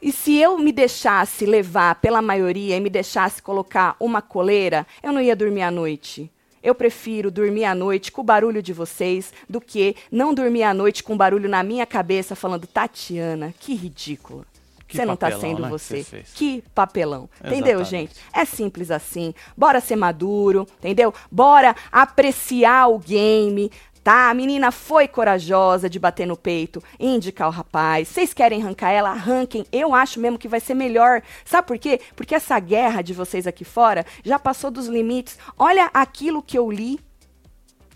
e 0.00 0.10
se 0.10 0.36
eu 0.36 0.58
me 0.58 0.72
deixasse 0.72 1.46
levar 1.46 1.94
pela 1.96 2.20
maioria 2.20 2.76
e 2.76 2.80
me 2.80 2.90
deixasse 2.90 3.40
colocar 3.40 3.94
uma 4.00 4.20
coleira, 4.20 4.84
eu 5.00 5.12
não 5.12 5.20
ia 5.20 5.36
dormir 5.36 5.62
à 5.62 5.70
noite. 5.70 6.28
Eu 6.62 6.74
prefiro 6.74 7.30
dormir 7.30 7.64
à 7.64 7.74
noite 7.74 8.12
com 8.12 8.20
o 8.20 8.24
barulho 8.24 8.62
de 8.62 8.72
vocês 8.72 9.32
do 9.48 9.60
que 9.60 9.96
não 10.10 10.32
dormir 10.32 10.62
à 10.62 10.72
noite 10.72 11.02
com 11.02 11.16
barulho 11.16 11.48
na 11.48 11.62
minha 11.62 11.86
cabeça 11.86 12.36
falando, 12.36 12.66
Tatiana, 12.66 13.54
que 13.58 13.74
ridícula. 13.74 14.44
Que 14.86 14.98
você 14.98 15.06
não 15.06 15.16
tá 15.16 15.30
papelão, 15.30 15.40
sendo 15.40 15.62
né, 15.62 15.68
que 15.68 15.72
você. 15.72 15.96
você 15.96 16.04
fez. 16.04 16.30
Que 16.34 16.64
papelão. 16.74 17.28
Entendeu, 17.40 17.80
Exatamente. 17.80 18.14
gente? 18.14 18.20
É 18.30 18.44
simples 18.44 18.90
assim. 18.90 19.34
Bora 19.56 19.80
ser 19.80 19.96
maduro, 19.96 20.68
entendeu? 20.78 21.14
Bora 21.30 21.74
apreciar 21.90 22.88
o 22.88 22.98
game. 22.98 23.70
Tá, 24.02 24.30
a 24.30 24.34
menina 24.34 24.72
foi 24.72 25.06
corajosa 25.06 25.88
de 25.88 25.98
bater 25.98 26.26
no 26.26 26.36
peito 26.36 26.82
indicar 26.98 27.46
o 27.46 27.52
rapaz. 27.52 28.08
Vocês 28.08 28.34
querem 28.34 28.60
arrancar 28.60 28.90
ela? 28.90 29.10
Arranquem. 29.10 29.64
Eu 29.70 29.94
acho 29.94 30.18
mesmo 30.18 30.38
que 30.38 30.48
vai 30.48 30.58
ser 30.58 30.74
melhor. 30.74 31.22
Sabe 31.44 31.68
por 31.68 31.78
quê? 31.78 32.00
Porque 32.16 32.34
essa 32.34 32.58
guerra 32.58 33.00
de 33.00 33.14
vocês 33.14 33.46
aqui 33.46 33.64
fora 33.64 34.04
já 34.24 34.40
passou 34.40 34.72
dos 34.72 34.88
limites. 34.88 35.38
Olha 35.56 35.88
aquilo 35.94 36.42
que 36.42 36.58
eu 36.58 36.70
li. 36.70 36.98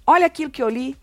Olha 0.06 0.26
aquilo 0.26 0.50
que 0.50 0.62
eu 0.62 0.68
li. 0.68 0.96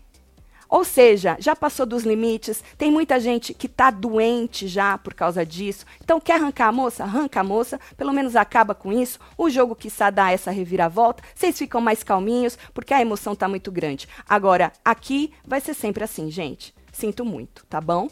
Ou 0.68 0.84
seja, 0.84 1.36
já 1.38 1.54
passou 1.54 1.86
dos 1.86 2.04
limites, 2.04 2.62
tem 2.76 2.90
muita 2.90 3.18
gente 3.20 3.54
que 3.54 3.66
está 3.66 3.90
doente 3.90 4.66
já 4.66 4.98
por 4.98 5.14
causa 5.14 5.44
disso. 5.44 5.86
Então, 6.02 6.20
quer 6.20 6.34
arrancar 6.34 6.68
a 6.68 6.72
moça? 6.72 7.04
Arranca 7.04 7.40
a 7.40 7.44
moça, 7.44 7.80
pelo 7.96 8.12
menos 8.12 8.36
acaba 8.36 8.74
com 8.74 8.92
isso. 8.92 9.18
O 9.36 9.48
jogo 9.48 9.74
que 9.74 9.88
dá 10.12 10.30
essa 10.30 10.50
reviravolta, 10.50 11.22
vocês 11.34 11.56
ficam 11.56 11.80
mais 11.80 12.02
calminhos, 12.02 12.58
porque 12.72 12.94
a 12.94 13.00
emoção 13.00 13.32
está 13.32 13.48
muito 13.48 13.70
grande. 13.70 14.08
Agora, 14.28 14.72
aqui 14.84 15.32
vai 15.46 15.60
ser 15.60 15.74
sempre 15.74 16.04
assim, 16.04 16.30
gente. 16.30 16.74
Sinto 16.92 17.24
muito, 17.24 17.64
tá 17.66 17.80
bom? 17.80 18.08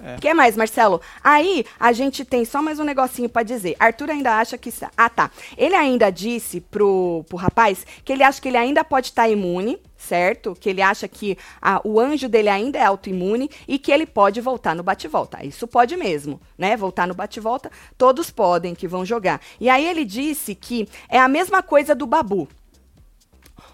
O 0.00 0.20
que 0.20 0.32
mais, 0.34 0.56
Marcelo? 0.56 1.00
Aí 1.22 1.64
a 1.78 1.92
gente 1.92 2.24
tem 2.24 2.44
só 2.44 2.60
mais 2.60 2.80
um 2.80 2.84
negocinho 2.84 3.28
pra 3.28 3.42
dizer. 3.42 3.76
Arthur 3.78 4.10
ainda 4.10 4.38
acha 4.38 4.58
que. 4.58 4.72
Ah, 4.96 5.08
tá. 5.08 5.30
Ele 5.56 5.74
ainda 5.74 6.10
disse 6.10 6.60
pro, 6.60 7.24
pro 7.28 7.36
rapaz 7.36 7.86
que 8.04 8.12
ele 8.12 8.22
acha 8.22 8.40
que 8.40 8.48
ele 8.48 8.56
ainda 8.56 8.82
pode 8.82 9.08
estar 9.08 9.28
imune, 9.28 9.78
certo? 9.96 10.56
Que 10.58 10.70
ele 10.70 10.82
acha 10.82 11.06
que 11.06 11.38
o 11.84 12.00
anjo 12.00 12.28
dele 12.28 12.48
ainda 12.48 12.78
é 12.78 12.84
autoimune 12.84 13.48
e 13.68 13.78
que 13.78 13.92
ele 13.92 14.06
pode 14.06 14.40
voltar 14.40 14.74
no 14.74 14.82
bate-volta. 14.82 15.44
Isso 15.44 15.68
pode 15.68 15.96
mesmo, 15.96 16.40
né? 16.58 16.76
Voltar 16.76 17.06
no 17.06 17.14
bate-volta, 17.14 17.70
todos 17.96 18.30
podem 18.30 18.74
que 18.74 18.88
vão 18.88 19.04
jogar. 19.04 19.40
E 19.60 19.68
aí 19.68 19.86
ele 19.86 20.04
disse 20.04 20.54
que 20.54 20.88
é 21.08 21.20
a 21.20 21.28
mesma 21.28 21.62
coisa 21.62 21.94
do 21.94 22.06
Babu. 22.06 22.48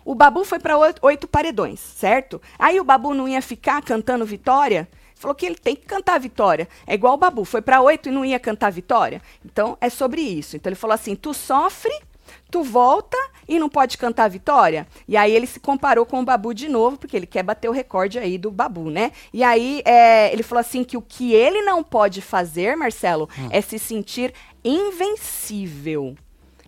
O 0.04 0.14
Babu 0.14 0.44
foi 0.44 0.58
para 0.58 0.76
oito 1.02 1.28
paredões, 1.28 1.80
certo? 1.80 2.40
Aí 2.58 2.78
o 2.80 2.84
Babu 2.84 3.14
não 3.14 3.28
ia 3.28 3.42
ficar 3.42 3.82
cantando 3.82 4.24
vitória. 4.24 4.88
Falou 5.18 5.34
que 5.34 5.46
ele 5.46 5.56
tem 5.56 5.74
que 5.74 5.84
cantar 5.84 6.18
vitória. 6.18 6.68
É 6.86 6.94
igual 6.94 7.14
o 7.14 7.16
Babu, 7.18 7.44
foi 7.44 7.60
para 7.60 7.80
oito 7.80 8.08
e 8.08 8.12
não 8.12 8.24
ia 8.24 8.38
cantar 8.38 8.70
vitória. 8.70 9.20
Então 9.44 9.76
é 9.80 9.90
sobre 9.90 10.20
isso. 10.20 10.56
Então 10.56 10.70
ele 10.70 10.76
falou 10.76 10.94
assim: 10.94 11.16
tu 11.16 11.34
sofre, 11.34 11.92
tu 12.50 12.62
volta 12.62 13.16
e 13.48 13.58
não 13.58 13.68
pode 13.68 13.98
cantar 13.98 14.28
vitória. 14.28 14.86
E 15.08 15.16
aí 15.16 15.34
ele 15.34 15.46
se 15.46 15.58
comparou 15.58 16.06
com 16.06 16.20
o 16.20 16.24
Babu 16.24 16.54
de 16.54 16.68
novo, 16.68 16.98
porque 16.98 17.16
ele 17.16 17.26
quer 17.26 17.42
bater 17.42 17.68
o 17.68 17.72
recorde 17.72 18.18
aí 18.18 18.38
do 18.38 18.50
Babu, 18.50 18.90
né? 18.90 19.10
E 19.32 19.42
aí 19.42 19.82
é, 19.84 20.32
ele 20.32 20.42
falou 20.44 20.60
assim 20.60 20.84
que 20.84 20.96
o 20.96 21.02
que 21.02 21.32
ele 21.32 21.62
não 21.62 21.82
pode 21.82 22.22
fazer, 22.22 22.76
Marcelo, 22.76 23.28
é 23.50 23.60
se 23.60 23.78
sentir 23.78 24.32
invencível. 24.64 26.14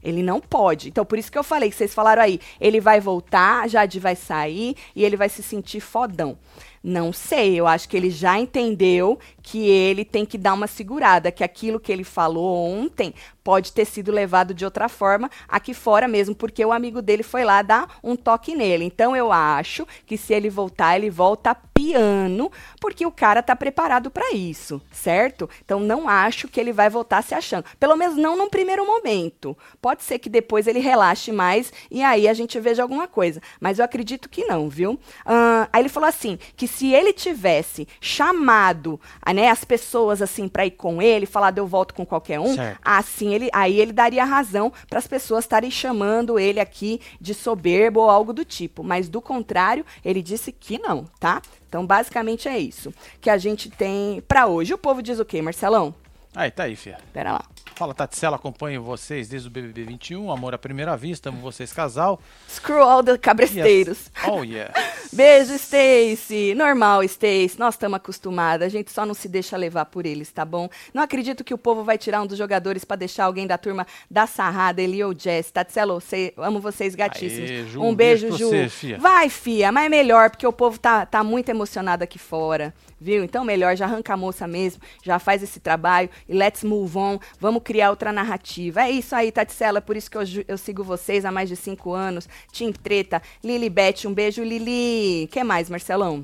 Ele 0.02 0.22
não 0.22 0.40
pode. 0.40 0.88
Então, 0.88 1.04
por 1.04 1.18
isso 1.18 1.30
que 1.30 1.38
eu 1.38 1.44
falei, 1.44 1.68
que 1.68 1.76
vocês 1.76 1.92
falaram 1.92 2.22
aí, 2.22 2.40
ele 2.60 2.80
vai 2.80 3.00
voltar, 3.00 3.68
Jade 3.68 4.00
vai 4.00 4.16
sair 4.16 4.74
e 4.96 5.04
ele 5.04 5.16
vai 5.16 5.28
se 5.28 5.42
sentir 5.42 5.80
fodão. 5.80 6.38
Não 6.82 7.12
sei, 7.12 7.60
eu 7.60 7.66
acho 7.66 7.86
que 7.86 7.96
ele 7.96 8.08
já 8.08 8.38
entendeu 8.38 9.18
que 9.42 9.68
ele 9.68 10.02
tem 10.02 10.24
que 10.24 10.38
dar 10.38 10.54
uma 10.54 10.66
segurada, 10.66 11.30
que 11.30 11.44
aquilo 11.44 11.78
que 11.78 11.92
ele 11.92 12.04
falou 12.04 12.56
ontem 12.66 13.14
pode 13.44 13.72
ter 13.72 13.84
sido 13.84 14.12
levado 14.12 14.54
de 14.54 14.64
outra 14.64 14.88
forma 14.88 15.30
aqui 15.48 15.74
fora 15.74 16.06
mesmo, 16.06 16.34
porque 16.34 16.64
o 16.64 16.72
amigo 16.72 17.02
dele 17.02 17.22
foi 17.22 17.44
lá 17.44 17.62
dar 17.62 17.98
um 18.02 18.16
toque 18.16 18.54
nele. 18.54 18.84
Então 18.84 19.14
eu 19.14 19.30
acho 19.30 19.86
que 20.06 20.16
se 20.16 20.32
ele 20.32 20.48
voltar, 20.48 20.96
ele 20.96 21.10
volta 21.10 21.54
piano, 21.54 22.50
porque 22.80 23.04
o 23.06 23.10
cara 23.10 23.42
tá 23.42 23.56
preparado 23.56 24.10
para 24.10 24.32
isso, 24.32 24.80
certo? 24.92 25.48
Então 25.64 25.80
não 25.80 26.08
acho 26.08 26.48
que 26.48 26.60
ele 26.60 26.72
vai 26.72 26.90
voltar 26.90 27.22
se 27.22 27.34
achando. 27.34 27.64
Pelo 27.78 27.96
menos 27.96 28.16
não 28.16 28.36
num 28.36 28.50
primeiro 28.50 28.86
momento. 28.86 29.56
Pode 29.80 30.02
ser 30.02 30.18
que 30.18 30.28
depois 30.28 30.66
ele 30.66 30.78
relaxe 30.78 31.32
mais 31.32 31.72
e 31.90 32.02
aí 32.02 32.28
a 32.28 32.34
gente 32.34 32.60
veja 32.60 32.82
alguma 32.82 33.08
coisa. 33.08 33.40
Mas 33.58 33.78
eu 33.78 33.84
acredito 33.84 34.28
que 34.28 34.44
não, 34.44 34.68
viu? 34.68 34.98
Ah, 35.24 35.68
aí 35.72 35.82
ele 35.82 35.88
falou 35.88 36.08
assim: 36.08 36.38
que 36.56 36.68
se 36.70 36.92
ele 36.92 37.12
tivesse 37.12 37.86
chamado 38.00 39.00
ah, 39.20 39.32
né, 39.32 39.48
as 39.48 39.64
pessoas 39.64 40.22
assim 40.22 40.48
para 40.48 40.66
ir 40.66 40.72
com 40.72 41.02
ele, 41.02 41.26
falado 41.26 41.58
eu 41.58 41.66
volto 41.66 41.94
com 41.94 42.06
qualquer 42.06 42.40
um, 42.40 42.54
Certo. 42.54 42.80
assim 42.84 43.34
ele, 43.34 43.48
aí 43.52 43.80
ele 43.80 43.92
daria 43.92 44.24
razão 44.24 44.72
para 44.88 44.98
as 44.98 45.06
pessoas 45.06 45.44
estarem 45.44 45.70
chamando 45.70 46.38
ele 46.38 46.60
aqui 46.60 47.00
de 47.20 47.34
soberbo 47.34 48.00
ou 48.00 48.10
algo 48.10 48.32
do 48.32 48.44
tipo. 48.44 48.82
Mas 48.82 49.08
do 49.08 49.20
contrário, 49.20 49.84
ele 50.04 50.22
disse 50.22 50.52
que 50.52 50.78
não, 50.78 51.04
tá? 51.18 51.42
Então 51.68 51.86
basicamente 51.86 52.48
é 52.48 52.58
isso 52.58 52.92
que 53.20 53.30
a 53.30 53.38
gente 53.38 53.70
tem 53.70 54.22
para 54.26 54.46
hoje. 54.46 54.74
O 54.74 54.78
povo 54.78 55.02
diz 55.02 55.18
o 55.18 55.24
quê, 55.24 55.40
Marcelão? 55.42 55.94
Aí, 56.34 56.50
tá 56.50 56.64
aí, 56.64 56.76
Fia. 56.76 56.98
Pera 57.12 57.32
lá. 57.32 57.44
Fala, 57.80 57.94
Taticela, 57.94 58.36
acompanho 58.36 58.82
vocês 58.82 59.26
desde 59.26 59.48
o 59.48 59.50
BBB 59.50 59.84
21, 59.84 60.30
amor 60.30 60.54
à 60.54 60.58
primeira 60.58 60.94
vista, 60.98 61.30
amo 61.30 61.40
vocês 61.40 61.72
casal. 61.72 62.20
Screw 62.46 62.82
all 62.82 63.02
the 63.02 63.16
cabresteiros. 63.16 64.00
Yes. 64.00 64.28
Oh, 64.28 64.44
yeah. 64.44 64.70
Beijo, 65.10 65.54
Stacy. 65.54 66.54
Normal, 66.54 67.02
Stacy. 67.04 67.58
Nós 67.58 67.76
estamos 67.76 67.96
acostumados. 67.96 68.66
A 68.66 68.68
gente 68.68 68.92
só 68.92 69.06
não 69.06 69.14
se 69.14 69.26
deixa 69.28 69.56
levar 69.56 69.86
por 69.86 70.04
eles, 70.04 70.30
tá 70.30 70.44
bom? 70.44 70.68
Não 70.92 71.02
acredito 71.02 71.42
que 71.42 71.54
o 71.54 71.58
povo 71.58 71.82
vai 71.82 71.96
tirar 71.96 72.20
um 72.20 72.26
dos 72.26 72.36
jogadores 72.36 72.84
pra 72.84 72.98
deixar 72.98 73.24
alguém 73.24 73.46
da 73.46 73.56
turma 73.56 73.86
da 74.10 74.26
sarrada, 74.26 74.82
Eli 74.82 75.02
ou 75.02 75.18
Jess. 75.18 75.50
Tatselo, 75.50 76.02
cê, 76.02 76.34
amo 76.36 76.60
vocês 76.60 76.94
gatíssimos. 76.94 77.50
Aê, 77.50 77.64
Ju, 77.64 77.82
um 77.82 77.94
beijo, 77.94 78.28
beijo 78.28 78.36
Ju. 78.36 78.50
você, 78.50 78.68
fia. 78.68 78.98
Vai, 78.98 79.30
fia, 79.30 79.72
mas 79.72 79.86
é 79.86 79.88
melhor, 79.88 80.28
porque 80.28 80.46
o 80.46 80.52
povo 80.52 80.78
tá, 80.78 81.06
tá 81.06 81.24
muito 81.24 81.48
emocionado 81.48 82.04
aqui 82.04 82.18
fora. 82.18 82.74
Viu? 83.00 83.24
Então, 83.24 83.44
melhor, 83.44 83.74
já 83.76 83.86
arranca 83.86 84.12
a 84.12 84.16
moça 84.16 84.46
mesmo, 84.46 84.82
já 85.02 85.18
faz 85.18 85.42
esse 85.42 85.58
trabalho 85.58 86.10
e 86.28 86.34
let's 86.34 86.62
move 86.62 86.98
on. 86.98 87.18
Vamos 87.38 87.62
criar 87.62 87.90
outra 87.90 88.12
narrativa. 88.12 88.82
É 88.82 88.90
isso 88.90 89.14
aí, 89.14 89.32
Tatsela. 89.32 89.80
Por 89.80 89.96
isso 89.96 90.10
que 90.10 90.18
eu, 90.18 90.22
eu 90.46 90.58
sigo 90.58 90.84
vocês 90.84 91.24
há 91.24 91.32
mais 91.32 91.48
de 91.48 91.56
cinco 91.56 91.92
anos. 91.92 92.28
Tim 92.52 92.72
Treta, 92.72 93.22
Lili 93.42 93.70
Beth, 93.70 94.06
um 94.06 94.12
beijo, 94.12 94.42
Lili. 94.42 95.28
que 95.28 95.42
mais, 95.42 95.70
Marcelão? 95.70 96.22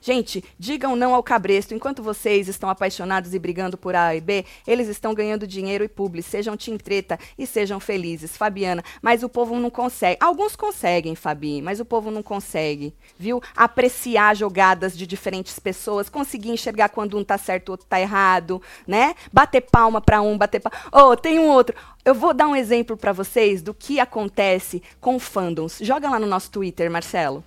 Gente, 0.00 0.44
digam 0.58 0.94
não 0.96 1.14
ao 1.14 1.22
cabresto. 1.22 1.74
Enquanto 1.74 2.02
vocês 2.02 2.48
estão 2.48 2.68
apaixonados 2.68 3.34
e 3.34 3.38
brigando 3.38 3.76
por 3.76 3.94
A 3.94 4.14
e 4.14 4.20
B, 4.20 4.44
eles 4.66 4.88
estão 4.88 5.14
ganhando 5.14 5.46
dinheiro 5.46 5.84
e 5.84 5.88
publi. 5.88 6.22
Sejam 6.22 6.56
Team 6.56 6.78
Treta 6.78 7.18
e 7.36 7.46
sejam 7.46 7.80
felizes. 7.80 8.36
Fabiana, 8.36 8.82
mas 9.02 9.22
o 9.22 9.28
povo 9.28 9.56
não 9.58 9.70
consegue. 9.70 10.18
Alguns 10.20 10.54
conseguem, 10.56 11.14
Fabi, 11.14 11.60
mas 11.62 11.80
o 11.80 11.84
povo 11.84 12.10
não 12.10 12.22
consegue, 12.22 12.94
viu? 13.18 13.42
Apreciar 13.56 14.34
jogadas 14.36 14.96
de 14.96 15.06
diferentes 15.06 15.58
pessoas, 15.58 16.08
conseguir 16.08 16.50
enxergar 16.50 16.88
quando 16.90 17.16
um 17.18 17.24
tá 17.24 17.36
certo, 17.38 17.68
o 17.68 17.72
outro 17.72 17.86
tá 17.86 18.00
errado, 18.00 18.60
né? 18.86 19.14
Bater 19.32 19.60
palma 19.62 20.00
pra 20.00 20.20
um, 20.22 20.36
bater 20.38 20.60
palma. 20.60 20.78
Oh, 20.92 21.16
tem 21.16 21.38
um 21.38 21.48
outro. 21.48 21.74
Eu 22.04 22.14
vou 22.14 22.32
dar 22.32 22.48
um 22.48 22.56
exemplo 22.56 22.96
pra 22.96 23.12
vocês 23.12 23.60
do 23.60 23.74
que 23.74 24.00
acontece 24.00 24.82
com 25.00 25.18
fandoms. 25.18 25.78
Joga 25.80 26.08
lá 26.08 26.18
no 26.18 26.26
nosso 26.26 26.50
Twitter, 26.50 26.90
Marcelo. 26.90 27.44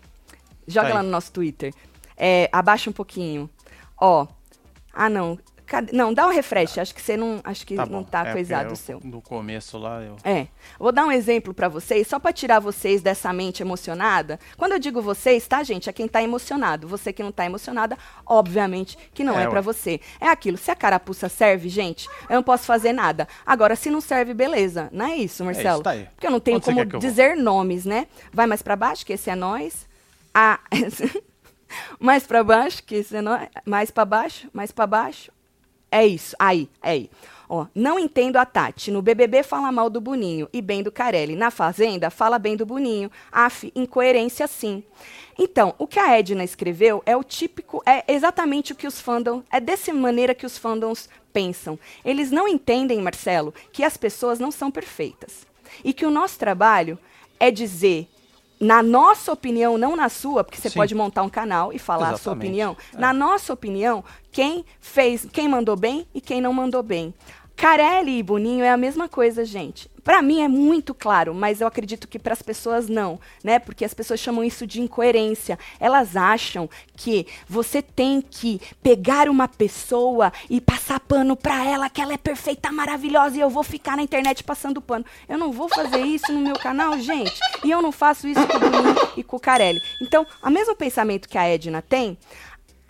Joga 0.67 0.87
Tá 0.87 0.93
aí. 0.93 0.97
lá 0.97 1.03
no 1.03 1.09
nosso 1.09 1.31
Twitter. 1.31 1.73
É, 2.23 2.47
abaixa 2.51 2.87
um 2.87 2.93
pouquinho. 2.93 3.49
Ó. 3.99 4.27
Ah, 4.93 5.09
não. 5.09 5.39
Cadê? 5.65 5.95
Não, 5.95 6.13
dá 6.13 6.27
um 6.27 6.31
refresh. 6.31 6.77
Acho 6.77 6.93
que 6.93 7.01
você 7.01 7.15
não. 7.15 7.39
Acho 7.45 7.65
que 7.65 7.75
Tá 7.77 7.85
não 7.85 8.01
bom. 8.01 8.03
tá 8.03 8.27
É, 8.27 8.33
coisado 8.33 8.73
o 8.73 8.75
seu. 8.75 8.99
eu- 9.01 9.09
No 9.09 9.21
começo 9.21 9.77
lá, 9.77 10.01
eu... 10.03 10.17
É. 10.23 10.47
Vou 10.77 10.91
dar 10.91 11.05
um 11.05 11.11
exemplo 11.11 11.53
pra 11.53 11.69
vocês, 11.69 12.05
só 12.07 12.19
pra 12.19 12.33
tirar 12.33 12.59
vocês 12.59 13.01
dessa 13.01 13.31
mente 13.31 13.63
emocionada. 13.63 14.37
Quando 14.57 14.73
eu 14.73 14.79
digo 14.79 15.01
vocês, 15.01 15.47
tá, 15.47 15.63
gente? 15.63 15.89
É 15.89 15.93
quem 15.93 16.09
tá 16.09 16.21
emocionado. 16.21 16.89
Você 16.89 17.13
que 17.13 17.23
não 17.23 17.31
tá 17.31 17.45
emocionada, 17.45 17.97
obviamente 18.25 18.97
que 19.13 19.23
não 19.23 19.39
É, 19.39 19.43
é, 19.43 19.47
pra 19.47 19.59
ué. 19.59 19.61
você. 19.61 20.01
É 20.19 20.27
aquilo. 20.27 20.57
Se 20.57 20.69
a 20.71 20.75
carapuça 20.75 21.29
serve, 21.29 21.69
gente, 21.69 22.09
eu 22.29 22.35
não 22.35 22.43
posso 22.43 22.65
fazer 22.65 22.91
nada. 22.91 23.25
Agora, 23.45 23.75
se 23.77 23.89
não 23.89 24.01
serve, 24.01 24.33
beleza. 24.33 24.89
Não 24.91 25.05
é 25.05 25.15
isso, 25.15 25.43
Marcelo? 25.45 25.75
isso, 25.75 25.83
tá 25.83 25.91
aí. 25.91 26.05
Porque 26.13 26.27
eu 26.27 26.31
não 26.31 26.39
tenho 26.41 26.57
Onde 26.57 26.65
como 26.65 26.99
dizer 26.99 27.37
nomes, 27.37 27.85
né? 27.85 28.07
Vai 28.33 28.45
mais 28.45 28.61
pra 28.61 28.75
baixo, 28.75 29.05
que 29.05 29.13
esse 29.13 29.29
é 29.29 29.35
nós. 29.35 29.87
Ah, 30.33 30.59
mais 31.99 32.25
pra 32.25 32.43
baixo, 32.43 32.83
que 32.83 32.95
esse 32.95 33.15
é. 33.15 33.21
Mais 33.65 33.91
pra 33.91 34.05
baixo, 34.05 34.49
mais 34.53 34.71
pra 34.71 34.87
baixo. 34.87 35.31
É 35.91 36.05
isso, 36.05 36.35
aí, 36.39 36.69
aí. 36.81 37.09
Ó, 37.49 37.67
não 37.75 37.99
entendo 37.99 38.37
a 38.37 38.45
Tati. 38.45 38.91
No 38.91 39.01
BBB 39.01 39.43
fala 39.43 39.73
mal 39.73 39.89
do 39.89 39.99
Boninho 39.99 40.47
e 40.53 40.61
bem 40.61 40.81
do 40.81 40.89
Carelli. 40.89 41.35
Na 41.35 41.51
Fazenda 41.51 42.09
fala 42.09 42.39
bem 42.39 42.55
do 42.55 42.65
Boninho. 42.65 43.11
Af, 43.29 43.69
incoerência 43.75 44.47
sim. 44.47 44.81
Então, 45.37 45.75
o 45.77 45.85
que 45.85 45.99
a 45.99 46.17
Edna 46.17 46.45
escreveu 46.45 47.03
é 47.05 47.17
o 47.17 47.23
típico, 47.23 47.83
é 47.85 48.05
exatamente 48.07 48.71
o 48.71 48.75
que 48.75 48.87
os 48.87 49.01
fandoms, 49.01 49.43
é 49.51 49.59
dessa 49.59 49.93
maneira 49.93 50.33
que 50.33 50.45
os 50.45 50.57
fandoms 50.57 51.09
pensam. 51.33 51.77
Eles 52.05 52.31
não 52.31 52.47
entendem, 52.47 53.01
Marcelo, 53.01 53.53
que 53.73 53.83
as 53.83 53.97
pessoas 53.97 54.39
não 54.39 54.51
são 54.51 54.71
perfeitas. 54.71 55.45
E 55.83 55.93
que 55.93 56.05
o 56.05 56.11
nosso 56.11 56.39
trabalho 56.39 56.97
é 57.39 57.51
dizer, 57.51 58.07
na 58.61 58.83
nossa 58.83 59.31
opinião, 59.31 59.75
não 59.75 59.95
na 59.95 60.07
sua, 60.07 60.43
porque 60.43 60.61
você 60.61 60.69
Sim. 60.69 60.77
pode 60.77 60.93
montar 60.93 61.23
um 61.23 61.29
canal 61.29 61.73
e 61.73 61.79
falar 61.79 62.09
a 62.11 62.17
sua 62.17 62.33
Exatamente. 62.33 62.45
opinião. 62.45 62.77
É. 62.93 62.97
Na 62.99 63.11
nossa 63.11 63.51
opinião, 63.51 64.03
quem 64.31 64.63
fez, 64.79 65.27
quem 65.33 65.49
mandou 65.49 65.75
bem 65.75 66.05
e 66.13 66.21
quem 66.21 66.39
não 66.39 66.53
mandou 66.53 66.83
bem. 66.83 67.11
Carelli 67.61 68.17
e 68.17 68.23
Boninho 68.23 68.65
é 68.65 68.71
a 68.71 68.75
mesma 68.75 69.07
coisa, 69.07 69.45
gente. 69.45 69.87
Para 70.03 70.19
mim 70.23 70.41
é 70.41 70.47
muito 70.47 70.95
claro, 70.95 71.31
mas 71.31 71.61
eu 71.61 71.67
acredito 71.67 72.07
que 72.07 72.17
para 72.17 72.33
as 72.33 72.41
pessoas 72.41 72.89
não, 72.89 73.19
né? 73.43 73.59
Porque 73.59 73.85
as 73.85 73.93
pessoas 73.93 74.19
chamam 74.19 74.43
isso 74.43 74.65
de 74.65 74.81
incoerência. 74.81 75.59
Elas 75.79 76.15
acham 76.17 76.67
que 76.97 77.27
você 77.47 77.79
tem 77.79 78.19
que 78.19 78.59
pegar 78.81 79.29
uma 79.29 79.47
pessoa 79.47 80.33
e 80.49 80.59
passar 80.59 80.99
pano 81.01 81.35
para 81.35 81.63
ela, 81.63 81.87
que 81.87 82.01
ela 82.01 82.13
é 82.13 82.17
perfeita, 82.17 82.71
maravilhosa 82.71 83.37
e 83.37 83.41
eu 83.41 83.49
vou 83.51 83.61
ficar 83.61 83.95
na 83.95 84.01
internet 84.01 84.43
passando 84.43 84.81
pano. 84.81 85.05
Eu 85.29 85.37
não 85.37 85.51
vou 85.51 85.69
fazer 85.69 86.01
isso 86.01 86.33
no 86.33 86.39
meu 86.39 86.55
canal, 86.55 86.97
gente. 86.97 87.39
E 87.63 87.69
eu 87.69 87.79
não 87.79 87.91
faço 87.91 88.27
isso 88.27 88.41
com 88.47 88.57
o 88.57 88.59
Boninho 88.59 88.95
e 89.15 89.23
com 89.23 89.35
o 89.35 89.39
Carelli. 89.39 89.79
Então, 90.01 90.25
o 90.41 90.49
mesmo 90.49 90.75
pensamento 90.75 91.29
que 91.29 91.37
a 91.37 91.47
Edna 91.47 91.79
tem, 91.79 92.17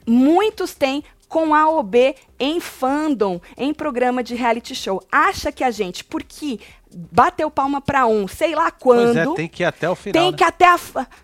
muitos 0.07 0.74
têm 0.74 1.03
com 1.32 1.55
A 1.55 1.69
ou 1.69 1.82
B 1.82 2.13
em 2.38 2.59
fandom, 2.59 3.39
em 3.57 3.73
programa 3.73 4.21
de 4.21 4.36
reality 4.36 4.75
show. 4.75 5.01
Acha 5.09 5.49
que 5.49 5.63
a 5.63 5.71
gente, 5.71 6.03
porque 6.03 6.59
bateu 6.93 7.49
palma 7.49 7.79
para 7.79 8.05
um, 8.05 8.27
sei 8.27 8.53
lá 8.53 8.69
quando. 8.69 9.13
Pois 9.13 9.15
é, 9.15 9.34
tem 9.36 9.47
que 9.47 9.63
ir 9.63 9.65
até 9.65 9.89
o 9.89 9.95
final. 9.95 10.21
Tem 10.21 10.32
né? 10.32 10.38
que 10.38 10.43
até 10.43 10.65
a, 10.65 10.77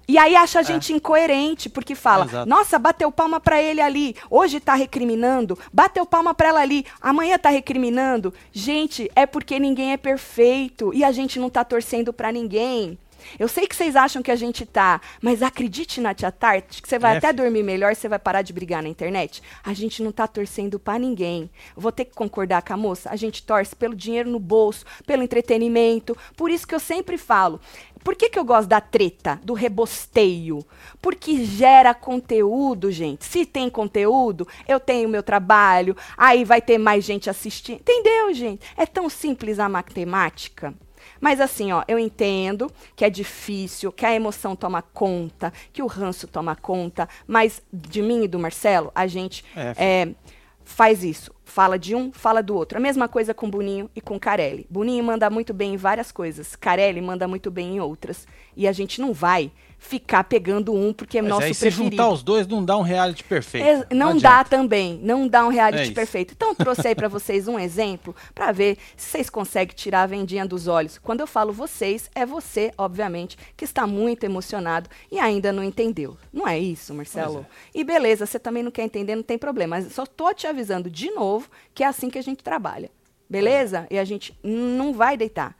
E 0.07 0.17
aí 0.17 0.33
acha 0.33 0.59
a 0.59 0.61
é. 0.61 0.63
gente 0.63 0.93
é. 0.93 0.95
incoerente, 0.95 1.67
porque 1.67 1.93
fala: 1.93 2.23
Exato. 2.23 2.47
"Nossa, 2.49 2.79
bateu 2.79 3.11
palma 3.11 3.37
para 3.41 3.61
ele 3.61 3.81
ali, 3.81 4.15
hoje 4.29 4.61
tá 4.61 4.75
recriminando, 4.75 5.59
bateu 5.73 6.05
palma 6.05 6.33
para 6.33 6.47
ela 6.47 6.61
ali, 6.61 6.85
amanhã 7.01 7.37
tá 7.37 7.49
recriminando". 7.49 8.33
Gente, 8.53 9.11
é 9.13 9.25
porque 9.25 9.59
ninguém 9.59 9.91
é 9.91 9.97
perfeito 9.97 10.93
e 10.93 11.03
a 11.03 11.11
gente 11.11 11.37
não 11.37 11.49
tá 11.49 11.65
torcendo 11.65 12.13
para 12.13 12.31
ninguém. 12.31 12.97
Eu 13.39 13.47
sei 13.47 13.67
que 13.67 13.75
vocês 13.75 13.95
acham 13.95 14.21
que 14.21 14.31
a 14.31 14.35
gente 14.35 14.65
tá, 14.65 15.01
mas 15.21 15.41
acredite 15.41 15.99
na 16.01 16.13
Tia 16.13 16.31
Tarte, 16.31 16.81
que 16.81 16.87
você 16.87 16.99
vai 16.99 17.15
é, 17.15 17.17
até 17.17 17.33
dormir 17.33 17.63
melhor, 17.63 17.95
você 17.95 18.07
vai 18.07 18.19
parar 18.19 18.41
de 18.41 18.53
brigar 18.53 18.83
na 18.83 18.89
internet. 18.89 19.41
A 19.63 19.73
gente 19.73 20.01
não 20.03 20.11
tá 20.11 20.27
torcendo 20.27 20.79
para 20.79 20.99
ninguém. 20.99 21.49
Vou 21.75 21.91
ter 21.91 22.05
que 22.05 22.13
concordar 22.13 22.61
com 22.61 22.73
a 22.73 22.77
moça. 22.77 23.09
A 23.09 23.15
gente 23.15 23.43
torce 23.43 23.75
pelo 23.75 23.95
dinheiro 23.95 24.29
no 24.29 24.39
bolso, 24.39 24.85
pelo 25.05 25.23
entretenimento. 25.23 26.17
Por 26.35 26.49
isso 26.49 26.67
que 26.67 26.75
eu 26.75 26.79
sempre 26.79 27.17
falo, 27.17 27.59
por 28.03 28.15
que, 28.15 28.29
que 28.29 28.39
eu 28.39 28.45
gosto 28.45 28.69
da 28.69 28.79
treta, 28.79 29.39
do 29.43 29.53
rebosteio? 29.53 30.65
Porque 31.01 31.43
gera 31.43 31.93
conteúdo, 31.93 32.91
gente. 32.91 33.25
Se 33.25 33.45
tem 33.45 33.69
conteúdo, 33.69 34.47
eu 34.67 34.79
tenho 34.79 35.09
meu 35.09 35.21
trabalho, 35.21 35.95
aí 36.17 36.45
vai 36.45 36.61
ter 36.61 36.77
mais 36.77 37.03
gente 37.03 37.29
assistindo. 37.29 37.81
Entendeu, 37.81 38.33
gente? 38.33 38.65
É 38.77 38.85
tão 38.85 39.09
simples 39.09 39.59
a 39.59 39.67
matemática. 39.67 40.73
Mas 41.19 41.39
assim, 41.41 41.71
ó, 41.71 41.83
eu 41.87 41.97
entendo 41.97 42.71
que 42.95 43.05
é 43.05 43.09
difícil, 43.09 43.91
que 43.91 44.05
a 44.05 44.13
emoção 44.13 44.55
toma 44.55 44.81
conta, 44.81 45.51
que 45.71 45.81
o 45.81 45.87
ranço 45.87 46.27
toma 46.27 46.55
conta, 46.55 47.07
mas 47.27 47.61
de 47.71 48.01
mim 48.01 48.23
e 48.23 48.27
do 48.27 48.39
Marcelo, 48.39 48.91
a 48.93 49.07
gente 49.07 49.43
é, 49.55 49.73
é, 49.77 50.15
faz 50.63 51.03
isso. 51.03 51.33
Fala 51.43 51.79
de 51.79 51.95
um, 51.95 52.11
fala 52.11 52.43
do 52.43 52.55
outro. 52.55 52.77
A 52.77 52.81
mesma 52.81 53.07
coisa 53.07 53.33
com 53.33 53.49
Boninho 53.49 53.89
e 53.95 54.01
com 54.01 54.19
Carelli. 54.19 54.67
Boninho 54.69 55.03
manda 55.03 55.29
muito 55.29 55.53
bem 55.53 55.73
em 55.73 55.77
várias 55.77 56.11
coisas, 56.11 56.55
Carelli 56.55 57.01
manda 57.01 57.27
muito 57.27 57.49
bem 57.49 57.75
em 57.75 57.79
outras. 57.79 58.27
E 58.55 58.67
a 58.67 58.71
gente 58.71 58.99
não 58.99 59.13
vai 59.13 59.51
ficar 59.77 60.23
pegando 60.23 60.73
um 60.73 60.91
porque 60.91 61.19
é 61.19 61.21
Mas 61.21 61.29
nosso 61.29 61.43
aí, 61.43 61.55
preferido. 61.55 61.75
se 61.75 61.83
juntar 61.91 62.09
os 62.09 62.23
dois 62.23 62.47
não 62.47 62.63
dá 62.63 62.77
um 62.77 62.81
reality 62.81 63.23
perfeito. 63.23 63.65
É, 63.65 63.95
não, 63.95 64.13
não 64.13 64.17
dá 64.17 64.43
também, 64.43 64.99
não 65.01 65.27
dá 65.27 65.45
um 65.45 65.49
reality 65.49 65.91
é 65.91 65.93
perfeito. 65.93 66.33
Então 66.35 66.53
trouxe 66.55 66.87
aí 66.87 66.95
para 66.95 67.07
vocês 67.07 67.47
um 67.47 67.59
exemplo 67.59 68.15
para 68.33 68.51
ver 68.51 68.77
se 68.95 69.09
vocês 69.09 69.29
conseguem 69.29 69.75
tirar 69.75 70.03
a 70.03 70.07
vendinha 70.07 70.45
dos 70.45 70.67
olhos. 70.67 70.97
Quando 70.97 71.21
eu 71.21 71.27
falo 71.27 71.53
vocês, 71.53 72.09
é 72.15 72.25
você, 72.25 72.71
obviamente, 72.77 73.37
que 73.55 73.63
está 73.63 73.85
muito 73.85 74.23
emocionado 74.23 74.89
e 75.11 75.19
ainda 75.19 75.51
não 75.51 75.63
entendeu. 75.63 76.17
Não 76.33 76.47
é 76.47 76.57
isso, 76.57 76.93
Marcelo? 76.93 77.45
É. 77.73 77.79
E 77.79 77.83
beleza, 77.83 78.25
você 78.25 78.39
também 78.39 78.63
não 78.63 78.71
quer 78.71 78.83
entender, 78.83 79.15
não 79.15 79.23
tem 79.23 79.37
problema. 79.37 79.77
Mas 79.77 79.93
só 79.93 80.05
tô 80.05 80.33
te 80.33 80.47
avisando 80.47 80.89
de 80.89 81.11
novo 81.11 81.49
que 81.73 81.83
é 81.83 81.87
assim 81.87 82.09
que 82.09 82.17
a 82.17 82.23
gente 82.23 82.43
trabalha. 82.43 82.89
Beleza? 83.29 83.85
E 83.89 83.99
a 83.99 84.05
gente 84.05 84.37
não 84.41 84.93
vai 84.93 85.17
deitar. 85.17 85.55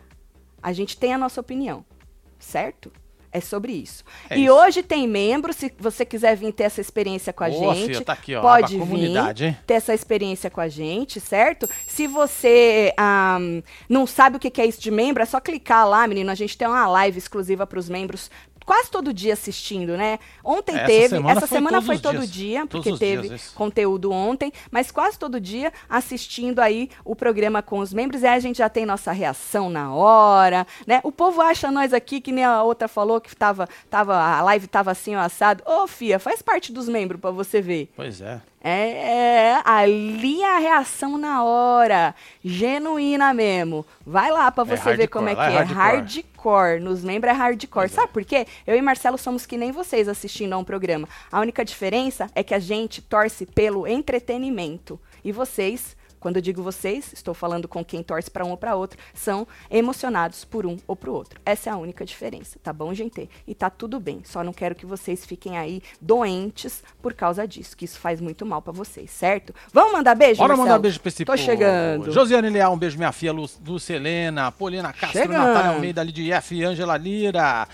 A 0.61 0.71
gente 0.73 0.97
tem 0.97 1.13
a 1.13 1.17
nossa 1.17 1.39
opinião. 1.39 1.85
Certo? 2.39 2.91
É 3.37 3.41
sobre 3.41 3.71
isso. 3.71 4.03
É 4.29 4.37
e 4.37 4.45
isso. 4.45 4.53
hoje 4.53 4.83
tem 4.83 5.07
membro, 5.07 5.53
se 5.53 5.71
você 5.79 6.03
quiser 6.03 6.35
vir 6.35 6.51
ter 6.51 6.63
essa 6.63 6.81
experiência 6.81 7.31
com 7.31 7.43
a 7.43 7.49
Boa, 7.49 7.75
gente, 7.75 7.87
filha, 7.87 8.01
tá 8.01 8.13
aqui, 8.13 8.35
ó, 8.35 8.41
pode 8.41 8.79
vir 8.79 9.13
ter 9.65 9.75
essa 9.75 9.93
experiência 9.93 10.49
com 10.49 10.59
a 10.59 10.67
gente, 10.67 11.19
certo? 11.19 11.69
Se 11.87 12.07
você 12.07 12.93
um, 13.39 13.61
não 13.87 14.07
sabe 14.07 14.37
o 14.37 14.39
que 14.39 14.61
é 14.61 14.65
isso 14.65 14.81
de 14.81 14.89
membro, 14.89 15.21
é 15.21 15.25
só 15.25 15.39
clicar 15.39 15.87
lá, 15.87 16.07
menino. 16.07 16.31
A 16.31 16.35
gente 16.35 16.57
tem 16.57 16.67
uma 16.67 16.87
live 16.87 17.17
exclusiva 17.17 17.67
para 17.67 17.79
os 17.79 17.89
membros 17.89 18.29
quase 18.67 18.91
todo 18.91 19.13
dia 19.13 19.31
assistindo, 19.31 19.95
né? 19.95 20.19
Ontem 20.43 20.75
essa 20.75 20.85
teve, 20.85 21.07
semana 21.07 21.31
essa 21.31 21.47
foi 21.47 21.57
semana 21.57 21.81
foi 21.81 21.97
todo 21.97 22.17
dias. 22.17 22.31
dia, 22.31 22.67
porque 22.67 22.97
teve 22.97 23.29
dias, 23.29 23.49
conteúdo 23.55 24.11
ontem, 24.11 24.51
mas 24.69 24.91
quase 24.91 25.17
todo 25.17 25.39
dia 25.39 25.71
assistindo 25.89 26.59
aí 26.59 26.89
o 27.05 27.15
programa 27.15 27.63
com 27.63 27.79
os 27.79 27.93
membros. 27.93 28.23
E 28.23 28.27
aí 28.27 28.35
a 28.35 28.39
gente 28.41 28.57
já 28.57 28.67
tem 28.67 28.85
nossa 28.85 29.13
reação 29.13 29.69
na 29.69 29.93
hora, 29.93 30.67
né? 30.85 30.99
O 31.01 31.13
povo 31.13 31.41
acha 31.41 31.71
nós 31.71 31.93
aqui, 31.93 32.19
que 32.19 32.33
nem 32.33 32.43
a 32.43 32.61
outra 32.61 32.89
falou 32.89 33.21
que 33.21 33.33
tava, 33.33 33.69
tava, 33.89 34.17
a 34.17 34.41
live 34.41 34.67
tava 34.67 34.91
assim, 34.91 35.15
ó, 35.15 35.21
assado. 35.21 35.63
Ô, 35.65 35.83
oh, 35.83 35.87
Fia, 35.87 36.19
faz 36.19 36.41
parte 36.41 36.73
dos 36.73 36.89
membros 36.89 37.21
para 37.21 37.31
você 37.31 37.61
ver. 37.61 37.89
Pois 37.95 38.19
é. 38.19 38.41
É, 38.59 39.53
é, 39.53 39.61
ali 39.63 40.43
a 40.43 40.57
reação 40.57 41.17
na 41.17 41.41
hora, 41.41 42.13
genuína 42.43 43.33
mesmo. 43.33 43.85
Vai 44.05 44.29
lá 44.29 44.51
para 44.51 44.73
é 44.73 44.75
você 44.75 44.89
é 44.89 44.95
ver 44.97 45.07
como 45.07 45.29
é 45.29 45.35
que 45.35 45.41
é. 45.41 45.55
é. 45.55 45.63
Hardcore. 45.63 46.36
Hardcore. 46.47 46.79
Nos 46.79 47.03
membros 47.03 47.33
é 47.33 47.35
hardcore. 47.35 47.89
Sabe 47.89 48.11
por 48.11 48.23
quê? 48.23 48.47
Eu 48.65 48.75
e 48.75 48.81
Marcelo 48.81 49.17
somos 49.17 49.45
que 49.45 49.57
nem 49.57 49.71
vocês 49.71 50.07
assistindo 50.07 50.53
a 50.53 50.57
um 50.57 50.63
programa. 50.63 51.07
A 51.31 51.39
única 51.39 51.63
diferença 51.63 52.29
é 52.33 52.43
que 52.43 52.53
a 52.53 52.59
gente 52.59 53.01
torce 53.01 53.45
pelo 53.45 53.85
entretenimento. 53.85 54.99
E 55.23 55.31
vocês 55.31 55.95
quando 56.19 56.37
eu 56.37 56.41
digo 56.41 56.61
vocês, 56.61 57.11
estou 57.13 57.33
falando 57.33 57.67
com 57.67 57.83
quem 57.83 58.03
torce 58.03 58.29
para 58.29 58.45
um 58.45 58.51
ou 58.51 58.57
para 58.57 58.75
outro, 58.75 58.97
são 59.13 59.47
emocionados 59.69 60.43
por 60.43 60.65
um 60.65 60.77
ou 60.87 60.95
para 60.95 61.09
o 61.09 61.13
outro. 61.13 61.39
Essa 61.45 61.69
é 61.69 61.73
a 61.73 61.77
única 61.77 62.05
diferença, 62.05 62.59
tá 62.61 62.73
bom, 62.73 62.93
gente? 62.93 63.29
E 63.47 63.53
tá 63.53 63.69
tudo 63.69 63.99
bem. 63.99 64.21
Só 64.23 64.43
não 64.43 64.53
quero 64.53 64.75
que 64.75 64.85
vocês 64.85 65.25
fiquem 65.25 65.57
aí 65.57 65.81
doentes 66.01 66.83
por 67.01 67.13
causa 67.13 67.47
disso, 67.47 67.75
que 67.75 67.85
isso 67.85 67.99
faz 67.99 68.19
muito 68.19 68.45
mal 68.45 68.61
para 68.61 68.73
vocês, 68.73 69.11
certo? 69.11 69.53
Vamos 69.71 69.93
mandar 69.93 70.15
beijo, 70.15 70.37
Bora 70.37 70.49
Marcelo? 70.49 70.67
mandar 70.67 70.79
beijo 70.79 70.99
pra 70.99 71.09
esse 71.09 71.25
Tô 71.25 71.37
chegando. 71.37 72.11
Josiane 72.11 72.49
Leal, 72.49 72.73
um 72.73 72.77
beijo 72.77 72.97
minha 72.97 73.11
filha 73.11 73.31
Lu, 73.31 73.47
Lucelena, 73.65 74.51
Polina 74.51 74.93
Castro, 74.93 75.21
chegando. 75.21 75.47
Natália 75.47 75.71
Almeida, 75.71 76.03
F, 76.37 76.63
Angela 76.63 76.97
Lira, 76.97 77.67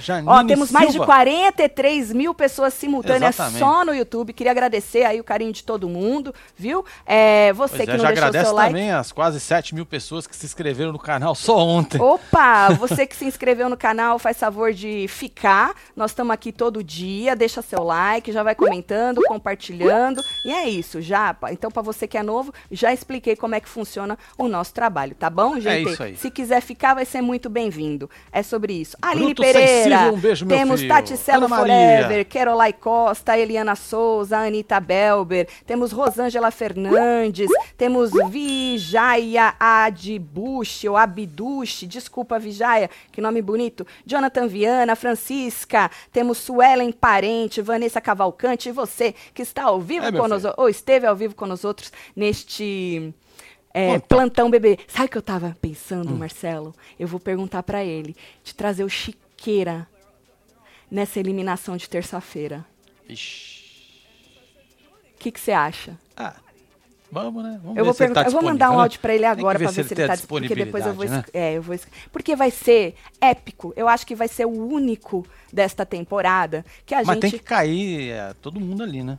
Janine 0.00 0.28
Ó, 0.28 0.44
temos 0.44 0.68
Silva. 0.68 0.80
mais 0.84 0.92
de 0.92 0.98
43 0.98 2.12
mil 2.12 2.34
pessoas 2.34 2.74
simultâneas 2.74 3.34
Exatamente. 3.34 3.58
só 3.58 3.84
no 3.84 3.94
YouTube. 3.94 4.32
Queria 4.32 4.52
agradecer 4.52 5.04
aí 5.04 5.20
o 5.20 5.24
carinho 5.24 5.52
de 5.52 5.62
todo 5.64 5.88
mundo, 5.88 6.34
viu? 6.56 6.84
É, 7.04 7.52
você 7.52 7.76
pois 7.76 7.84
que 7.88 7.90
é, 7.90 7.96
não 7.96 8.04
já 8.04 8.30
deixou 8.30 8.46
seu 8.46 8.54
like. 8.54 8.74
também 8.74 8.90
as 8.90 9.12
quase 9.12 9.40
7 9.40 9.74
mil 9.74 9.86
pessoas 9.86 10.26
que 10.26 10.34
se 10.36 10.46
inscreveram 10.46 10.92
no 10.92 10.98
canal 10.98 11.34
só 11.34 11.56
ontem. 11.58 12.00
Opa, 12.00 12.70
você 12.78 13.06
que 13.06 13.16
se 13.16 13.24
inscreveu 13.24 13.68
no 13.68 13.76
canal, 13.76 14.18
faz 14.18 14.38
favor 14.38 14.72
de 14.72 15.06
ficar. 15.08 15.74
Nós 15.94 16.10
estamos 16.10 16.32
aqui 16.32 16.52
todo 16.52 16.82
dia, 16.82 17.34
deixa 17.36 17.62
seu 17.62 17.82
like, 17.82 18.32
já 18.32 18.42
vai 18.42 18.54
comentando, 18.54 19.20
compartilhando. 19.26 20.20
E 20.44 20.52
é 20.52 20.68
isso, 20.68 21.00
já. 21.00 21.34
Então, 21.50 21.70
para 21.70 21.82
você 21.82 22.06
que 22.06 22.18
é 22.18 22.22
novo, 22.22 22.52
já 22.70 22.92
expliquei 22.92 23.36
como 23.36 23.54
é 23.54 23.60
que 23.60 23.68
funciona 23.68 24.18
o 24.36 24.48
nosso 24.48 24.72
trabalho, 24.74 25.14
tá 25.14 25.30
bom, 25.30 25.54
gente? 25.60 25.88
É 25.88 25.92
isso 25.92 26.02
aí. 26.02 26.16
Se 26.16 26.30
quiser 26.30 26.60
ficar, 26.60 26.94
vai 26.94 27.04
ser 27.04 27.20
muito 27.20 27.48
bem-vindo. 27.48 28.08
É 28.32 28.42
sobre 28.42 28.72
isso. 28.74 28.96
Aline 29.00 29.26
Bruto 29.34 29.42
Pereira. 29.42 29.85
Um 30.12 30.18
beijo, 30.18 30.46
meu 30.46 30.56
Temos 30.56 30.80
filho. 30.80 30.92
Taticelo 30.92 31.48
Forever, 31.48 32.24
Kerolai 32.26 32.72
Costa, 32.72 33.38
Eliana 33.38 33.74
Souza, 33.74 34.38
Anitta 34.38 34.80
Belber. 34.80 35.48
Temos 35.66 35.92
Rosângela 35.92 36.50
Fernandes. 36.50 37.50
Temos 37.76 38.10
Vijaya 38.30 39.54
Adbush, 39.58 40.84
ou 40.84 40.96
Abidush. 40.96 41.86
Desculpa, 41.86 42.38
Vijaya, 42.38 42.90
que 43.10 43.20
nome 43.20 43.42
bonito. 43.42 43.86
Jonathan 44.04 44.46
Viana, 44.46 44.96
Francisca. 44.96 45.90
Temos 46.12 46.38
Suelen 46.38 46.92
Parente, 46.92 47.60
Vanessa 47.62 48.00
Cavalcante. 48.00 48.68
E 48.68 48.72
você 48.72 49.14
que 49.34 49.42
está 49.42 49.64
ao 49.64 49.80
vivo 49.80 50.06
é, 50.06 50.12
conosco, 50.12 50.52
ou 50.56 50.68
esteve 50.68 51.06
ao 51.06 51.16
vivo 51.16 51.34
com 51.34 51.46
nós 51.46 51.64
outros 51.64 51.92
neste... 52.14 53.14
É, 53.78 53.98
plantão 53.98 54.48
bebê. 54.48 54.78
Sabe 54.88 55.04
o 55.04 55.08
que 55.10 55.18
eu 55.18 55.22
tava 55.22 55.54
pensando, 55.60 56.14
hum. 56.14 56.16
Marcelo? 56.16 56.74
Eu 56.98 57.06
vou 57.06 57.20
perguntar 57.20 57.62
para 57.62 57.84
ele 57.84 58.16
de 58.42 58.54
trazer 58.54 58.84
o 58.84 58.88
Chico 58.88 59.18
queira 59.36 59.86
nessa 60.90 61.20
eliminação 61.20 61.76
de 61.76 61.86
terça-feira. 61.86 62.64
O 63.04 63.12
que 65.18 65.30
você 65.34 65.52
acha? 65.52 65.98
Ah, 66.16 66.36
vamos, 67.12 67.44
né? 67.44 67.60
Vamos 67.62 67.76
eu 67.76 67.84
vou, 67.84 67.94
tá 68.14 68.22
eu 68.22 68.30
vou 68.30 68.42
mandar 68.42 68.70
um 68.70 68.80
áudio 68.80 68.98
para 69.00 69.14
ele 69.14 69.26
agora 69.26 69.58
para 69.58 69.70
ver, 69.70 69.84
se 69.84 69.92
ele 69.92 70.02
está 70.02 70.14
disponível. 70.14 70.56
Porque 70.56 70.64
depois 70.64 70.86
eu 70.86 70.94
vou, 70.94 71.04
né? 71.04 71.22
é, 71.34 71.52
eu 71.54 71.62
vou. 71.62 71.78
Porque 72.10 72.34
vai 72.34 72.50
ser 72.50 72.94
épico. 73.20 73.74
Eu 73.76 73.88
acho 73.88 74.06
que 74.06 74.14
vai 74.14 74.28
ser 74.28 74.46
o 74.46 74.66
único 74.66 75.26
desta 75.52 75.84
temporada 75.84 76.64
que 76.86 76.94
a 76.94 76.98
Mas 76.98 77.08
gente. 77.08 77.22
Mas 77.22 77.30
tem 77.30 77.40
que 77.40 77.44
cair 77.44 78.10
é, 78.10 78.32
todo 78.40 78.58
mundo 78.58 78.82
ali, 78.82 79.02
né? 79.02 79.18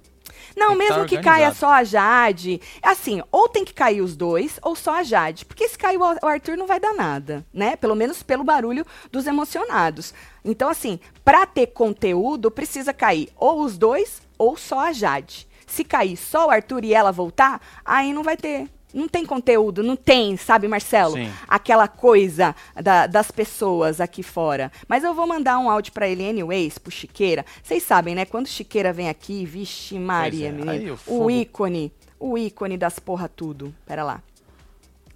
Não, 0.56 0.76
mesmo 0.76 1.06
que, 1.06 1.18
que 1.18 1.24
caia 1.24 1.54
só 1.54 1.70
a 1.70 1.84
Jade, 1.84 2.62
assim, 2.82 3.22
ou 3.32 3.48
tem 3.48 3.64
que 3.64 3.74
cair 3.74 4.02
os 4.02 4.16
dois, 4.16 4.60
ou 4.62 4.76
só 4.76 4.96
a 4.96 5.04
Jade. 5.04 5.46
Porque 5.46 5.68
se 5.68 5.78
cair 5.78 5.98
o 5.98 6.28
Arthur 6.28 6.58
não 6.58 6.68
vai 6.68 6.80
dar 6.80 6.94
nada, 6.94 7.46
né? 7.54 7.76
Pelo 7.76 7.96
menos 7.96 8.24
pelo 8.24 8.44
barulho 8.44 8.86
dos 9.12 9.28
emocionados. 9.28 10.14
Então, 10.44 10.70
assim, 10.70 11.00
para 11.24 11.46
ter 11.46 11.68
conteúdo, 11.68 12.52
precisa 12.52 12.94
cair 12.94 13.30
ou 13.36 13.62
os 13.62 13.78
dois, 13.78 14.22
ou 14.38 14.56
só 14.56 14.80
a 14.80 14.94
Jade. 14.94 15.48
Se 15.66 15.84
cair 15.84 16.16
só 16.16 16.48
o 16.48 16.50
Arthur 16.52 16.86
e 16.86 16.94
ela 16.94 17.12
voltar, 17.12 17.62
aí 17.84 18.14
não 18.14 18.24
vai 18.24 18.38
ter 18.38 18.70
Não 18.94 19.08
tem 19.08 19.26
conteúdo, 19.26 19.84
não 19.84 19.96
tem, 19.98 20.38
sabe, 20.38 20.68
Marcelo? 20.68 21.14
Sim. 21.16 21.30
Aquela 21.48 21.88
coisa 21.88 22.56
da- 22.82 23.06
das 23.06 23.30
pessoas 23.30 24.00
aqui 24.00 24.24
fora. 24.24 24.72
Mas 24.88 25.04
eu 25.04 25.14
vou 25.14 25.28
mandar 25.28 25.60
um 25.60 25.70
áudio 25.70 25.92
pra 25.92 26.08
ele 26.08 26.28
anyways, 26.28 26.78
pro 26.78 26.90
Chiqueira. 26.92 27.46
Vocês 27.62 27.84
sabem, 27.84 28.16
né? 28.16 28.26
Quando 28.26 28.48
Chiqueira 28.48 28.94
vem 28.94 29.10
aqui, 29.10 29.46
vixe 29.46 30.00
Maria, 30.00 30.48
é, 30.48 30.52
menino. 30.52 30.72
aí 30.72 30.92
o 30.92 31.24
o 31.26 31.30
ícone, 31.30 31.92
o 32.20 32.38
ícone 32.38 32.78
das 32.78 32.98
porra 32.98 33.28
tudo. 33.28 33.76
Pera 33.86 34.04
lá. 34.04 34.24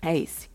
É 0.01 0.17
esse. 0.17 0.49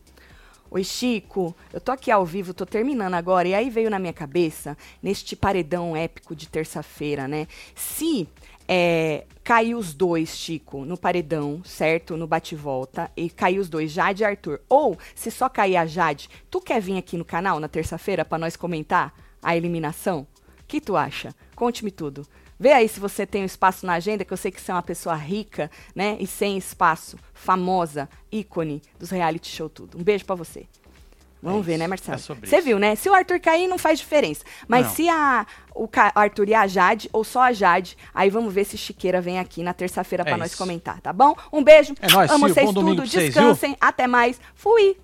Oi, 0.69 0.83
Chico. 0.83 1.55
Eu 1.73 1.79
tô 1.81 1.91
aqui 1.93 2.11
ao 2.11 2.25
vivo, 2.25 2.53
tô 2.53 2.65
terminando 2.65 3.13
agora. 3.15 3.47
E 3.47 3.55
aí 3.55 3.69
veio 3.69 3.89
na 3.89 3.97
minha 3.97 4.13
cabeça, 4.13 4.77
neste 5.01 5.35
paredão 5.35 5.95
épico 5.95 6.35
de 6.35 6.47
terça-feira, 6.49 7.27
né? 7.27 7.47
Se 7.73 8.27
é, 8.67 9.25
cair 9.43 9.75
os 9.75 9.93
dois, 9.93 10.37
Chico, 10.37 10.83
no 10.83 10.97
paredão, 10.97 11.61
certo? 11.63 12.17
No 12.17 12.27
bate-volta, 12.27 13.09
e 13.15 13.29
cair 13.29 13.59
os 13.59 13.69
dois, 13.69 13.91
Jade 13.91 14.23
e 14.23 14.25
Arthur. 14.25 14.59
Ou, 14.67 14.97
se 15.15 15.31
só 15.31 15.47
cair 15.47 15.77
a 15.77 15.85
Jade, 15.85 16.29
tu 16.51 16.59
quer 16.59 16.81
vir 16.81 16.97
aqui 16.97 17.17
no 17.17 17.25
canal 17.25 17.59
na 17.59 17.67
terça-feira 17.67 18.25
pra 18.25 18.37
nós 18.37 18.55
comentar 18.55 19.13
a 19.41 19.55
eliminação? 19.55 20.27
O 20.61 20.65
que 20.67 20.81
tu 20.81 20.97
acha? 20.97 21.33
Conte-me 21.55 21.91
tudo. 21.91 22.27
Vê 22.59 22.73
aí 22.73 22.89
se 22.89 22.99
você 22.99 23.25
tem 23.25 23.43
um 23.43 23.45
espaço 23.45 23.85
na 23.85 23.93
agenda, 23.93 24.25
que 24.25 24.33
eu 24.33 24.37
sei 24.37 24.51
que 24.51 24.59
você 24.59 24.71
é 24.71 24.73
uma 24.73 24.81
pessoa 24.81 25.15
rica, 25.15 25.69
né? 25.95 26.17
E 26.19 26.25
sem 26.25 26.57
espaço, 26.57 27.17
famosa, 27.33 28.09
ícone 28.31 28.81
dos 28.97 29.11
reality 29.11 29.47
show 29.47 29.69
tudo. 29.69 29.97
Um 29.97 30.03
beijo 30.03 30.25
pra 30.25 30.35
você. 30.35 30.67
Vamos 31.41 31.61
É 31.61 31.71
ver, 31.71 31.77
né, 31.77 31.87
Marcelo? 31.87 32.17
é 32.17 32.19
Você 32.19 32.55
isso. 32.57 32.65
viu, 32.65 32.79
né? 32.79 32.95
Se 32.95 33.09
o 33.09 33.13
Arthur 33.13 33.39
cair, 33.39 33.67
não 33.67 33.77
faz 33.77 33.99
diferença. 33.99 34.43
Mas 34.67 34.87
Não. 34.87 34.93
se 34.95 35.07
a, 35.09 35.45
o 35.75 35.87
Arthur 36.15 36.49
e 36.49 36.53
a 36.55 36.65
Jade, 36.67 37.09
ou 37.13 37.23
só 37.23 37.41
a 37.41 37.53
Jade, 37.53 37.95
aí 38.13 38.29
vamos 38.29 38.53
ver 38.53 38.65
se 38.65 38.77
Chiqueira 38.77 39.21
vem 39.21 39.39
aqui 39.39 39.61
na 39.63 39.73
terça-feira 39.73 40.23
É 40.23 40.25
pra 40.25 40.37
nós 40.37 40.55
comentar, 40.55 40.99
tá 40.99 41.13
bom? 41.13 41.35
Um 41.53 41.63
beijo. 41.63 41.93
É 42.01 42.11
nóis, 42.11 42.29
Amo 42.31 42.47
Sil. 42.49 42.53
vocês 42.55 42.65
tudo. 42.73 42.95
pra 42.95 43.05
vocês? 43.05 43.25
Descansem. 43.33 43.77
Até 43.79 44.07
mais. 44.07 44.39
Fui. 44.55 44.97